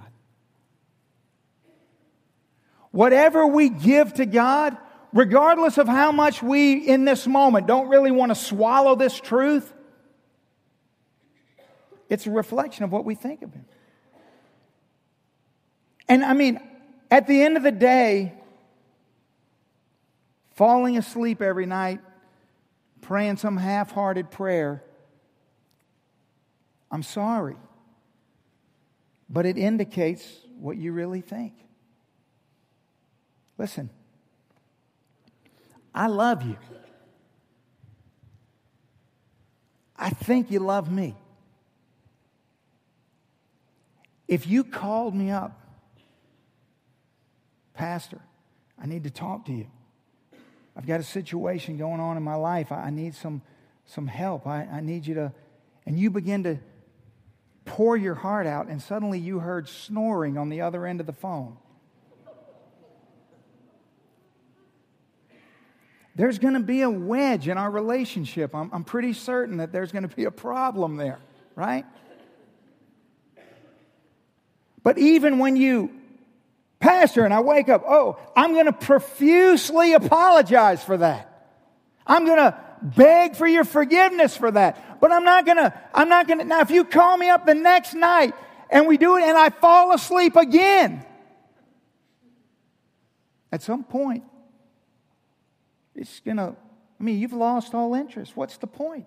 Whatever 2.89 3.45
we 3.45 3.69
give 3.69 4.15
to 4.15 4.25
God, 4.25 4.75
regardless 5.13 5.77
of 5.77 5.87
how 5.87 6.11
much 6.11 6.41
we 6.41 6.73
in 6.87 7.05
this 7.05 7.27
moment 7.27 7.67
don't 7.67 7.87
really 7.87 8.09
want 8.09 8.31
to 8.31 8.35
swallow 8.35 8.95
this 8.95 9.19
truth, 9.19 9.71
it's 12.09 12.25
a 12.25 12.31
reflection 12.31 12.83
of 12.83 12.91
what 12.91 13.05
we 13.05 13.13
think 13.13 13.43
of 13.43 13.53
Him. 13.53 13.65
And 16.09 16.25
I 16.25 16.33
mean, 16.33 16.59
at 17.11 17.27
the 17.27 17.43
end 17.43 17.57
of 17.57 17.63
the 17.63 17.71
day, 17.71 18.33
falling 20.55 20.97
asleep 20.97 21.43
every 21.43 21.67
night, 21.67 21.99
praying 23.01 23.37
some 23.37 23.55
half 23.55 23.91
hearted 23.91 24.31
prayer, 24.31 24.83
I'm 26.93 27.01
sorry. 27.01 27.55
But 29.27 29.47
it 29.47 29.57
indicates 29.57 30.23
what 30.59 30.77
you 30.77 30.91
really 30.91 31.21
think. 31.21 31.53
Listen. 33.57 33.89
I 35.93 36.05
love 36.05 36.43
you. 36.43 36.55
I 39.97 40.11
think 40.11 40.51
you 40.51 40.59
love 40.59 40.91
me. 40.91 41.15
If 44.27 44.45
you 44.45 44.63
called 44.63 45.15
me 45.15 45.31
up, 45.31 45.59
Pastor, 47.73 48.19
I 48.79 48.85
need 48.85 49.03
to 49.05 49.09
talk 49.09 49.45
to 49.45 49.51
you. 49.51 49.65
I've 50.75 50.85
got 50.85 50.99
a 50.99 51.03
situation 51.03 51.77
going 51.77 51.99
on 51.99 52.17
in 52.17 52.23
my 52.23 52.35
life. 52.35 52.71
I, 52.71 52.91
need 52.91 53.15
some, 53.15 53.41
some 53.85 54.05
help. 54.05 54.45
I, 54.45 54.67
I 54.71 54.79
need 54.81 55.07
you 55.07 55.15
to. 55.15 55.33
And 55.85 55.99
you 55.99 56.11
begin 56.11 56.43
to 56.43 56.59
pour 57.65 57.95
your 57.95 58.15
heart 58.15 58.47
out, 58.47 58.67
and 58.67 58.81
suddenly 58.81 59.19
you 59.19 59.39
heard 59.39 59.67
snoring 59.67 60.37
on 60.37 60.49
the 60.49 60.61
other 60.61 60.85
end 60.85 60.99
of 60.99 61.05
the 61.05 61.13
phone. 61.13 61.57
there's 66.15 66.37
going 66.39 66.53
to 66.53 66.59
be 66.59 66.81
a 66.81 66.89
wedge 66.89 67.47
in 67.47 67.57
our 67.57 67.69
relationship. 67.69 68.53
I'm, 68.53 68.69
I'm 68.71 68.83
pretty 68.83 69.13
certain 69.13 69.57
that 69.57 69.71
there's 69.71 69.91
going 69.91 70.07
to 70.07 70.15
be 70.15 70.25
a 70.25 70.31
problem 70.31 70.97
there, 70.97 71.19
right? 71.55 71.85
But 74.83 74.97
even 74.97 75.39
when 75.39 75.55
you, 75.55 75.91
Pastor, 76.79 77.25
and 77.25 77.33
I 77.33 77.39
wake 77.39 77.69
up, 77.69 77.83
oh, 77.87 78.19
I'm 78.35 78.53
going 78.53 78.65
to 78.65 78.73
profusely 78.73 79.93
apologize 79.93 80.83
for 80.83 80.97
that. 80.97 81.29
I'm 82.05 82.25
going 82.25 82.37
to 82.37 82.59
beg 82.81 83.35
for 83.35 83.47
your 83.47 83.63
forgiveness 83.63 84.35
for 84.35 84.51
that. 84.51 84.92
But 85.03 85.11
I'm 85.11 85.25
not 85.25 85.45
to, 85.45 85.73
I'm 85.93 86.07
not 86.07 86.29
to, 86.29 86.35
now 86.45 86.61
if 86.61 86.71
you 86.71 86.85
call 86.85 87.17
me 87.17 87.29
up 87.29 87.45
the 87.45 87.53
next 87.53 87.93
night 87.93 88.33
and 88.69 88.87
we 88.87 88.95
do 88.95 89.17
it 89.17 89.23
and 89.23 89.37
I 89.37 89.49
fall 89.49 89.91
asleep 89.93 90.37
again, 90.37 91.05
at 93.51 93.61
some 93.61 93.83
point, 93.83 94.23
it's 95.93 96.21
to, 96.21 96.55
I 97.01 97.03
mean, 97.03 97.19
you've 97.19 97.33
lost 97.33 97.75
all 97.75 97.93
interest. 97.95 98.37
What's 98.37 98.55
the 98.55 98.67
point? 98.67 99.05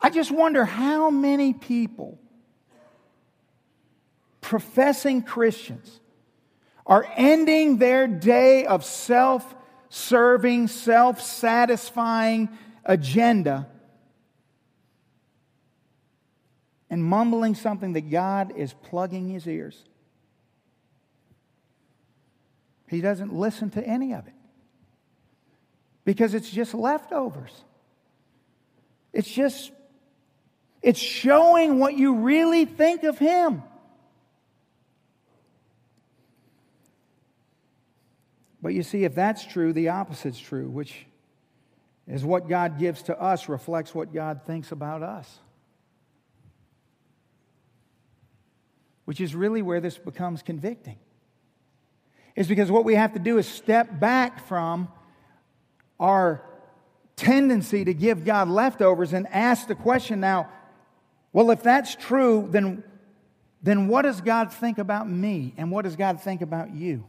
I 0.00 0.10
just 0.10 0.30
wonder 0.30 0.64
how 0.64 1.10
many 1.10 1.52
people, 1.52 2.16
professing 4.40 5.22
Christians, 5.22 5.98
are 6.86 7.04
ending 7.16 7.78
their 7.78 8.06
day 8.06 8.64
of 8.64 8.84
self 8.84 9.56
serving, 9.88 10.68
self 10.68 11.20
satisfying 11.20 12.48
agenda 12.84 13.66
and 16.90 17.04
mumbling 17.04 17.54
something 17.54 17.94
that 17.94 18.10
God 18.10 18.52
is 18.56 18.72
plugging 18.72 19.28
his 19.28 19.46
ears. 19.46 19.82
He 22.88 23.00
doesn't 23.00 23.32
listen 23.32 23.70
to 23.70 23.84
any 23.84 24.14
of 24.14 24.26
it 24.26 24.34
because 26.04 26.34
it's 26.34 26.50
just 26.50 26.74
leftovers. 26.74 27.52
It's 29.12 29.30
just, 29.30 29.72
it's 30.82 30.98
showing 30.98 31.78
what 31.78 31.94
you 31.94 32.16
really 32.16 32.64
think 32.64 33.04
of 33.04 33.18
Him. 33.18 33.62
But 38.60 38.74
you 38.74 38.82
see, 38.82 39.04
if 39.04 39.14
that's 39.14 39.44
true, 39.44 39.72
the 39.72 39.88
opposite's 39.90 40.38
true, 40.38 40.68
which 40.68 41.06
is 42.06 42.24
what 42.24 42.48
God 42.48 42.78
gives 42.78 43.02
to 43.04 43.20
us 43.20 43.48
reflects 43.48 43.94
what 43.94 44.12
God 44.12 44.40
thinks 44.46 44.72
about 44.72 45.02
us. 45.02 45.38
Which 49.04 49.20
is 49.20 49.34
really 49.34 49.62
where 49.62 49.80
this 49.80 49.98
becomes 49.98 50.42
convicting. 50.42 50.98
Is 52.36 52.48
because 52.48 52.70
what 52.70 52.84
we 52.84 52.94
have 52.94 53.12
to 53.12 53.18
do 53.18 53.38
is 53.38 53.46
step 53.46 54.00
back 54.00 54.46
from 54.46 54.88
our 56.00 56.42
tendency 57.16 57.84
to 57.84 57.94
give 57.94 58.24
God 58.24 58.48
leftovers 58.48 59.12
and 59.12 59.26
ask 59.28 59.68
the 59.68 59.74
question 59.74 60.20
now, 60.20 60.48
well, 61.32 61.50
if 61.50 61.62
that's 61.62 61.94
true, 61.94 62.48
then, 62.50 62.82
then 63.62 63.88
what 63.88 64.02
does 64.02 64.20
God 64.20 64.52
think 64.52 64.78
about 64.78 65.08
me? 65.08 65.54
And 65.56 65.70
what 65.70 65.82
does 65.82 65.96
God 65.96 66.20
think 66.20 66.42
about 66.42 66.74
you? 66.74 67.04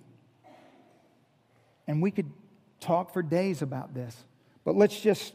And 1.87 2.01
we 2.01 2.11
could 2.11 2.31
talk 2.79 3.13
for 3.13 3.21
days 3.21 3.61
about 3.61 3.93
this. 3.93 4.15
But 4.63 4.75
let's 4.75 4.99
just 4.99 5.33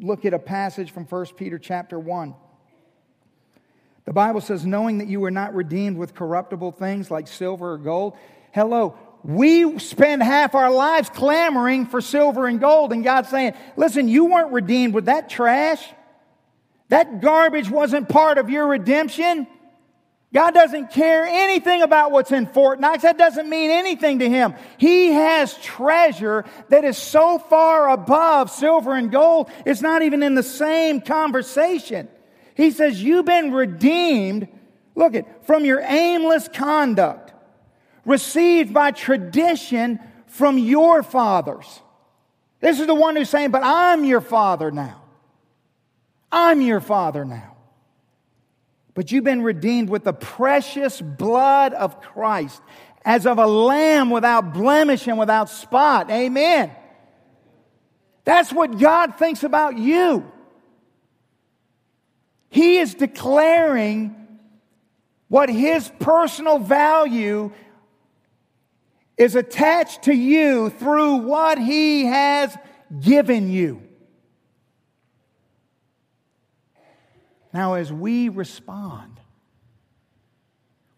look 0.00 0.24
at 0.24 0.34
a 0.34 0.38
passage 0.38 0.90
from 0.90 1.04
1 1.04 1.26
Peter 1.36 1.58
chapter 1.58 1.98
1. 1.98 2.34
The 4.08 4.14
Bible 4.14 4.40
says, 4.40 4.64
knowing 4.64 4.98
that 4.98 5.08
you 5.08 5.20
were 5.20 5.30
not 5.30 5.54
redeemed 5.54 5.98
with 5.98 6.14
corruptible 6.14 6.72
things 6.72 7.10
like 7.10 7.28
silver 7.28 7.74
or 7.74 7.76
gold. 7.76 8.16
Hello, 8.52 8.96
we 9.22 9.78
spend 9.78 10.22
half 10.22 10.54
our 10.54 10.70
lives 10.70 11.10
clamoring 11.10 11.84
for 11.84 12.00
silver 12.00 12.46
and 12.46 12.58
gold, 12.58 12.94
and 12.94 13.04
God's 13.04 13.28
saying, 13.28 13.52
Listen, 13.76 14.08
you 14.08 14.24
weren't 14.24 14.50
redeemed 14.50 14.94
with 14.94 15.04
that 15.04 15.28
trash. 15.28 15.86
That 16.88 17.20
garbage 17.20 17.68
wasn't 17.68 18.08
part 18.08 18.38
of 18.38 18.48
your 18.48 18.68
redemption. 18.68 19.46
God 20.32 20.54
doesn't 20.54 20.90
care 20.90 21.26
anything 21.26 21.82
about 21.82 22.10
what's 22.10 22.32
in 22.32 22.46
Fort 22.46 22.80
Knox. 22.80 23.02
That 23.02 23.18
doesn't 23.18 23.46
mean 23.46 23.70
anything 23.70 24.20
to 24.20 24.30
him. 24.30 24.54
He 24.78 25.12
has 25.12 25.52
treasure 25.58 26.46
that 26.70 26.86
is 26.86 26.96
so 26.96 27.38
far 27.38 27.90
above 27.90 28.50
silver 28.50 28.94
and 28.94 29.12
gold, 29.12 29.50
it's 29.66 29.82
not 29.82 30.00
even 30.00 30.22
in 30.22 30.34
the 30.34 30.42
same 30.42 31.02
conversation. 31.02 32.08
He 32.58 32.72
says, 32.72 33.00
You've 33.00 33.24
been 33.24 33.52
redeemed, 33.52 34.48
look 34.96 35.14
at, 35.14 35.46
from 35.46 35.64
your 35.64 35.80
aimless 35.80 36.48
conduct, 36.48 37.32
received 38.04 38.74
by 38.74 38.90
tradition 38.90 40.00
from 40.26 40.58
your 40.58 41.04
fathers. 41.04 41.80
This 42.58 42.80
is 42.80 42.88
the 42.88 42.96
one 42.96 43.14
who's 43.14 43.30
saying, 43.30 43.52
But 43.52 43.62
I'm 43.64 44.04
your 44.04 44.20
father 44.20 44.72
now. 44.72 45.00
I'm 46.32 46.60
your 46.60 46.80
father 46.80 47.24
now. 47.24 47.56
But 48.92 49.12
you've 49.12 49.22
been 49.22 49.42
redeemed 49.42 49.88
with 49.88 50.02
the 50.02 50.12
precious 50.12 51.00
blood 51.00 51.72
of 51.74 52.00
Christ 52.00 52.60
as 53.04 53.24
of 53.24 53.38
a 53.38 53.46
lamb 53.46 54.10
without 54.10 54.52
blemish 54.52 55.06
and 55.06 55.16
without 55.16 55.48
spot. 55.48 56.10
Amen. 56.10 56.72
That's 58.24 58.52
what 58.52 58.80
God 58.80 59.16
thinks 59.16 59.44
about 59.44 59.78
you. 59.78 60.32
He 62.48 62.78
is 62.78 62.94
declaring 62.94 64.14
what 65.28 65.48
his 65.48 65.90
personal 65.98 66.58
value 66.58 67.52
is 69.16 69.34
attached 69.34 70.04
to 70.04 70.14
you 70.14 70.70
through 70.70 71.16
what 71.16 71.58
he 71.58 72.06
has 72.06 72.56
given 73.00 73.50
you. 73.50 73.82
Now, 77.52 77.74
as 77.74 77.92
we 77.92 78.28
respond, 78.28 79.20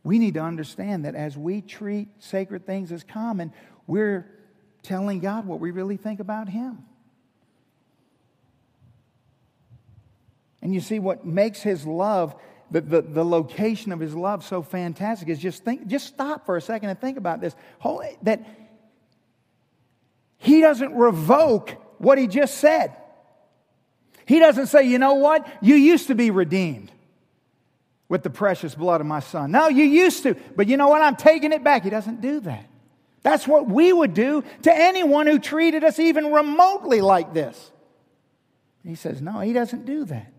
we 0.03 0.19
need 0.19 0.35
to 0.35 0.41
understand 0.41 1.05
that 1.05 1.15
as 1.15 1.37
we 1.37 1.61
treat 1.61 2.09
sacred 2.19 2.67
things 2.67 2.91
as 2.93 3.05
common, 3.05 3.53
we're 3.87 4.27
telling 4.83 5.21
God 5.21 5.47
what 5.47 5.61
we 5.61 5.71
really 5.71 5.97
think 5.97 6.21
about 6.21 6.49
Him. 6.49 6.85
And 10.63 10.75
you 10.75 10.81
see, 10.81 10.99
what 10.99 11.25
makes 11.25 11.63
His 11.63 11.87
love, 11.87 12.35
the, 12.71 12.81
the, 12.81 13.03
the 13.03 13.25
location 13.25 13.93
of 13.93 14.01
His 14.01 14.15
love 14.15 14.45
so 14.45 14.63
fantastic 14.63 15.29
is 15.29 15.39
just 15.39 15.65
think, 15.65 15.87
just 15.87 16.07
stop 16.07 16.47
for 16.47 16.57
a 16.57 16.61
second 16.61 16.91
and 16.91 17.01
think 17.01 17.17
about 17.19 17.41
this. 17.41 17.55
That 18.23 18.47
He 20.39 20.61
doesn't 20.61 20.95
revoke 20.95 21.71
what 21.99 22.19
He 22.19 22.27
just 22.27 22.59
said. 22.59 22.97
He 24.27 24.39
doesn't 24.39 24.67
say, 24.67 24.85
you 24.85 24.99
know 24.99 25.15
what? 25.15 25.49
You 25.61 25.75
used 25.75 26.07
to 26.07 26.15
be 26.15 26.31
redeemed 26.31 26.93
with 28.09 28.23
the 28.23 28.31
precious 28.31 28.75
blood 28.75 29.01
of 29.01 29.07
my 29.07 29.21
son. 29.21 29.51
No, 29.51 29.69
you 29.69 29.85
used 29.85 30.25
to, 30.25 30.35
but 30.57 30.69
you 30.69 30.77
know 30.77 30.89
what? 30.89 31.01
I'm 31.01 31.17
taking 31.17 31.53
it 31.53 31.65
back. 31.65 31.85
He 31.85 31.91
doesn't 31.91 32.21
do 32.21 32.41
that. 32.41 32.67
That's 33.23 33.47
what 33.47 33.69
we 33.69 33.93
would 33.93 34.15
do 34.15 34.45
to 34.63 34.73
anyone 34.73 35.27
who 35.27 35.39
treated 35.39 35.85
us 35.85 35.99
even 35.99 36.33
remotely 36.33 37.01
like 37.01 37.35
this. 37.35 37.71
He 38.85 38.95
says, 38.95 39.21
no, 39.21 39.41
he 39.41 39.53
doesn't 39.53 39.85
do 39.85 40.05
that. 40.07 40.33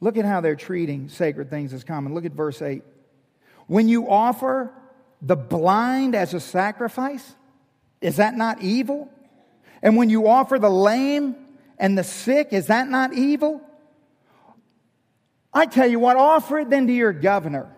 Look 0.00 0.16
at 0.16 0.24
how 0.24 0.40
they're 0.40 0.56
treating 0.56 1.08
sacred 1.08 1.50
things 1.50 1.72
as 1.72 1.84
common. 1.84 2.14
Look 2.14 2.24
at 2.24 2.32
verse 2.32 2.60
8. 2.60 2.82
When 3.66 3.88
you 3.88 4.10
offer 4.10 4.70
the 5.22 5.36
blind 5.36 6.14
as 6.14 6.34
a 6.34 6.40
sacrifice, 6.40 7.34
is 8.00 8.16
that 8.16 8.36
not 8.36 8.60
evil? 8.60 9.08
And 9.82 9.96
when 9.96 10.10
you 10.10 10.28
offer 10.28 10.58
the 10.58 10.70
lame 10.70 11.36
and 11.78 11.96
the 11.96 12.04
sick, 12.04 12.48
is 12.52 12.66
that 12.66 12.88
not 12.88 13.14
evil? 13.14 13.62
I 15.52 15.66
tell 15.66 15.86
you 15.86 15.98
what, 15.98 16.16
offer 16.16 16.58
it 16.58 16.70
then 16.70 16.86
to 16.86 16.92
your 16.92 17.12
governor. 17.12 17.74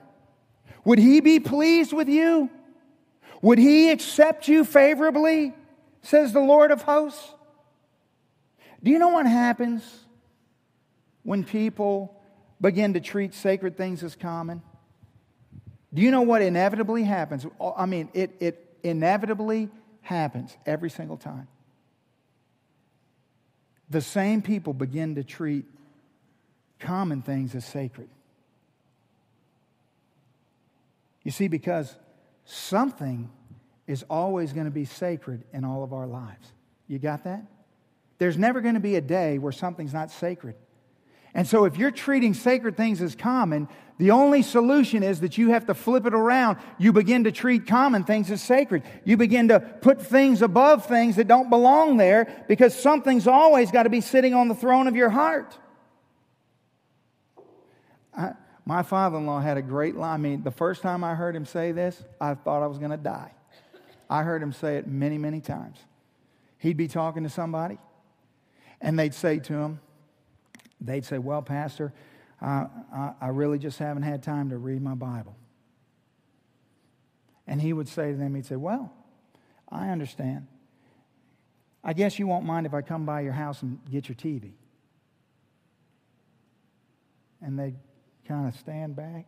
Would 0.85 0.99
he 0.99 1.21
be 1.21 1.41
pleased 1.41 1.93
with 1.93 2.09
you? 2.09 2.51
Would 3.43 3.59
he 3.59 3.91
accept 3.91 4.49
you 4.49 4.65
favorably? 4.65 5.55
Says 6.03 6.33
the 6.33 6.41
Lord 6.41 6.71
of 6.71 6.83
hosts. 6.83 7.33
Do 8.83 8.91
you 8.91 8.99
know 8.99 9.09
what 9.09 9.27
happens 9.27 10.06
when 11.27 11.45
people 11.45 12.19
begin 12.61 12.95
to 12.95 13.01
treat 13.01 13.35
sacred 13.35 13.77
things 13.77 14.03
as 14.03 14.17
common? 14.17 14.63
Do 15.93 16.01
you 16.01 16.11
know 16.11 16.23
what 16.23 16.41
inevitably 16.41 17.03
happens? 17.03 17.47
I 17.77 17.85
mean, 17.85 18.09
it, 18.15 18.37
it 18.41 18.79
inevitably 18.83 19.69
happens 20.01 20.57
every 20.65 20.89
single 20.89 21.19
time 21.19 21.49
the 23.89 24.01
same 24.01 24.43
people 24.43 24.73
begin 24.73 25.15
to 25.15 25.25
treat 25.25 25.65
common 26.79 27.23
things 27.23 27.55
as 27.55 27.65
sacred. 27.65 28.09
You 31.23 31.31
see, 31.31 31.49
because 31.49 31.95
something 32.45 33.31
is 33.87 34.05
always 34.11 34.53
going 34.53 34.67
to 34.67 34.73
be 34.73 34.85
sacred 34.85 35.45
in 35.53 35.65
all 35.65 35.85
of 35.85 35.93
our 35.93 36.07
lives. 36.07 36.53
You 36.89 36.99
got 36.99 37.25
that? 37.25 37.45
There's 38.19 38.39
never 38.39 38.61
going 38.61 38.75
to 38.75 38.81
be 38.81 38.97
a 38.97 39.01
day 39.01 39.39
where 39.39 39.53
something's 39.53 39.93
not 39.93 40.11
sacred. 40.11 40.57
And 41.37 41.47
so, 41.47 41.67
if 41.67 41.77
you're 41.77 41.91
treating 41.91 42.33
sacred 42.33 42.79
things 42.79 43.03
as 43.03 43.15
common, 43.15 43.69
the 43.99 44.13
only 44.13 44.41
solution 44.41 45.03
is 45.03 45.21
that 45.21 45.37
you 45.37 45.51
have 45.51 45.67
to 45.67 45.75
flip 45.75 46.07
it 46.07 46.15
around. 46.15 46.57
You 46.79 46.95
begin 46.95 47.25
to 47.25 47.31
treat 47.31 47.67
common 47.67 48.05
things 48.05 48.31
as 48.31 48.41
sacred. 48.41 48.85
You 49.05 49.19
begin 49.19 49.49
to 49.49 49.61
put 49.61 50.01
things 50.01 50.41
above 50.41 50.87
things 50.87 51.17
that 51.17 51.29
don't 51.29 51.51
belong 51.51 51.99
there 51.99 52.47
because 52.49 52.75
something's 52.75 53.27
always 53.27 53.71
got 53.71 53.83
to 53.83 53.91
be 53.91 54.01
sitting 54.01 54.33
on 54.33 54.49
the 54.49 54.55
throne 54.55 54.87
of 54.87 54.97
your 54.97 55.11
heart. 55.11 55.55
I, 58.17 58.33
my 58.65 58.83
father 58.83 59.19
in 59.19 59.27
law 59.27 59.41
had 59.41 59.59
a 59.59 59.63
great 59.63 59.95
line. 59.95 60.15
I 60.15 60.17
mean, 60.17 60.43
the 60.43 60.51
first 60.51 60.81
time 60.81 61.05
I 61.05 61.15
heard 61.15 61.37
him 61.37 61.45
say 61.45 61.71
this, 61.71 62.03
I 62.19 62.33
thought 62.33 62.63
I 62.63 62.67
was 62.67 62.79
going 62.79 62.93
to 62.93 62.97
die. 62.97 63.33
I 64.09 64.23
heard 64.23 64.43
him 64.43 64.55
say 64.55 64.79
it 64.79 64.87
many, 64.87 65.19
many 65.19 65.43
times. 65.43 65.77
He'd 66.57 66.79
be 66.79 66.89
talking 66.89 67.25
to 67.25 67.29
somebody, 67.29 67.77
and 68.81 68.99
they'd 68.99 69.13
say 69.13 69.39
to 69.41 69.53
him, 69.53 69.81
they'd 70.81 71.05
say, 71.05 71.19
Well, 71.19 71.43
Pastor, 71.43 71.93
I, 72.41 72.67
I, 72.93 73.13
I 73.21 73.29
really 73.29 73.59
just 73.59 73.79
haven't 73.79 74.03
had 74.03 74.23
time 74.23 74.51
to 74.51 74.59
read 74.59 74.83
my 74.83 74.95
Bible. 74.95 75.37
And 77.47 77.61
he 77.61 77.73
would 77.73 77.89
say 77.89 78.13
to 78.13 78.17
them, 78.17 78.35
He'd 78.35 78.47
say, 78.47 78.57
Well, 78.57 78.93
I 79.69 79.89
understand. 79.89 80.47
I 81.83 81.93
guess 81.93 82.19
you 82.19 82.27
won't 82.27 82.45
mind 82.45 82.67
if 82.67 82.75
I 82.75 82.83
come 82.83 83.07
by 83.07 83.21
your 83.21 83.33
house 83.33 83.63
and 83.63 83.79
get 83.91 84.09
your 84.09 84.17
TV. 84.17 84.53
And 87.41 87.59
they'd 87.59 87.77
kind 88.27 88.49
of 88.49 88.57
stand 88.57 88.97
back. 88.97 89.27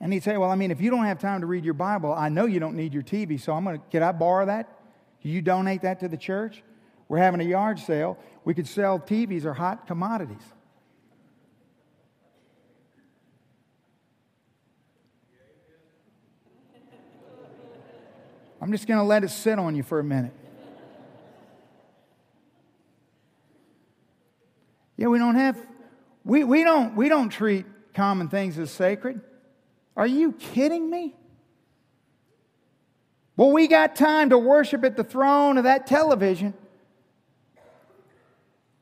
And 0.00 0.12
he'd 0.12 0.22
say, 0.22 0.36
Well, 0.36 0.50
I 0.50 0.54
mean, 0.54 0.70
if 0.70 0.80
you 0.80 0.90
don't 0.90 1.04
have 1.04 1.18
time 1.18 1.40
to 1.40 1.46
read 1.46 1.64
your 1.64 1.74
Bible, 1.74 2.12
I 2.12 2.28
know 2.28 2.44
you 2.44 2.60
don't 2.60 2.76
need 2.76 2.92
your 2.92 3.02
TV, 3.02 3.40
so 3.40 3.52
I'm 3.52 3.64
going 3.64 3.78
to, 3.78 3.86
can 3.90 4.02
I 4.02 4.12
borrow 4.12 4.46
that? 4.46 4.68
Can 5.22 5.30
you 5.30 5.40
donate 5.40 5.82
that 5.82 6.00
to 6.00 6.08
the 6.08 6.16
church? 6.16 6.62
We're 7.12 7.18
having 7.18 7.42
a 7.42 7.44
yard 7.44 7.78
sale. 7.78 8.16
We 8.42 8.54
could 8.54 8.66
sell 8.66 8.98
TVs 8.98 9.44
or 9.44 9.52
hot 9.52 9.86
commodities. 9.86 10.40
I'm 18.62 18.72
just 18.72 18.86
going 18.86 18.96
to 18.96 19.04
let 19.04 19.24
it 19.24 19.28
sit 19.28 19.58
on 19.58 19.76
you 19.76 19.82
for 19.82 19.98
a 19.98 20.02
minute. 20.02 20.32
Yeah, 24.96 25.08
we 25.08 25.18
don't 25.18 25.34
have, 25.34 25.58
we, 26.24 26.44
we, 26.44 26.64
don't, 26.64 26.96
we 26.96 27.10
don't 27.10 27.28
treat 27.28 27.66
common 27.92 28.30
things 28.30 28.58
as 28.58 28.70
sacred. 28.70 29.20
Are 29.98 30.06
you 30.06 30.32
kidding 30.32 30.88
me? 30.88 31.14
Well, 33.36 33.52
we 33.52 33.68
got 33.68 33.96
time 33.96 34.30
to 34.30 34.38
worship 34.38 34.82
at 34.82 34.96
the 34.96 35.04
throne 35.04 35.58
of 35.58 35.64
that 35.64 35.86
television. 35.86 36.54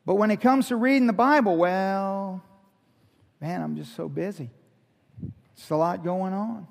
But 0.06 0.14
when 0.14 0.30
it 0.30 0.40
comes 0.40 0.68
to 0.68 0.76
reading 0.76 1.06
the 1.06 1.12
Bible, 1.12 1.56
well, 1.56 2.42
man, 3.40 3.62
I'm 3.62 3.76
just 3.76 3.94
so 3.94 4.08
busy. 4.08 4.50
It's 5.54 5.70
a 5.70 5.76
lot 5.76 6.02
going 6.02 6.32
on. 6.32 6.66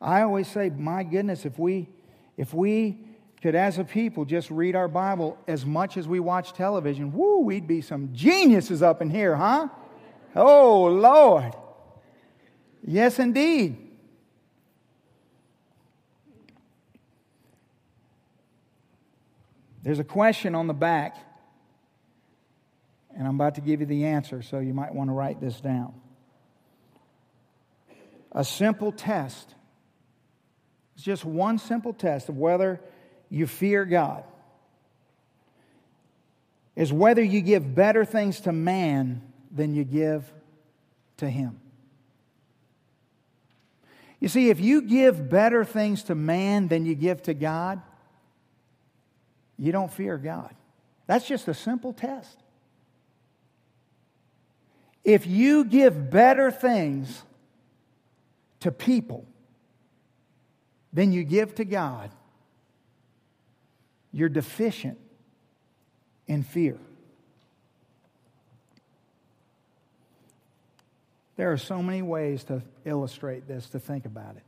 I 0.00 0.22
always 0.22 0.48
say, 0.48 0.70
my 0.70 1.02
goodness, 1.02 1.44
if 1.44 1.58
we, 1.58 1.88
if 2.36 2.54
we 2.54 2.98
could, 3.42 3.54
as 3.54 3.78
a 3.78 3.84
people, 3.84 4.24
just 4.24 4.50
read 4.50 4.76
our 4.76 4.88
Bible 4.88 5.36
as 5.46 5.66
much 5.66 5.96
as 5.96 6.06
we 6.08 6.20
watch 6.20 6.52
television, 6.52 7.12
whoo, 7.12 7.40
we'd 7.40 7.66
be 7.66 7.80
some 7.80 8.10
geniuses 8.12 8.82
up 8.82 9.02
in 9.02 9.10
here, 9.10 9.36
huh? 9.36 9.68
Oh, 10.36 10.84
Lord. 10.84 11.54
Yes, 12.82 13.18
indeed. 13.18 13.89
There's 19.82 19.98
a 19.98 20.04
question 20.04 20.54
on 20.54 20.66
the 20.66 20.74
back, 20.74 21.16
and 23.16 23.26
I'm 23.26 23.34
about 23.34 23.54
to 23.54 23.60
give 23.60 23.80
you 23.80 23.86
the 23.86 24.06
answer, 24.06 24.42
so 24.42 24.58
you 24.58 24.74
might 24.74 24.94
want 24.94 25.08
to 25.08 25.14
write 25.14 25.40
this 25.40 25.60
down. 25.60 25.94
A 28.32 28.44
simple 28.44 28.92
test. 28.92 29.54
It's 30.94 31.04
just 31.04 31.24
one 31.24 31.58
simple 31.58 31.92
test 31.92 32.28
of 32.28 32.36
whether 32.36 32.80
you 33.30 33.46
fear 33.46 33.84
God. 33.84 34.24
is 36.80 36.92
whether 36.92 37.22
you 37.22 37.42
give 37.42 37.74
better 37.74 38.06
things 38.06 38.40
to 38.40 38.52
man 38.52 39.20
than 39.50 39.74
you 39.74 39.84
give 39.84 40.32
to 41.18 41.28
him. 41.28 41.60
You 44.18 44.28
see, 44.28 44.50
if 44.50 44.60
you 44.60 44.82
give 44.82 45.28
better 45.28 45.64
things 45.64 46.04
to 46.04 46.14
man 46.14 46.68
than 46.68 46.86
you 46.86 46.94
give 46.94 47.22
to 47.24 47.34
God, 47.34 47.82
you 49.60 49.72
don't 49.72 49.92
fear 49.92 50.16
God. 50.16 50.54
That's 51.06 51.28
just 51.28 51.46
a 51.46 51.54
simple 51.54 51.92
test. 51.92 52.38
If 55.04 55.26
you 55.26 55.64
give 55.64 56.10
better 56.10 56.50
things 56.50 57.22
to 58.60 58.72
people 58.72 59.26
than 60.92 61.12
you 61.12 61.24
give 61.24 61.54
to 61.56 61.64
God, 61.64 62.10
you're 64.12 64.28
deficient 64.30 64.98
in 66.26 66.42
fear. 66.42 66.78
There 71.36 71.52
are 71.52 71.58
so 71.58 71.82
many 71.82 72.02
ways 72.02 72.44
to 72.44 72.62
illustrate 72.84 73.46
this, 73.46 73.68
to 73.70 73.78
think 73.78 74.06
about 74.06 74.36
it. 74.36 74.42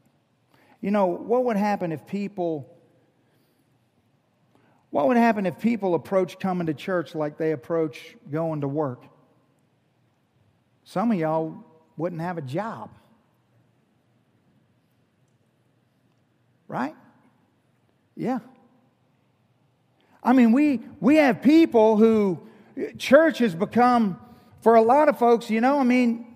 You 0.80 0.90
know, 0.90 1.06
what 1.06 1.44
would 1.44 1.56
happen 1.56 1.92
if 1.92 2.06
people 2.06 2.68
what 4.92 5.08
would 5.08 5.16
happen 5.16 5.46
if 5.46 5.58
people 5.58 5.94
approach 5.94 6.38
coming 6.38 6.66
to 6.66 6.74
church 6.74 7.14
like 7.14 7.38
they 7.38 7.52
approach 7.52 8.14
going 8.30 8.60
to 8.60 8.68
work? 8.68 9.02
Some 10.84 11.10
of 11.10 11.18
y'all 11.18 11.64
wouldn't 11.96 12.20
have 12.20 12.36
a 12.36 12.42
job. 12.42 12.90
Right? 16.68 16.94
Yeah. 18.14 18.40
I 20.22 20.34
mean, 20.34 20.52
we, 20.52 20.80
we 21.00 21.16
have 21.16 21.40
people 21.40 21.96
who 21.96 22.46
church 22.98 23.38
has 23.38 23.54
become, 23.54 24.20
for 24.60 24.74
a 24.74 24.82
lot 24.82 25.08
of 25.08 25.18
folks, 25.18 25.48
you 25.48 25.62
know, 25.62 25.80
I 25.80 25.84
mean, 25.84 26.26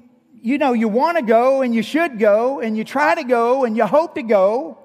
you 0.40 0.56
know, 0.56 0.72
you 0.72 0.88
want 0.88 1.18
to 1.18 1.22
go 1.22 1.60
and 1.60 1.74
you 1.74 1.82
should 1.82 2.18
go 2.18 2.60
and 2.60 2.74
you 2.74 2.84
try 2.84 3.16
to 3.16 3.22
go 3.22 3.66
and 3.66 3.76
you 3.76 3.84
hope 3.84 4.14
to 4.14 4.22
go. 4.22 4.78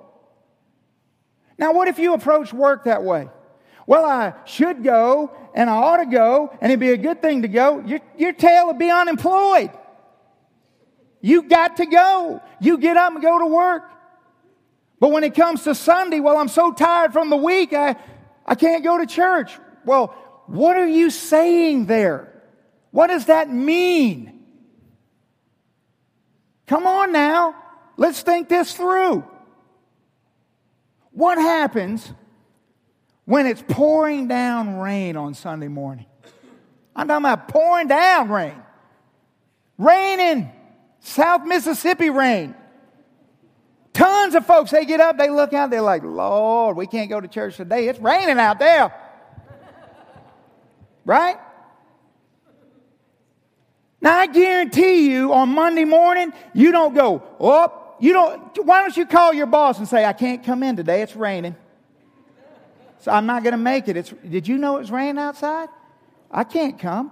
Now, 1.58 1.72
what 1.72 1.88
if 1.88 2.00
you 2.00 2.14
approach 2.14 2.52
work 2.52 2.84
that 2.84 3.04
way? 3.04 3.30
Well, 3.92 4.06
I 4.06 4.36
should 4.46 4.86
go 4.86 5.36
and 5.54 5.70
I 5.70 5.74
ought 5.74 5.98
to 5.98 6.06
go 6.06 6.58
and 6.62 6.72
it'd 6.72 6.80
be 6.80 6.92
a 6.92 6.98
good 6.98 7.22
thing 7.22 7.42
to 7.42 7.50
go. 7.50 7.82
Your, 7.82 8.00
your 8.18 8.32
tail 8.32 8.68
would 8.68 8.78
be 8.78 8.90
unemployed. 8.90 9.70
You 11.20 11.44
got 11.44 11.76
to 11.76 11.86
go. 11.86 12.42
You 12.62 12.78
get 12.78 12.96
up 12.96 13.12
and 13.12 13.22
go 13.22 13.40
to 13.40 13.46
work. 13.48 13.92
But 15.02 15.12
when 15.12 15.26
it 15.26 15.36
comes 15.36 15.64
to 15.64 15.76
Sunday, 15.76 16.22
well, 16.22 16.38
I'm 16.38 16.48
so 16.48 16.72
tired 16.72 17.12
from 17.12 17.30
the 17.30 17.36
week, 17.36 17.74
I, 17.74 17.98
I 18.46 18.56
can't 18.56 18.82
go 18.82 18.98
to 18.98 19.06
church. 19.06 19.52
Well, 19.84 20.16
what 20.48 20.78
are 20.78 20.88
you 20.88 21.10
saying 21.10 21.88
there? 21.88 22.32
What 22.92 23.08
does 23.08 23.26
that 23.26 23.50
mean? 23.50 24.46
Come 26.66 26.88
on 26.88 27.12
now. 27.12 27.58
Let's 27.98 28.22
think 28.22 28.48
this 28.48 28.72
through. 28.72 29.26
What 31.12 31.38
happens 31.38 32.10
when 33.32 33.48
it's 33.48 33.64
pouring 33.66 34.28
down 34.28 34.78
rain 34.78 35.16
on 35.16 35.34
Sunday 35.34 35.70
morning. 35.70 36.06
I'm 36.94 37.08
talking 37.08 37.24
about 37.24 37.48
pouring 37.48 37.88
down 37.88 38.30
rain. 38.30 38.62
Raining, 39.78 40.52
South 41.00 41.46
Mississippi 41.46 42.10
rain. 42.10 42.54
Tons 43.94 44.36
of 44.36 44.46
folks, 44.46 44.72
they 44.72 44.84
get 44.84 45.00
up, 45.00 45.18
they 45.18 45.30
look 45.30 45.54
out, 45.54 45.70
they're 45.70 45.82
like, 45.82 46.04
Lord, 46.04 46.76
we 46.76 46.88
can't 46.88 47.10
go 47.10 47.22
to 47.22 47.28
church 47.30 47.56
today. 47.56 47.88
It's 47.88 48.00
raining 48.00 48.38
out 48.38 48.60
there. 48.60 48.94
right? 51.06 51.38
Now, 54.02 54.18
I 54.18 54.28
guarantee 54.28 55.10
you 55.10 55.32
on 55.32 55.48
Monday 55.48 55.86
morning, 55.86 56.34
you 56.54 56.74
don't 56.74 56.94
go, 56.94 57.24
oh, 57.40 57.96
you 58.02 58.12
don't, 58.12 58.66
why 58.66 58.82
don't 58.82 58.98
you 58.98 59.06
call 59.06 59.34
your 59.34 59.46
boss 59.46 59.78
and 59.78 59.88
say, 59.88 60.04
I 60.04 60.12
can't 60.12 60.44
come 60.44 60.64
in 60.64 60.76
today, 60.76 61.02
it's 61.02 61.16
raining. 61.16 61.56
So 63.02 63.12
I'm 63.12 63.26
not 63.26 63.44
going 63.44 63.54
to 63.54 63.58
make 63.58 63.88
it. 63.88 63.98
It's, 63.98 64.14
did 64.28 64.48
you 64.48 64.58
know 64.58 64.78
it 64.78 64.82
was 64.82 64.92
raining 64.92 65.18
outside? 65.18 65.70
I 66.30 66.44
can't 66.44 66.80
come. 66.80 67.12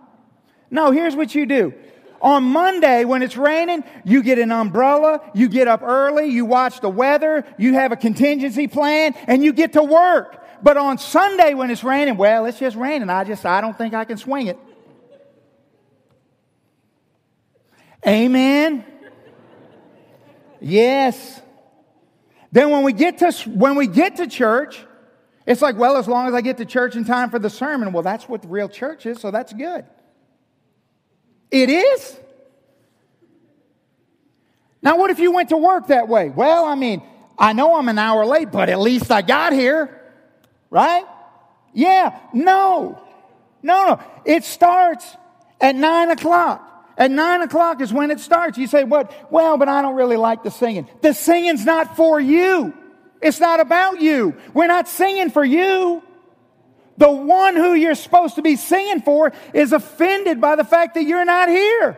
No, 0.72 0.92
here's 0.92 1.16
what 1.16 1.34
you 1.34 1.46
do. 1.46 1.74
On 2.22 2.44
Monday, 2.44 3.06
when 3.06 3.24
it's 3.24 3.38
raining, 3.38 3.84
you 4.04 4.22
get 4.22 4.40
an 4.40 4.52
umbrella, 4.52 5.22
you 5.34 5.50
get 5.50 5.68
up 5.68 5.82
early, 5.82 6.28
you 6.28 6.46
watch 6.46 6.82
the 6.82 6.90
weather, 6.90 7.46
you 7.58 7.74
have 7.74 7.92
a 7.92 7.96
contingency 7.96 8.68
plan, 8.68 9.16
and 9.26 9.44
you 9.44 9.54
get 9.54 9.74
to 9.74 9.84
work. 9.84 10.46
But 10.62 10.78
on 10.78 10.98
Sunday, 10.98 11.54
when 11.54 11.72
it's 11.72 11.84
raining, 11.84 12.18
well, 12.18 12.46
it's 12.46 12.60
just 12.60 12.76
raining. 12.76 13.10
I 13.10 13.24
just, 13.24 13.46
I 13.46 13.62
don't 13.62 13.78
think 13.78 13.94
I 13.94 14.06
can 14.06 14.18
swing 14.18 14.48
it. 14.48 14.60
Amen. 18.06 18.86
Yes. 20.62 21.42
Then 22.52 22.70
when 22.70 22.84
we 22.84 22.94
get 22.94 23.20
to, 23.20 23.32
when 23.50 23.76
we 23.76 23.88
get 23.88 24.18
to 24.18 24.28
church, 24.28 24.86
it's 25.50 25.64
like, 25.64 25.78
well, 25.78 25.98
as 25.98 26.08
long 26.08 26.28
as 26.28 26.36
I 26.36 26.42
get 26.42 26.58
to 26.58 26.66
church 26.66 26.96
in 26.96 27.06
time 27.06 27.32
for 27.32 27.40
the 27.40 27.50
sermon, 27.50 27.92
well, 27.92 28.04
that's 28.04 28.30
what 28.30 28.44
the 28.44 28.48
real 28.48 28.70
church 28.70 29.08
is, 29.08 29.20
so 29.20 29.32
that's 29.32 29.52
good. 29.52 29.84
It 31.50 31.72
is. 31.72 32.20
Now, 34.84 35.00
what 35.00 35.10
if 35.10 35.18
you 35.18 35.32
went 35.32 35.50
to 35.50 35.58
work 35.58 35.88
that 35.88 36.08
way? 36.08 36.30
Well, 36.30 36.66
I 36.66 36.76
mean, 36.76 37.02
I 37.36 37.54
know 37.54 37.80
I'm 37.80 37.90
an 37.90 37.98
hour 37.98 38.28
late, 38.28 38.52
but 38.52 38.70
at 38.70 38.80
least 38.80 39.10
I 39.10 39.24
got 39.24 39.52
here, 39.52 40.00
right? 40.70 41.04
Yeah, 41.74 42.20
no, 42.32 43.02
no, 43.64 43.88
no. 43.88 44.00
It 44.26 44.44
starts 44.44 45.18
at 45.60 45.76
nine 45.76 46.12
o'clock. 46.12 46.64
At 46.96 47.10
nine 47.10 47.42
o'clock 47.42 47.82
is 47.82 47.92
when 47.92 48.12
it 48.12 48.20
starts. 48.20 48.60
You 48.60 48.68
say, 48.68 48.84
what? 48.84 49.32
Well, 49.32 49.58
but 49.58 49.68
I 49.68 49.82
don't 49.82 49.96
really 49.96 50.18
like 50.18 50.44
the 50.44 50.52
singing. 50.52 50.88
The 51.02 51.14
singing's 51.14 51.66
not 51.66 51.96
for 51.96 52.20
you. 52.20 52.76
It's 53.22 53.40
not 53.40 53.60
about 53.60 54.02
you. 54.02 54.36
We're 54.54 54.68
not 54.68 54.88
singing 54.88 55.30
for 55.30 55.44
you. 55.44 56.04
The 56.98 57.12
one 57.12 57.56
who 57.56 57.74
you're 57.74 57.96
supposed 57.96 58.36
to 58.36 58.42
be 58.42 58.56
singing 58.56 59.02
for 59.02 59.32
is 59.54 59.72
offended 59.72 60.42
by 60.42 60.56
the 60.56 60.64
fact 60.64 60.96
that 60.96 61.04
you're 61.04 61.26
not 61.26 61.48
here. 61.50 61.98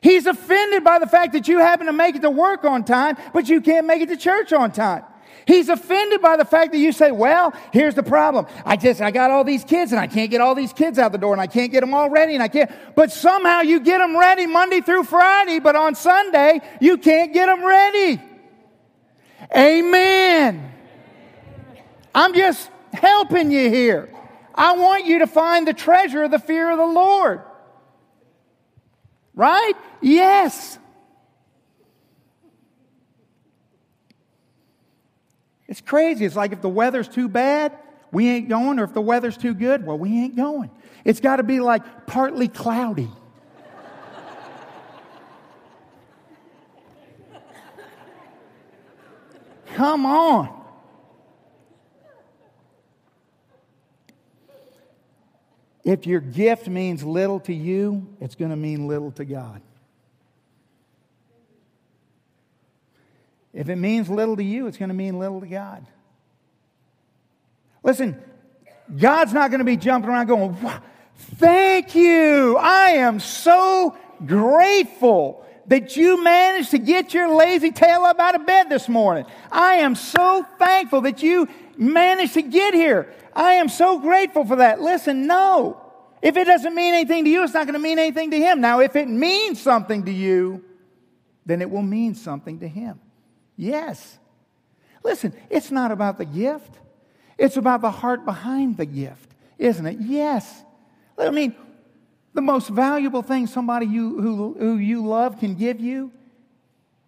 He's 0.00 0.26
offended 0.26 0.84
by 0.84 0.98
the 0.98 1.06
fact 1.06 1.32
that 1.32 1.48
you 1.48 1.58
happen 1.58 1.86
to 1.86 1.92
make 1.92 2.16
it 2.16 2.22
to 2.22 2.30
work 2.30 2.64
on 2.64 2.84
time, 2.84 3.16
but 3.32 3.48
you 3.48 3.60
can't 3.60 3.86
make 3.86 4.02
it 4.02 4.08
to 4.08 4.16
church 4.16 4.52
on 4.52 4.72
time. 4.72 5.04
He's 5.46 5.68
offended 5.68 6.22
by 6.22 6.36
the 6.36 6.44
fact 6.44 6.72
that 6.72 6.78
you 6.78 6.92
say, 6.92 7.12
well, 7.12 7.52
here's 7.72 7.94
the 7.94 8.02
problem. 8.02 8.46
I 8.64 8.76
just, 8.76 9.00
I 9.00 9.10
got 9.10 9.30
all 9.30 9.44
these 9.44 9.64
kids 9.64 9.92
and 9.92 10.00
I 10.00 10.06
can't 10.06 10.30
get 10.30 10.40
all 10.40 10.54
these 10.54 10.72
kids 10.72 10.98
out 10.98 11.12
the 11.12 11.18
door 11.18 11.32
and 11.32 11.40
I 11.40 11.46
can't 11.46 11.70
get 11.70 11.80
them 11.80 11.94
all 11.94 12.10
ready 12.10 12.34
and 12.34 12.42
I 12.42 12.48
can't, 12.48 12.70
but 12.96 13.12
somehow 13.12 13.60
you 13.60 13.80
get 13.80 13.98
them 13.98 14.16
ready 14.16 14.46
Monday 14.46 14.80
through 14.80 15.04
Friday, 15.04 15.60
but 15.60 15.76
on 15.76 15.94
Sunday 15.94 16.60
you 16.80 16.98
can't 16.98 17.32
get 17.32 17.46
them 17.46 17.64
ready. 17.64 18.20
Amen. 19.56 20.72
I'm 22.14 22.34
just 22.34 22.70
helping 22.92 23.50
you 23.50 23.68
here. 23.70 24.08
I 24.54 24.76
want 24.76 25.04
you 25.04 25.18
to 25.20 25.26
find 25.26 25.68
the 25.68 25.74
treasure 25.74 26.24
of 26.24 26.30
the 26.30 26.38
fear 26.38 26.70
of 26.70 26.78
the 26.78 26.86
Lord. 26.86 27.42
Right? 29.34 29.74
Yes. 30.00 30.78
It's 35.68 35.80
crazy. 35.80 36.24
It's 36.24 36.36
like 36.36 36.52
if 36.52 36.62
the 36.62 36.68
weather's 36.68 37.08
too 37.08 37.28
bad, 37.28 37.72
we 38.12 38.28
ain't 38.28 38.48
going, 38.48 38.78
or 38.78 38.84
if 38.84 38.94
the 38.94 39.00
weather's 39.00 39.36
too 39.36 39.52
good, 39.52 39.84
well, 39.84 39.98
we 39.98 40.10
ain't 40.22 40.36
going. 40.36 40.70
It's 41.04 41.20
got 41.20 41.36
to 41.36 41.42
be 41.42 41.60
like 41.60 42.06
partly 42.06 42.48
cloudy. 42.48 43.10
Come 49.76 50.06
on. 50.06 50.48
If 55.84 56.06
your 56.06 56.20
gift 56.20 56.66
means 56.66 57.04
little 57.04 57.40
to 57.40 57.52
you, 57.52 58.08
it's 58.18 58.34
going 58.34 58.50
to 58.50 58.56
mean 58.56 58.88
little 58.88 59.12
to 59.12 59.24
God. 59.26 59.60
If 63.52 63.68
it 63.68 63.76
means 63.76 64.08
little 64.08 64.36
to 64.36 64.42
you, 64.42 64.66
it's 64.66 64.78
going 64.78 64.88
to 64.88 64.94
mean 64.94 65.18
little 65.18 65.42
to 65.42 65.46
God. 65.46 65.86
Listen, 67.82 68.18
God's 68.98 69.34
not 69.34 69.50
going 69.50 69.58
to 69.58 69.64
be 69.66 69.76
jumping 69.76 70.10
around 70.10 70.26
going, 70.26 70.56
Thank 71.16 71.94
you. 71.94 72.56
I 72.56 72.92
am 72.92 73.20
so 73.20 73.94
grateful 74.24 75.45
that 75.68 75.96
you 75.96 76.22
managed 76.22 76.70
to 76.70 76.78
get 76.78 77.12
your 77.12 77.34
lazy 77.34 77.72
tail 77.72 78.02
up 78.02 78.18
out 78.20 78.34
of 78.34 78.46
bed 78.46 78.68
this 78.68 78.88
morning. 78.88 79.26
I 79.50 79.76
am 79.76 79.94
so 79.94 80.44
thankful 80.58 81.02
that 81.02 81.22
you 81.22 81.48
managed 81.76 82.34
to 82.34 82.42
get 82.42 82.74
here. 82.74 83.12
I 83.34 83.54
am 83.54 83.68
so 83.68 83.98
grateful 83.98 84.44
for 84.44 84.56
that. 84.56 84.80
Listen, 84.80 85.26
no. 85.26 85.82
If 86.22 86.36
it 86.36 86.46
doesn't 86.46 86.74
mean 86.74 86.94
anything 86.94 87.24
to 87.24 87.30
you, 87.30 87.42
it's 87.44 87.54
not 87.54 87.66
going 87.66 87.74
to 87.74 87.80
mean 87.80 87.98
anything 87.98 88.30
to 88.30 88.38
him. 88.38 88.60
Now, 88.60 88.80
if 88.80 88.96
it 88.96 89.08
means 89.08 89.60
something 89.60 90.04
to 90.04 90.12
you, 90.12 90.64
then 91.44 91.60
it 91.60 91.70
will 91.70 91.82
mean 91.82 92.14
something 92.14 92.60
to 92.60 92.68
him. 92.68 93.00
Yes. 93.56 94.18
Listen, 95.04 95.34
it's 95.50 95.70
not 95.70 95.92
about 95.92 96.18
the 96.18 96.24
gift, 96.24 96.78
it's 97.38 97.56
about 97.56 97.80
the 97.80 97.90
heart 97.90 98.24
behind 98.24 98.76
the 98.76 98.86
gift. 98.86 99.30
isn't 99.58 99.86
it? 99.86 99.98
Yes. 100.00 100.64
I 101.18 101.30
mean, 101.30 101.54
the 102.36 102.42
most 102.42 102.68
valuable 102.68 103.22
thing 103.22 103.46
somebody 103.46 103.86
you, 103.86 104.20
who, 104.20 104.56
who 104.58 104.76
you 104.76 105.04
love 105.04 105.40
can 105.40 105.54
give 105.54 105.80
you 105.80 106.12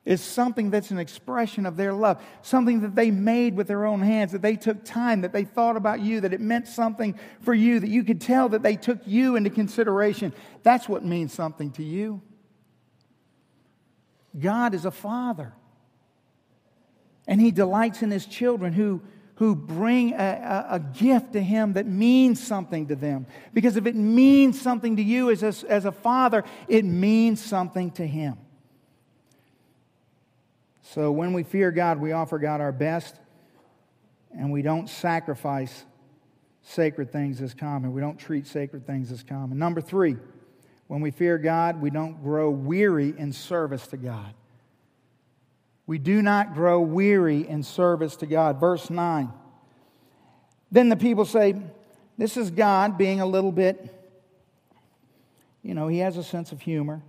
is 0.05 0.23
something 0.23 0.71
that's 0.71 0.91
an 0.91 0.99
expression 0.99 1.67
of 1.67 1.77
their 1.77 1.93
love, 1.93 2.21
something 2.41 2.81
that 2.81 2.95
they 2.95 3.11
made 3.11 3.55
with 3.55 3.69
their 3.69 3.85
own 3.85 4.01
hands, 4.01 4.33
that 4.33 4.41
they 4.41 4.57
took 4.57 4.83
time, 4.83 5.21
that 5.21 5.35
they 5.35 5.45
thought 5.45 5.77
about 5.77 6.01
you, 6.01 6.19
that 6.23 6.33
it 6.33 6.41
meant 6.41 6.67
something 6.67 7.15
for 7.43 7.53
you, 7.53 7.79
that 7.79 7.91
you 7.91 8.03
could 8.03 8.23
tell 8.23 8.49
that 8.49 8.63
they 8.63 8.75
took 8.75 8.99
you 9.05 9.37
into 9.37 9.51
consideration. 9.51 10.33
That's 10.63 10.89
what 10.89 11.05
means 11.05 11.35
something 11.35 11.73
to 11.73 11.85
you. 11.85 12.23
God 14.41 14.73
is 14.73 14.87
a 14.87 14.91
father, 14.91 15.53
and 17.27 17.39
He 17.39 17.51
delights 17.51 18.03
in 18.03 18.11
His 18.11 18.25
children 18.25 18.73
who 18.73 19.03
who 19.39 19.55
bring 19.55 20.15
a, 20.15 20.17
a, 20.17 20.75
a, 20.75 20.81
gift 20.81 21.33
to 21.33 21.41
him 21.41 21.75
that 21.75 21.87
means 21.87 22.45
something 22.45 22.89
to 22.89 22.97
them. 22.97 23.25
Because 23.55 23.77
if 23.77 23.87
it 23.87 23.95
means 23.95 24.61
something 24.61 24.97
to 24.97 25.03
you 25.03 25.31
as 25.31 25.45
a, 25.45 25.71
as 25.71 25.85
a 25.85 25.93
father, 25.93 26.43
it 26.67 26.85
means 26.85 27.41
something 27.41 27.93
to 27.93 28.07
him. 28.07 28.37
So 30.83 31.13
when 31.13 31.33
we 31.35 31.45
fear 31.45 31.71
God, 31.71 32.01
we 32.01 32.11
offer 32.11 32.41
God 32.41 32.61
our 32.61 32.73
best, 32.73 33.15
and 34.37 34.51
we 34.51 34.63
don't 34.63 34.89
sacrifice 34.89 35.85
sacred 36.63 37.13
things 37.13 37.41
as 37.41 37.55
common. 37.55 37.93
We 37.93 38.01
don't 38.01 38.19
treat 38.19 38.45
sacred 38.45 38.89
things 38.89 39.13
as 39.13 39.23
common. 39.23 39.57
Number 39.57 39.81
three, 39.81 40.17
when 40.89 41.01
we 41.01 41.13
fear 41.13 41.39
God, 41.39 41.81
we 41.81 41.91
don't 41.91 42.25
grow 42.25 42.51
weary 42.51 43.15
in 43.17 43.33
service 43.33 43.87
to 43.89 43.97
God. 43.99 44.35
We 45.89 45.97
do 45.97 46.21
not 46.21 46.53
grow 46.53 46.81
weary 46.81 47.49
in 47.49 47.63
service 47.63 48.17
to 48.17 48.27
God. 48.27 48.61
Verse 48.61 48.91
9. 48.91 49.33
Then 50.71 50.91
the 50.91 50.97
people 50.97 51.25
say, 51.25 51.57
This 52.19 52.37
is 52.37 52.51
God 52.51 52.99
being 52.99 53.23
a 53.23 53.27
little 53.27 53.51
bit, 53.51 53.95
you 55.63 55.73
know, 55.73 55.89
he 55.89 56.01
has 56.01 56.19
a 56.19 56.23
sense 56.23 56.53
of 56.53 56.61
humor. 56.61 57.03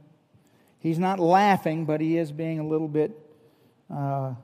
He's 0.80 0.98
not 0.98 1.20
laughing, 1.20 1.84
but 1.84 2.00
he 2.00 2.18
is 2.18 2.32
being 2.32 2.60
a 2.60 2.66
little 2.66 2.88
bit. 2.88 3.12
Uh, 3.94 4.36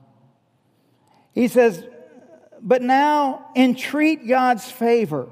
he 1.32 1.48
says, 1.48 1.82
But 2.60 2.82
now 2.82 3.50
entreat 3.56 4.28
God's 4.28 4.70
favor 4.70 5.30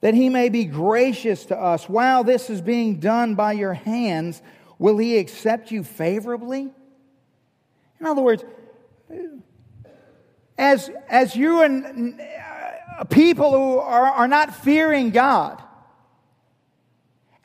that 0.00 0.14
he 0.14 0.28
may 0.28 0.48
be 0.48 0.64
gracious 0.64 1.44
to 1.46 1.56
us. 1.56 1.88
While 1.88 2.24
this 2.24 2.50
is 2.50 2.60
being 2.60 2.98
done 2.98 3.36
by 3.36 3.52
your 3.52 3.74
hands, 3.74 4.42
will 4.76 4.98
he 4.98 5.18
accept 5.18 5.70
you 5.70 5.84
favorably? 5.84 6.72
In 8.04 8.10
other 8.10 8.20
words, 8.20 8.44
as, 10.58 10.90
as 11.08 11.34
you 11.34 11.62
and 11.62 12.20
uh, 12.20 13.04
people 13.04 13.52
who 13.52 13.78
are, 13.78 14.04
are 14.08 14.28
not 14.28 14.54
fearing 14.54 15.08
God, 15.08 15.62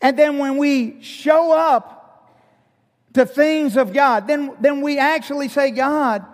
and 0.01 0.19
then 0.19 0.37
when 0.37 0.57
we 0.57 1.01
show 1.01 1.53
up 1.53 2.35
to 3.13 3.25
things 3.25 3.77
of 3.77 3.93
God, 3.93 4.27
then, 4.27 4.53
then 4.59 4.81
we 4.81 4.99
actually 4.99 5.47
say, 5.47 5.71
God, 5.71 6.25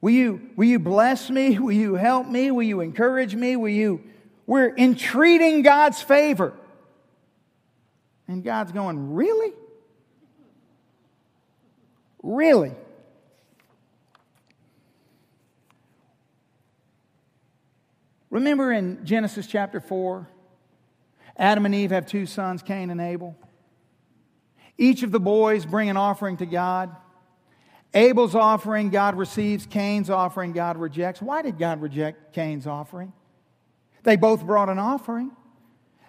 will 0.00 0.10
you, 0.10 0.50
will 0.56 0.66
you 0.66 0.80
bless 0.80 1.30
me? 1.30 1.56
Will 1.60 1.70
you 1.70 1.94
help 1.94 2.26
me? 2.26 2.50
Will 2.50 2.64
you 2.64 2.80
encourage 2.80 3.36
me? 3.36 3.54
Will 3.54 3.68
you? 3.68 4.02
We're 4.48 4.74
entreating 4.76 5.62
God's 5.62 6.02
favor. 6.02 6.54
And 8.26 8.42
God's 8.42 8.72
going, 8.72 9.14
Really? 9.14 9.52
Really? 12.20 12.74
Remember 18.36 18.70
in 18.70 19.02
Genesis 19.02 19.46
chapter 19.46 19.80
4, 19.80 20.28
Adam 21.38 21.64
and 21.64 21.74
Eve 21.74 21.90
have 21.90 22.04
two 22.04 22.26
sons, 22.26 22.62
Cain 22.62 22.90
and 22.90 23.00
Abel. 23.00 23.34
Each 24.76 25.02
of 25.02 25.10
the 25.10 25.18
boys 25.18 25.64
bring 25.64 25.88
an 25.88 25.96
offering 25.96 26.36
to 26.36 26.44
God. 26.44 26.94
Abel's 27.94 28.34
offering, 28.34 28.90
God 28.90 29.14
receives. 29.14 29.64
Cain's 29.64 30.10
offering, 30.10 30.52
God 30.52 30.76
rejects. 30.76 31.22
Why 31.22 31.40
did 31.40 31.58
God 31.58 31.80
reject 31.80 32.34
Cain's 32.34 32.66
offering? 32.66 33.14
They 34.02 34.16
both 34.16 34.44
brought 34.44 34.68
an 34.68 34.78
offering. 34.78 35.30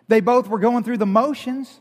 They 0.09 0.19
both 0.19 0.49
were 0.49 0.59
going 0.59 0.83
through 0.83 0.97
the 0.97 1.05
motions. 1.05 1.79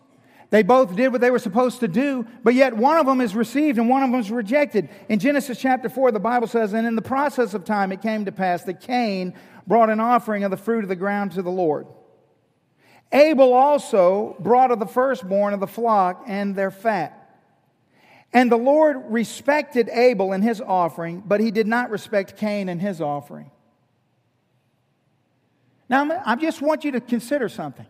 They 0.51 0.63
both 0.63 0.95
did 0.95 1.09
what 1.09 1.21
they 1.21 1.33
were 1.33 1.41
supposed 1.41 1.81
to 1.81 1.89
do, 1.89 2.25
but 2.45 2.55
yet 2.55 2.77
one 2.77 2.99
of 2.99 3.07
them 3.07 3.21
is 3.21 3.35
received 3.35 3.79
and 3.79 3.89
one 3.89 4.05
of 4.05 4.13
them 4.13 4.21
is 4.21 4.31
rejected. 4.31 4.91
In 5.09 5.19
Genesis 5.19 5.59
chapter 5.59 5.89
4, 5.89 6.13
the 6.13 6.21
Bible 6.21 6.47
says, 6.47 6.73
And 6.73 6.87
in 6.87 6.95
the 6.95 7.03
process 7.03 7.53
of 7.53 7.65
time 7.65 7.91
it 7.91 8.01
came 8.01 8.25
to 8.27 8.33
pass 8.33 8.63
that 8.63 8.81
Cain 8.81 9.35
brought 9.67 9.91
an 9.91 10.01
offering 10.01 10.45
of 10.45 10.51
the 10.51 10.57
fruit 10.57 10.85
of 10.85 10.89
the 10.89 10.97
ground 10.97 11.33
to 11.33 11.43
the 11.43 11.51
Lord. 11.51 11.87
Abel 13.13 13.53
also 13.53 14.37
brought 14.39 14.71
of 14.71 14.79
the 14.79 14.87
firstborn 14.87 15.55
of 15.55 15.61
the 15.61 15.67
flock 15.67 16.25
and 16.27 16.55
their 16.55 16.71
fat. 16.71 17.23
And 18.33 18.51
the 18.51 18.57
Lord 18.57 19.05
respected 19.09 19.89
Abel 19.89 20.33
and 20.33 20.43
his 20.43 20.61
offering, 20.61 21.23
but 21.25 21.41
he 21.41 21.51
did 21.51 21.67
not 21.67 21.91
respect 21.91 22.37
Cain 22.37 22.69
and 22.69 22.81
his 22.81 23.01
offering. 23.01 23.51
Now, 25.89 26.21
I 26.25 26.35
just 26.35 26.61
want 26.61 26.85
you 26.85 26.93
to 26.93 27.01
consider 27.01 27.49
something. 27.49 27.87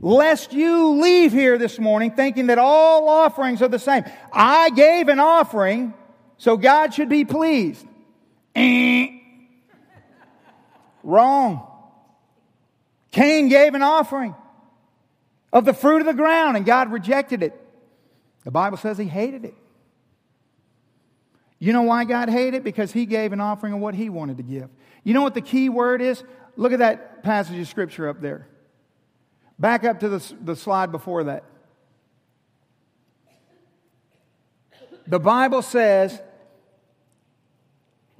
Lest 0.00 0.52
you 0.52 1.00
leave 1.00 1.32
here 1.32 1.58
this 1.58 1.78
morning 1.78 2.10
thinking 2.10 2.48
that 2.48 2.58
all 2.58 3.08
offerings 3.08 3.62
are 3.62 3.68
the 3.68 3.78
same. 3.78 4.04
I 4.32 4.68
gave 4.70 5.08
an 5.08 5.20
offering, 5.20 5.94
so 6.38 6.56
God 6.56 6.92
should 6.92 7.08
be 7.08 7.24
pleased. 7.24 7.86
Eh. 8.54 9.21
Wrong. 11.02 11.66
Cain 13.10 13.48
gave 13.48 13.74
an 13.74 13.82
offering 13.82 14.34
of 15.52 15.64
the 15.64 15.74
fruit 15.74 16.00
of 16.00 16.06
the 16.06 16.14
ground, 16.14 16.56
and 16.56 16.64
God 16.64 16.90
rejected 16.90 17.42
it. 17.42 17.58
The 18.44 18.50
Bible 18.50 18.78
says 18.78 18.98
he 18.98 19.04
hated 19.04 19.44
it. 19.44 19.54
You 21.58 21.72
know 21.72 21.82
why 21.82 22.04
God 22.04 22.28
hated 22.28 22.54
it? 22.58 22.64
Because 22.64 22.90
he 22.90 23.06
gave 23.06 23.32
an 23.32 23.40
offering 23.40 23.74
of 23.74 23.80
what 23.80 23.94
he 23.94 24.08
wanted 24.08 24.38
to 24.38 24.42
give. 24.42 24.68
You 25.04 25.14
know 25.14 25.22
what 25.22 25.34
the 25.34 25.40
key 25.40 25.68
word 25.68 26.02
is? 26.02 26.24
Look 26.56 26.72
at 26.72 26.80
that 26.80 27.22
passage 27.22 27.58
of 27.58 27.68
scripture 27.68 28.08
up 28.08 28.20
there. 28.20 28.48
Back 29.58 29.84
up 29.84 30.00
to 30.00 30.08
the, 30.08 30.34
the 30.42 30.56
slide 30.56 30.90
before 30.90 31.24
that. 31.24 31.44
The 35.06 35.20
Bible 35.20 35.62
says 35.62 36.20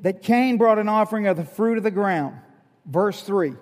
that 0.00 0.22
Cain 0.22 0.56
brought 0.56 0.78
an 0.78 0.88
offering 0.88 1.26
of 1.26 1.36
the 1.36 1.44
fruit 1.44 1.78
of 1.78 1.84
the 1.84 1.90
ground 1.90 2.38
verse 2.86 3.22
3. 3.22 3.54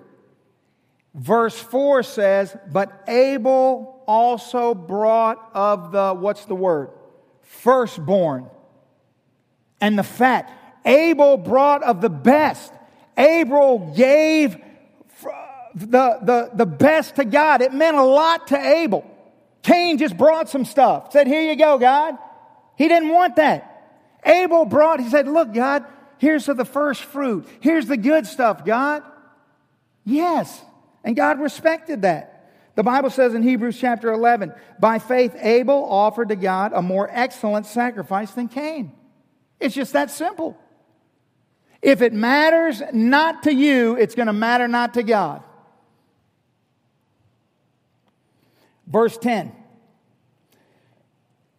Verse 1.13 1.57
4 1.59 2.03
says, 2.03 2.55
But 2.71 3.03
Abel 3.07 4.03
also 4.07 4.73
brought 4.73 5.51
of 5.53 5.91
the, 5.91 6.13
what's 6.13 6.45
the 6.45 6.55
word? 6.55 6.89
Firstborn 7.41 8.49
and 9.79 9.97
the 9.97 10.03
fat. 10.03 10.51
Abel 10.85 11.37
brought 11.37 11.83
of 11.83 12.01
the 12.01 12.09
best. 12.09 12.73
Abel 13.17 13.93
gave 13.95 14.57
the, 15.75 16.19
the, 16.21 16.49
the 16.53 16.65
best 16.65 17.15
to 17.17 17.25
God. 17.25 17.61
It 17.61 17.73
meant 17.73 17.97
a 17.97 18.03
lot 18.03 18.47
to 18.47 18.57
Abel. 18.57 19.05
Cain 19.63 19.97
just 19.97 20.17
brought 20.17 20.49
some 20.49 20.65
stuff, 20.65 21.11
said, 21.11 21.27
Here 21.27 21.41
you 21.41 21.55
go, 21.55 21.77
God. 21.77 22.17
He 22.77 22.87
didn't 22.87 23.09
want 23.09 23.35
that. 23.35 23.67
Abel 24.25 24.65
brought, 24.65 24.99
he 24.99 25.09
said, 25.09 25.27
Look, 25.27 25.53
God, 25.53 25.85
here's 26.17 26.45
the 26.45 26.65
first 26.65 27.03
fruit. 27.03 27.47
Here's 27.59 27.85
the 27.85 27.97
good 27.97 28.25
stuff, 28.25 28.65
God. 28.65 29.03
Yes. 30.05 30.61
And 31.03 31.15
God 31.15 31.39
respected 31.39 32.03
that. 32.03 32.31
The 32.75 32.83
Bible 32.83 33.09
says 33.09 33.33
in 33.33 33.43
Hebrews 33.43 33.77
chapter 33.77 34.11
11, 34.11 34.53
by 34.79 34.99
faith, 34.99 35.35
Abel 35.39 35.83
offered 35.83 36.29
to 36.29 36.35
God 36.35 36.71
a 36.73 36.81
more 36.81 37.09
excellent 37.11 37.65
sacrifice 37.65 38.31
than 38.31 38.47
Cain. 38.47 38.93
It's 39.59 39.75
just 39.75 39.93
that 39.93 40.09
simple. 40.09 40.57
If 41.81 42.01
it 42.01 42.13
matters 42.13 42.81
not 42.93 43.43
to 43.43 43.53
you, 43.53 43.95
it's 43.97 44.15
going 44.15 44.27
to 44.27 44.33
matter 44.33 44.67
not 44.67 44.93
to 44.93 45.03
God. 45.03 45.43
Verse 48.87 49.17
10 49.17 49.53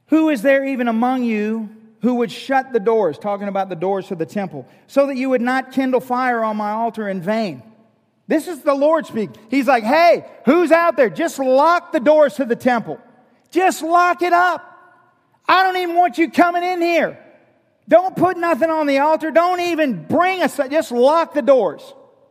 Who 0.07 0.29
is 0.29 0.43
there 0.43 0.65
even 0.65 0.89
among 0.89 1.25
you 1.25 1.71
who 2.01 2.17
would 2.17 2.33
shut 2.33 2.73
the 2.73 2.81
doors, 2.81 3.19
talking 3.19 3.49
about 3.49 3.69
the 3.69 3.77
doors 3.77 4.09
to 4.09 4.15
the 4.15 4.27
temple, 4.27 4.67
so 4.87 5.07
that 5.07 5.17
you 5.17 5.31
would 5.31 5.41
not 5.41 5.73
kindle 5.73 6.01
fire 6.01 6.43
on 6.43 6.57
my 6.57 6.71
altar 6.71 7.09
in 7.09 7.21
vain? 7.21 7.63
This 8.33 8.49
is 8.49 8.63
the 8.63 8.73
Lord 8.73 9.05
speaking. 9.05 9.37
He's 9.51 9.67
like, 9.67 9.85
hey, 9.85 10.25
who's 10.47 10.73
out 10.73 10.97
there? 10.97 11.11
Just 11.11 11.39
lock 11.39 11.93
the 11.93 12.01
doors 12.01 12.37
to 12.37 12.47
the 12.47 12.57
temple. 12.57 12.99
Just 13.51 13.83
lock 13.83 14.23
it 14.23 14.33
up. 14.33 14.67
I 15.47 15.63
don't 15.63 15.77
even 15.77 15.97
want 15.97 16.17
you 16.17 16.31
coming 16.31 16.63
in 16.63 16.81
here. 16.81 17.23
Don't 17.91 18.17
put 18.17 18.39
nothing 18.39 18.71
on 18.71 18.87
the 18.87 19.01
altar. 19.01 19.31
Don't 19.31 19.61
even 19.61 20.07
bring 20.07 20.41
us. 20.41 20.57
Just 20.71 20.93
lock 20.93 21.35
the 21.35 21.43
doors. 21.43 21.83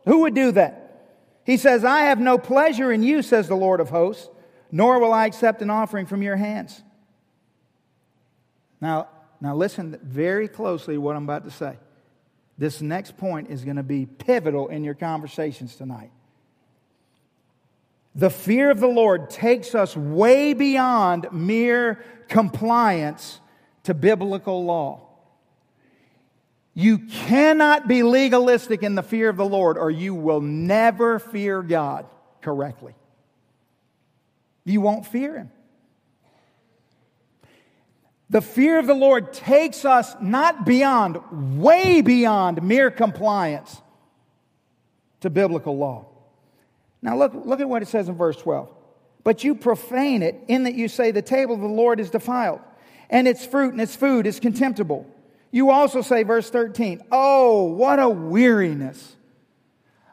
Who 0.04 0.22
would 0.22 0.34
do 0.34 0.50
that? 0.50 1.04
He 1.44 1.56
says, 1.56 1.84
I 1.84 2.00
have 2.00 2.18
no 2.18 2.36
pleasure 2.36 2.90
in 2.90 3.04
you, 3.04 3.22
says 3.22 3.46
the 3.46 3.54
Lord 3.54 3.78
of 3.78 3.88
hosts, 3.88 4.28
nor 4.72 4.98
will 4.98 5.12
I 5.12 5.26
accept 5.26 5.62
an 5.62 5.70
offering 5.70 6.06
from 6.06 6.20
your 6.20 6.34
hands. 6.34 6.82
Now, 8.80 9.06
now 9.40 9.54
listen 9.54 9.96
very 10.02 10.48
closely 10.48 10.94
to 10.94 11.00
what 11.00 11.14
I'm 11.14 11.22
about 11.22 11.44
to 11.44 11.52
say. 11.52 11.76
This 12.58 12.80
next 12.80 13.16
point 13.16 13.50
is 13.50 13.64
going 13.64 13.76
to 13.76 13.82
be 13.82 14.06
pivotal 14.06 14.68
in 14.68 14.84
your 14.84 14.94
conversations 14.94 15.76
tonight. 15.76 16.10
The 18.14 18.30
fear 18.30 18.70
of 18.70 18.78
the 18.78 18.88
Lord 18.88 19.30
takes 19.30 19.74
us 19.74 19.96
way 19.96 20.52
beyond 20.52 21.28
mere 21.32 22.04
compliance 22.28 23.40
to 23.84 23.94
biblical 23.94 24.64
law. 24.64 25.08
You 26.74 26.98
cannot 26.98 27.88
be 27.88 28.02
legalistic 28.02 28.82
in 28.82 28.94
the 28.94 29.02
fear 29.02 29.28
of 29.28 29.36
the 29.36 29.44
Lord, 29.44 29.76
or 29.76 29.90
you 29.90 30.14
will 30.14 30.40
never 30.40 31.18
fear 31.18 31.62
God 31.62 32.06
correctly. 32.40 32.94
You 34.64 34.80
won't 34.80 35.06
fear 35.06 35.36
Him. 35.36 35.50
The 38.32 38.40
fear 38.40 38.78
of 38.78 38.86
the 38.86 38.94
Lord 38.94 39.34
takes 39.34 39.84
us 39.84 40.16
not 40.18 40.64
beyond, 40.64 41.18
way 41.60 42.00
beyond 42.00 42.62
mere 42.62 42.90
compliance 42.90 43.82
to 45.20 45.28
biblical 45.28 45.76
law. 45.76 46.06
Now, 47.02 47.18
look, 47.18 47.34
look 47.34 47.60
at 47.60 47.68
what 47.68 47.82
it 47.82 47.88
says 47.88 48.08
in 48.08 48.14
verse 48.14 48.38
12. 48.38 48.70
But 49.22 49.44
you 49.44 49.54
profane 49.54 50.22
it 50.22 50.44
in 50.48 50.62
that 50.62 50.72
you 50.72 50.88
say, 50.88 51.10
The 51.10 51.20
table 51.20 51.56
of 51.56 51.60
the 51.60 51.66
Lord 51.66 52.00
is 52.00 52.08
defiled, 52.08 52.60
and 53.10 53.28
its 53.28 53.44
fruit 53.44 53.72
and 53.72 53.82
its 53.82 53.94
food 53.94 54.26
is 54.26 54.40
contemptible. 54.40 55.06
You 55.50 55.70
also 55.70 56.00
say, 56.00 56.22
verse 56.22 56.48
13, 56.48 57.02
Oh, 57.12 57.64
what 57.64 57.98
a 57.98 58.08
weariness. 58.08 59.14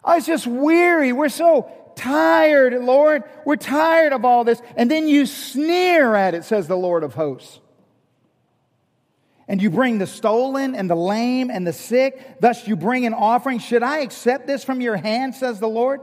I 0.03 0.15
was 0.15 0.25
just 0.25 0.45
weary. 0.45 1.13
We're 1.13 1.29
so 1.29 1.71
tired, 1.95 2.73
Lord. 2.83 3.23
We're 3.45 3.55
tired 3.55 4.11
of 4.11 4.25
all 4.25 4.43
this. 4.43 4.61
And 4.75 4.91
then 4.91 5.07
you 5.07 5.25
sneer 5.25 6.15
at 6.15 6.33
it, 6.33 6.43
says 6.43 6.67
the 6.67 6.75
Lord 6.75 7.03
of 7.03 7.13
hosts. 7.13 7.61
And 9.49 9.61
you 9.61 9.69
bring 9.71 9.97
the 9.97 10.07
stolen 10.07 10.75
and 10.75 10.89
the 10.89 10.95
lame 10.95 11.49
and 11.49 11.65
the 11.65 11.73
sick. 11.73 12.39
Thus 12.39 12.67
you 12.67 12.75
bring 12.75 13.05
an 13.07 13.15
offering. 13.15 13.59
Should 13.59 13.83
I 13.83 13.97
accept 13.97 14.45
this 14.47 14.63
from 14.63 14.79
your 14.79 14.95
hand, 14.95 15.35
says 15.35 15.59
the 15.59 15.67
Lord? 15.67 16.01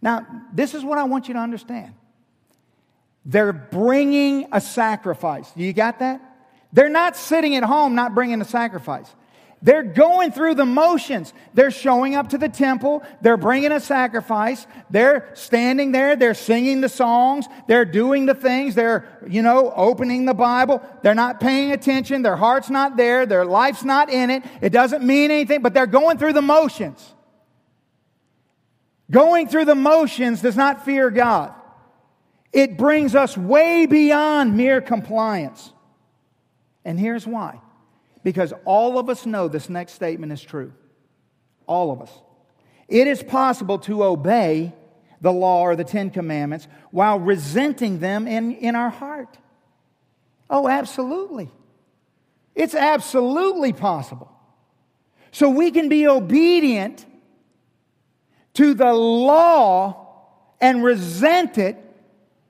Now, 0.00 0.26
this 0.54 0.74
is 0.74 0.84
what 0.84 0.96
I 0.96 1.04
want 1.04 1.28
you 1.28 1.34
to 1.34 1.40
understand. 1.40 1.94
They're 3.26 3.52
bringing 3.52 4.48
a 4.52 4.60
sacrifice. 4.60 5.50
You 5.56 5.72
got 5.72 5.98
that? 5.98 6.22
They're 6.72 6.88
not 6.88 7.16
sitting 7.16 7.56
at 7.56 7.64
home 7.64 7.94
not 7.96 8.14
bringing 8.14 8.40
a 8.40 8.44
sacrifice. 8.44 9.12
They're 9.62 9.82
going 9.82 10.32
through 10.32 10.54
the 10.54 10.64
motions. 10.64 11.34
They're 11.52 11.70
showing 11.70 12.14
up 12.14 12.30
to 12.30 12.38
the 12.38 12.48
temple. 12.48 13.02
They're 13.20 13.36
bringing 13.36 13.72
a 13.72 13.80
sacrifice. 13.80 14.66
They're 14.88 15.30
standing 15.34 15.92
there. 15.92 16.16
They're 16.16 16.32
singing 16.32 16.80
the 16.80 16.88
songs. 16.88 17.46
They're 17.68 17.84
doing 17.84 18.24
the 18.24 18.34
things. 18.34 18.74
They're, 18.74 19.06
you 19.28 19.42
know, 19.42 19.70
opening 19.76 20.24
the 20.24 20.32
Bible. 20.32 20.82
They're 21.02 21.14
not 21.14 21.40
paying 21.40 21.72
attention. 21.72 22.22
Their 22.22 22.36
heart's 22.36 22.70
not 22.70 22.96
there. 22.96 23.26
Their 23.26 23.44
life's 23.44 23.84
not 23.84 24.10
in 24.10 24.30
it. 24.30 24.44
It 24.62 24.70
doesn't 24.70 25.04
mean 25.04 25.30
anything, 25.30 25.60
but 25.60 25.74
they're 25.74 25.86
going 25.86 26.16
through 26.16 26.32
the 26.32 26.42
motions. 26.42 27.14
Going 29.10 29.46
through 29.46 29.66
the 29.66 29.74
motions 29.74 30.40
does 30.40 30.56
not 30.56 30.86
fear 30.86 31.10
God. 31.10 31.52
It 32.50 32.78
brings 32.78 33.14
us 33.14 33.36
way 33.36 33.84
beyond 33.84 34.56
mere 34.56 34.80
compliance. 34.80 35.72
And 36.84 36.98
here's 36.98 37.26
why 37.26 37.60
because 38.22 38.52
all 38.64 38.98
of 38.98 39.08
us 39.08 39.26
know 39.26 39.48
this 39.48 39.68
next 39.68 39.92
statement 39.92 40.32
is 40.32 40.42
true. 40.42 40.72
All 41.66 41.90
of 41.90 42.02
us. 42.02 42.10
It 42.88 43.06
is 43.06 43.22
possible 43.22 43.78
to 43.80 44.04
obey 44.04 44.74
the 45.20 45.32
law 45.32 45.62
or 45.62 45.76
the 45.76 45.84
Ten 45.84 46.10
Commandments 46.10 46.66
while 46.90 47.18
resenting 47.18 48.00
them 48.00 48.26
in, 48.26 48.52
in 48.52 48.74
our 48.74 48.90
heart. 48.90 49.38
Oh, 50.48 50.68
absolutely. 50.68 51.50
It's 52.54 52.74
absolutely 52.74 53.72
possible. 53.72 54.30
So 55.30 55.50
we 55.50 55.70
can 55.70 55.88
be 55.88 56.08
obedient 56.08 57.06
to 58.54 58.74
the 58.74 58.92
law 58.92 60.26
and 60.60 60.82
resent 60.82 61.56
it 61.56 61.76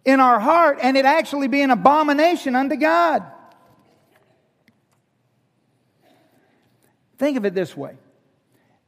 in 0.04 0.18
our 0.18 0.40
heart 0.40 0.78
and 0.82 0.96
it 0.96 1.04
actually 1.04 1.48
be 1.48 1.60
an 1.60 1.70
abomination 1.70 2.56
unto 2.56 2.76
God. 2.76 3.22
Think 7.20 7.36
of 7.36 7.44
it 7.44 7.54
this 7.54 7.76
way 7.76 7.96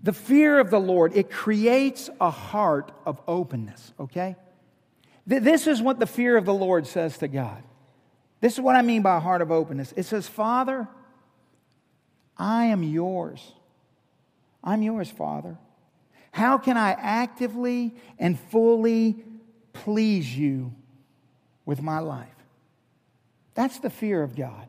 the 0.03 0.15
fear 0.15 0.59
of 0.59 0.71
the 0.71 0.81
Lord, 0.81 1.13
it 1.15 1.31
creates 1.31 2.11
a 2.21 2.31
heart 2.31 2.91
of 3.07 3.21
openness, 3.29 3.93
okay? 4.01 4.35
This 5.25 5.69
is 5.69 5.81
what 5.81 6.01
the 6.01 6.07
fear 6.07 6.37
of 6.37 6.45
the 6.45 6.55
Lord 6.55 6.89
says 6.89 7.19
to 7.19 7.29
God. 7.29 7.63
This 8.41 8.55
is 8.55 8.61
what 8.61 8.75
I 8.75 8.83
mean 8.83 9.03
by 9.03 9.19
a 9.19 9.21
heart 9.21 9.43
of 9.43 9.53
openness. 9.53 9.93
It 9.97 10.05
says, 10.05 10.27
Father, 10.27 10.89
I 12.37 12.65
am 12.65 12.83
yours. 12.83 13.53
I'm 14.65 14.83
yours, 14.83 15.09
Father. 15.09 15.57
How 16.33 16.59
can 16.59 16.77
I 16.77 16.93
actively 16.93 17.95
and 18.19 18.41
fully 18.51 19.23
please 19.75 20.37
you 20.37 20.75
with 21.65 21.81
my 21.83 22.01
life? 22.01 22.27
That's 23.55 23.79
the 23.79 23.91
fear 23.91 24.23
of 24.23 24.35
God. 24.35 24.67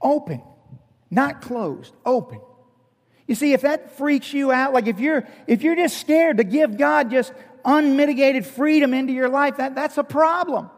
Open. 0.00 0.42
Not 1.16 1.40
closed, 1.40 1.94
open. 2.04 2.42
You 3.26 3.34
see, 3.34 3.54
if 3.54 3.62
that 3.62 3.96
freaks 3.96 4.34
you 4.34 4.52
out, 4.52 4.74
like 4.74 4.86
if 4.86 5.00
you're 5.00 5.26
if 5.46 5.62
you're 5.62 5.74
just 5.74 5.98
scared 5.98 6.36
to 6.36 6.44
give 6.44 6.76
God 6.76 7.10
just 7.10 7.32
unmitigated 7.64 8.44
freedom 8.44 8.92
into 8.92 9.14
your 9.14 9.30
life, 9.30 9.56
that, 9.56 9.74
that's 9.74 9.96
a 9.96 10.04
problem. 10.04 10.68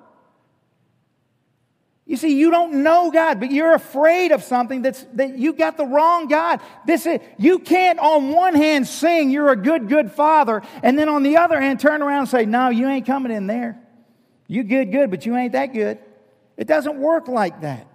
You 2.07 2.16
see, 2.16 2.39
you 2.39 2.53
don't 2.53 2.84
know 2.84 3.11
God, 3.11 3.41
but 3.41 3.51
you're 3.51 3.74
afraid 3.74 4.30
of 4.30 4.45
something 4.45 4.80
that's 4.80 5.05
that 5.14 5.36
you 5.36 5.53
got 5.53 5.76
the 5.76 5.84
wrong 5.84 6.28
God. 6.28 6.61
This 6.86 7.05
is 7.05 7.18
you 7.36 7.59
can't 7.59 7.99
on 7.99 8.30
one 8.30 8.55
hand 8.55 8.86
sing 8.86 9.30
you're 9.30 9.51
a 9.51 9.57
good, 9.57 9.89
good 9.89 10.12
father, 10.12 10.62
and 10.84 10.97
then 10.97 11.09
on 11.09 11.24
the 11.24 11.39
other 11.39 11.61
hand 11.61 11.80
turn 11.80 12.01
around 12.01 12.20
and 12.20 12.28
say, 12.28 12.47
No, 12.47 12.68
you 12.68 12.89
ain't 12.89 13.07
coming 13.07 13.32
in 13.32 13.49
there. 13.49 13.76
You 14.47 14.62
good, 14.62 14.93
good, 14.93 15.11
but 15.11 15.26
you 15.26 15.36
ain't 15.36 15.53
that 15.55 15.74
good. 15.74 15.99
It 16.57 16.68
doesn't 16.68 16.97
work 17.01 17.26
like 17.26 17.62
that. 17.62 17.89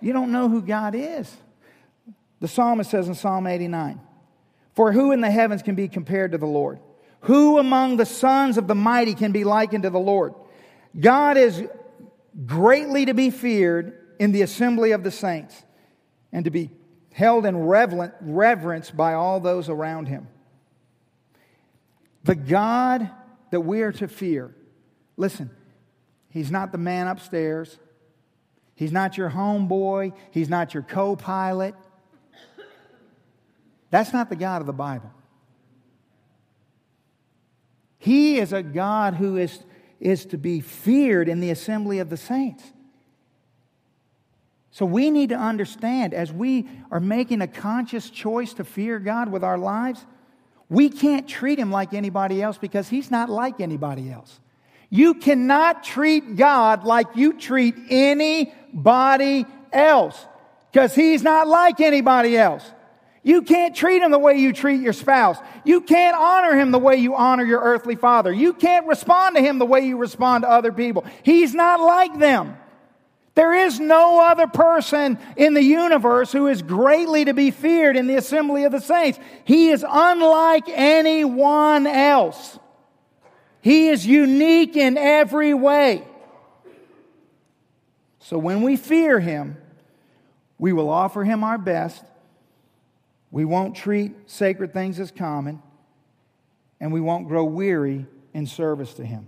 You 0.00 0.12
don't 0.12 0.32
know 0.32 0.48
who 0.48 0.62
God 0.62 0.94
is. 0.94 1.34
The 2.40 2.48
psalmist 2.48 2.90
says 2.90 3.08
in 3.08 3.14
Psalm 3.14 3.46
89 3.46 4.00
For 4.74 4.92
who 4.92 5.12
in 5.12 5.20
the 5.20 5.30
heavens 5.30 5.62
can 5.62 5.74
be 5.74 5.88
compared 5.88 6.32
to 6.32 6.38
the 6.38 6.46
Lord? 6.46 6.78
Who 7.22 7.58
among 7.58 7.96
the 7.96 8.06
sons 8.06 8.58
of 8.58 8.68
the 8.68 8.74
mighty 8.74 9.14
can 9.14 9.32
be 9.32 9.44
likened 9.44 9.82
to 9.82 9.90
the 9.90 9.98
Lord? 9.98 10.34
God 10.98 11.36
is 11.36 11.62
greatly 12.46 13.06
to 13.06 13.14
be 13.14 13.30
feared 13.30 13.94
in 14.18 14.32
the 14.32 14.42
assembly 14.42 14.92
of 14.92 15.02
the 15.02 15.10
saints 15.10 15.62
and 16.32 16.44
to 16.44 16.50
be 16.50 16.70
held 17.12 17.46
in 17.46 17.56
reverence 17.56 18.90
by 18.90 19.14
all 19.14 19.40
those 19.40 19.68
around 19.68 20.06
him. 20.06 20.28
The 22.24 22.36
God 22.36 23.10
that 23.50 23.60
we 23.60 23.82
are 23.82 23.92
to 23.92 24.06
fear, 24.06 24.54
listen, 25.16 25.50
he's 26.30 26.50
not 26.50 26.70
the 26.70 26.78
man 26.78 27.08
upstairs. 27.08 27.78
He's 28.78 28.92
not 28.92 29.18
your 29.18 29.28
homeboy. 29.28 30.12
He's 30.30 30.48
not 30.48 30.72
your 30.72 30.84
co 30.84 31.16
pilot. 31.16 31.74
That's 33.90 34.12
not 34.12 34.30
the 34.30 34.36
God 34.36 34.60
of 34.60 34.68
the 34.68 34.72
Bible. 34.72 35.10
He 37.98 38.38
is 38.38 38.52
a 38.52 38.62
God 38.62 39.14
who 39.14 39.36
is, 39.36 39.64
is 39.98 40.26
to 40.26 40.38
be 40.38 40.60
feared 40.60 41.28
in 41.28 41.40
the 41.40 41.50
assembly 41.50 41.98
of 41.98 42.08
the 42.08 42.16
saints. 42.16 42.62
So 44.70 44.86
we 44.86 45.10
need 45.10 45.30
to 45.30 45.36
understand 45.36 46.14
as 46.14 46.32
we 46.32 46.68
are 46.92 47.00
making 47.00 47.40
a 47.42 47.48
conscious 47.48 48.08
choice 48.10 48.54
to 48.54 48.64
fear 48.64 49.00
God 49.00 49.32
with 49.32 49.42
our 49.42 49.58
lives, 49.58 50.06
we 50.68 50.88
can't 50.88 51.26
treat 51.26 51.58
him 51.58 51.72
like 51.72 51.94
anybody 51.94 52.40
else 52.40 52.58
because 52.58 52.88
he's 52.88 53.10
not 53.10 53.28
like 53.28 53.60
anybody 53.60 54.08
else. 54.08 54.38
You 54.90 55.14
cannot 55.14 55.84
treat 55.84 56.36
God 56.36 56.84
like 56.84 57.08
you 57.14 57.34
treat 57.34 57.74
anybody 57.90 59.46
else 59.72 60.26
because 60.72 60.94
He's 60.94 61.22
not 61.22 61.46
like 61.46 61.80
anybody 61.80 62.36
else. 62.36 62.64
You 63.22 63.42
can't 63.42 63.76
treat 63.76 64.00
him 64.00 64.10
the 64.10 64.18
way 64.18 64.38
you 64.38 64.54
treat 64.54 64.80
your 64.80 64.94
spouse. 64.94 65.36
You 65.62 65.82
can't 65.82 66.16
honor 66.16 66.58
him 66.58 66.70
the 66.70 66.78
way 66.78 66.96
you 66.96 67.14
honor 67.14 67.44
your 67.44 67.60
earthly 67.60 67.96
father. 67.96 68.32
You 68.32 68.54
can't 68.54 68.86
respond 68.86 69.36
to 69.36 69.42
him 69.42 69.58
the 69.58 69.66
way 69.66 69.80
you 69.80 69.98
respond 69.98 70.44
to 70.44 70.50
other 70.50 70.72
people. 70.72 71.04
He's 71.24 71.52
not 71.52 71.78
like 71.78 72.18
them. 72.18 72.56
There 73.34 73.52
is 73.52 73.78
no 73.78 74.20
other 74.20 74.46
person 74.46 75.18
in 75.36 75.54
the 75.54 75.62
universe 75.62 76.32
who 76.32 76.46
is 76.46 76.62
greatly 76.62 77.26
to 77.26 77.34
be 77.34 77.50
feared 77.50 77.96
in 77.96 78.06
the 78.06 78.16
assembly 78.16 78.64
of 78.64 78.72
the 78.72 78.80
saints. 78.80 79.18
He 79.44 79.68
is 79.68 79.84
unlike 79.86 80.64
anyone 80.68 81.86
else. 81.86 82.58
He 83.60 83.88
is 83.88 84.06
unique 84.06 84.76
in 84.76 84.96
every 84.96 85.54
way. 85.54 86.06
So 88.20 88.38
when 88.38 88.62
we 88.62 88.76
fear 88.76 89.20
Him, 89.20 89.56
we 90.58 90.72
will 90.72 90.90
offer 90.90 91.24
Him 91.24 91.42
our 91.44 91.58
best. 91.58 92.04
We 93.30 93.44
won't 93.44 93.76
treat 93.76 94.12
sacred 94.30 94.72
things 94.72 95.00
as 95.00 95.10
common, 95.10 95.62
and 96.80 96.92
we 96.92 97.00
won't 97.00 97.28
grow 97.28 97.44
weary 97.44 98.06
in 98.34 98.46
service 98.46 98.94
to 98.94 99.04
Him. 99.04 99.26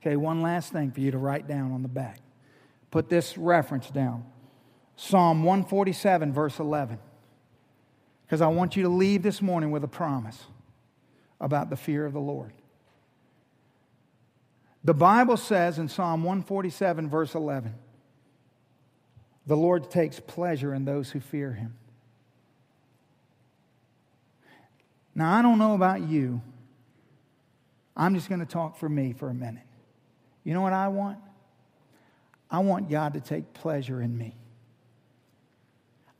Okay, 0.00 0.16
one 0.16 0.40
last 0.40 0.72
thing 0.72 0.92
for 0.92 1.00
you 1.00 1.10
to 1.10 1.18
write 1.18 1.48
down 1.48 1.72
on 1.72 1.82
the 1.82 1.88
back. 1.88 2.20
Put 2.90 3.08
this 3.08 3.36
reference 3.36 3.90
down 3.90 4.24
Psalm 4.96 5.42
147, 5.42 6.32
verse 6.32 6.58
11. 6.58 6.98
Because 8.24 8.40
I 8.40 8.46
want 8.46 8.76
you 8.76 8.84
to 8.84 8.88
leave 8.88 9.22
this 9.22 9.42
morning 9.42 9.70
with 9.70 9.84
a 9.84 9.88
promise. 9.88 10.42
About 11.40 11.70
the 11.70 11.76
fear 11.76 12.06
of 12.06 12.12
the 12.12 12.20
Lord. 12.20 12.52
The 14.84 14.94
Bible 14.94 15.36
says 15.36 15.78
in 15.78 15.88
Psalm 15.88 16.22
147, 16.22 17.08
verse 17.08 17.34
11, 17.34 17.74
the 19.46 19.56
Lord 19.56 19.90
takes 19.90 20.20
pleasure 20.20 20.74
in 20.74 20.84
those 20.84 21.10
who 21.10 21.20
fear 21.20 21.52
him. 21.52 21.74
Now, 25.14 25.36
I 25.36 25.42
don't 25.42 25.58
know 25.58 25.74
about 25.74 26.02
you. 26.02 26.42
I'm 27.96 28.14
just 28.14 28.28
going 28.28 28.40
to 28.40 28.46
talk 28.46 28.76
for 28.76 28.88
me 28.88 29.12
for 29.12 29.30
a 29.30 29.34
minute. 29.34 29.62
You 30.44 30.52
know 30.52 30.60
what 30.60 30.74
I 30.74 30.88
want? 30.88 31.18
I 32.50 32.58
want 32.60 32.90
God 32.90 33.14
to 33.14 33.20
take 33.20 33.54
pleasure 33.54 34.00
in 34.00 34.16
me. 34.16 34.36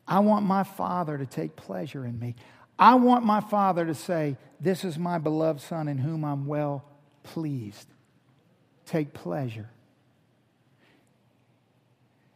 I 0.08 0.20
want 0.20 0.46
my 0.46 0.62
Father 0.62 1.18
to 1.18 1.26
take 1.26 1.56
pleasure 1.56 2.04
in 2.06 2.18
me. 2.18 2.36
I 2.79 2.95
want 2.97 3.24
my 3.24 3.41
Father 3.41 3.87
to 3.87 3.95
say, 3.95 4.37
This 4.61 4.85
is 4.85 4.99
my 4.99 5.18
beloved 5.18 5.61
Son 5.61 5.89
in 5.89 5.99
whom 5.99 6.24
I'm 6.24 6.47
well 6.47 6.85
pleased. 7.22 7.89
Take 8.85 9.12
pleasure. 9.12 9.68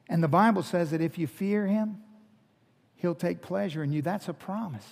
And 0.08 0.22
the 0.22 0.28
Bible 0.28 0.62
says 0.62 0.90
that 0.90 1.00
if 1.00 1.18
you 1.18 1.26
fear 1.26 1.66
Him, 1.66 1.98
He'll 2.96 3.14
take 3.14 3.40
pleasure 3.40 3.82
in 3.82 3.92
you. 3.92 4.02
That's 4.02 4.28
a 4.28 4.34
promise. 4.34 4.86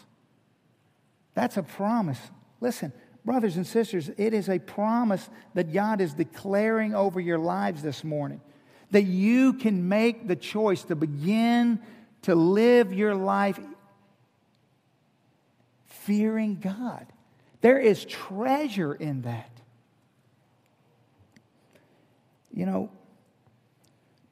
That's 1.35 1.57
a 1.57 1.63
promise. 1.63 2.21
Listen, 2.61 2.93
brothers 3.25 3.57
and 3.57 3.67
sisters, 3.67 4.11
it 4.17 4.33
is 4.33 4.49
a 4.49 4.59
promise 4.59 5.29
that 5.55 5.73
God 5.73 6.01
is 6.01 6.15
declaring 6.15 6.95
over 6.95 7.21
your 7.21 7.39
lives 7.39 7.83
this 7.83 8.05
morning. 8.05 8.41
That 8.91 9.03
you 9.03 9.55
can 9.55 9.89
make 9.89 10.27
the 10.27 10.37
choice 10.37 10.85
to 10.85 10.97
begin 10.97 11.81
to 12.23 12.35
live 12.35 12.93
your 12.93 13.15
life 13.15 13.61
fearing 16.09 16.59
God. 16.59 17.07
There 17.61 17.79
is 17.79 18.07
treasure 18.07 18.95
in 18.95 19.23
that. 19.23 19.51
You 22.51 22.65
know, 22.65 22.91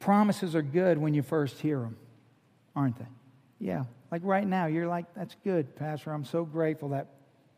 promises 0.00 0.56
are 0.56 0.62
good 0.62 0.96
when 0.96 1.12
you 1.12 1.20
first 1.20 1.60
hear 1.60 1.80
them, 1.80 1.98
aren't 2.74 2.98
they? 2.98 3.04
Yeah. 3.60 3.84
Like 4.10 4.22
right 4.24 4.46
now, 4.46 4.66
you're 4.66 4.88
like, 4.88 5.04
that's 5.14 5.36
good, 5.44 5.76
Pastor. 5.76 6.12
I'm 6.12 6.24
so 6.24 6.46
grateful 6.46 6.88
that 6.90 7.08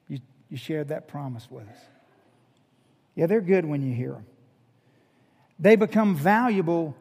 you, 0.09 0.19
you 0.51 0.57
shared 0.57 0.89
that 0.89 1.07
promise 1.07 1.49
with 1.49 1.69
us. 1.69 1.79
Yeah, 3.15 3.27
they're 3.27 3.41
good 3.41 3.65
when 3.65 3.83
you 3.83 3.95
hear 3.95 4.13
them. 4.13 4.27
They 5.61 5.77
become 5.77 6.17
valuable 6.17 6.97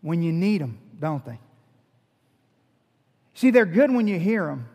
when 0.00 0.20
you 0.20 0.32
need 0.32 0.60
them, 0.60 0.78
don't 0.98 1.24
they? 1.24 1.38
See, 3.34 3.50
they're 3.50 3.66
good 3.66 3.92
when 3.92 4.08
you 4.08 4.18
hear 4.18 4.46
them. 4.46 4.68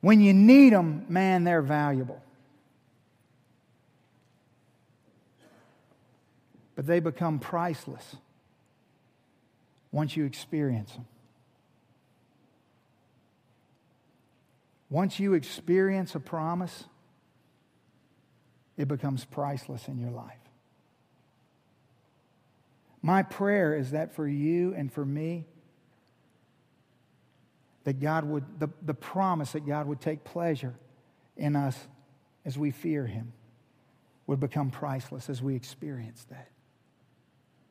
When 0.00 0.20
you 0.20 0.32
need 0.32 0.72
them, 0.72 1.06
man, 1.08 1.44
they're 1.44 1.62
valuable. 1.62 2.22
But 6.76 6.86
they 6.86 7.00
become 7.00 7.40
priceless 7.40 8.16
once 9.90 10.16
you 10.16 10.24
experience 10.24 10.92
them. 10.92 11.06
Once 14.90 15.18
you 15.18 15.34
experience 15.34 16.14
a 16.14 16.20
promise, 16.20 16.84
it 18.76 18.88
becomes 18.88 19.24
priceless 19.24 19.88
in 19.88 19.98
your 19.98 20.10
life. 20.10 20.38
My 23.02 23.22
prayer 23.22 23.74
is 23.74 23.90
that 23.90 24.14
for 24.14 24.26
you 24.26 24.74
and 24.74 24.92
for 24.92 25.04
me, 25.04 25.46
that 27.88 28.00
God 28.00 28.26
would, 28.26 28.44
the, 28.60 28.68
the 28.82 28.92
promise 28.92 29.52
that 29.52 29.66
God 29.66 29.86
would 29.86 29.98
take 29.98 30.22
pleasure 30.22 30.74
in 31.38 31.56
us 31.56 31.88
as 32.44 32.58
we 32.58 32.70
fear 32.70 33.06
Him 33.06 33.32
would 34.26 34.38
become 34.38 34.70
priceless 34.70 35.30
as 35.30 35.40
we 35.40 35.56
experience 35.56 36.26
that. 36.28 36.50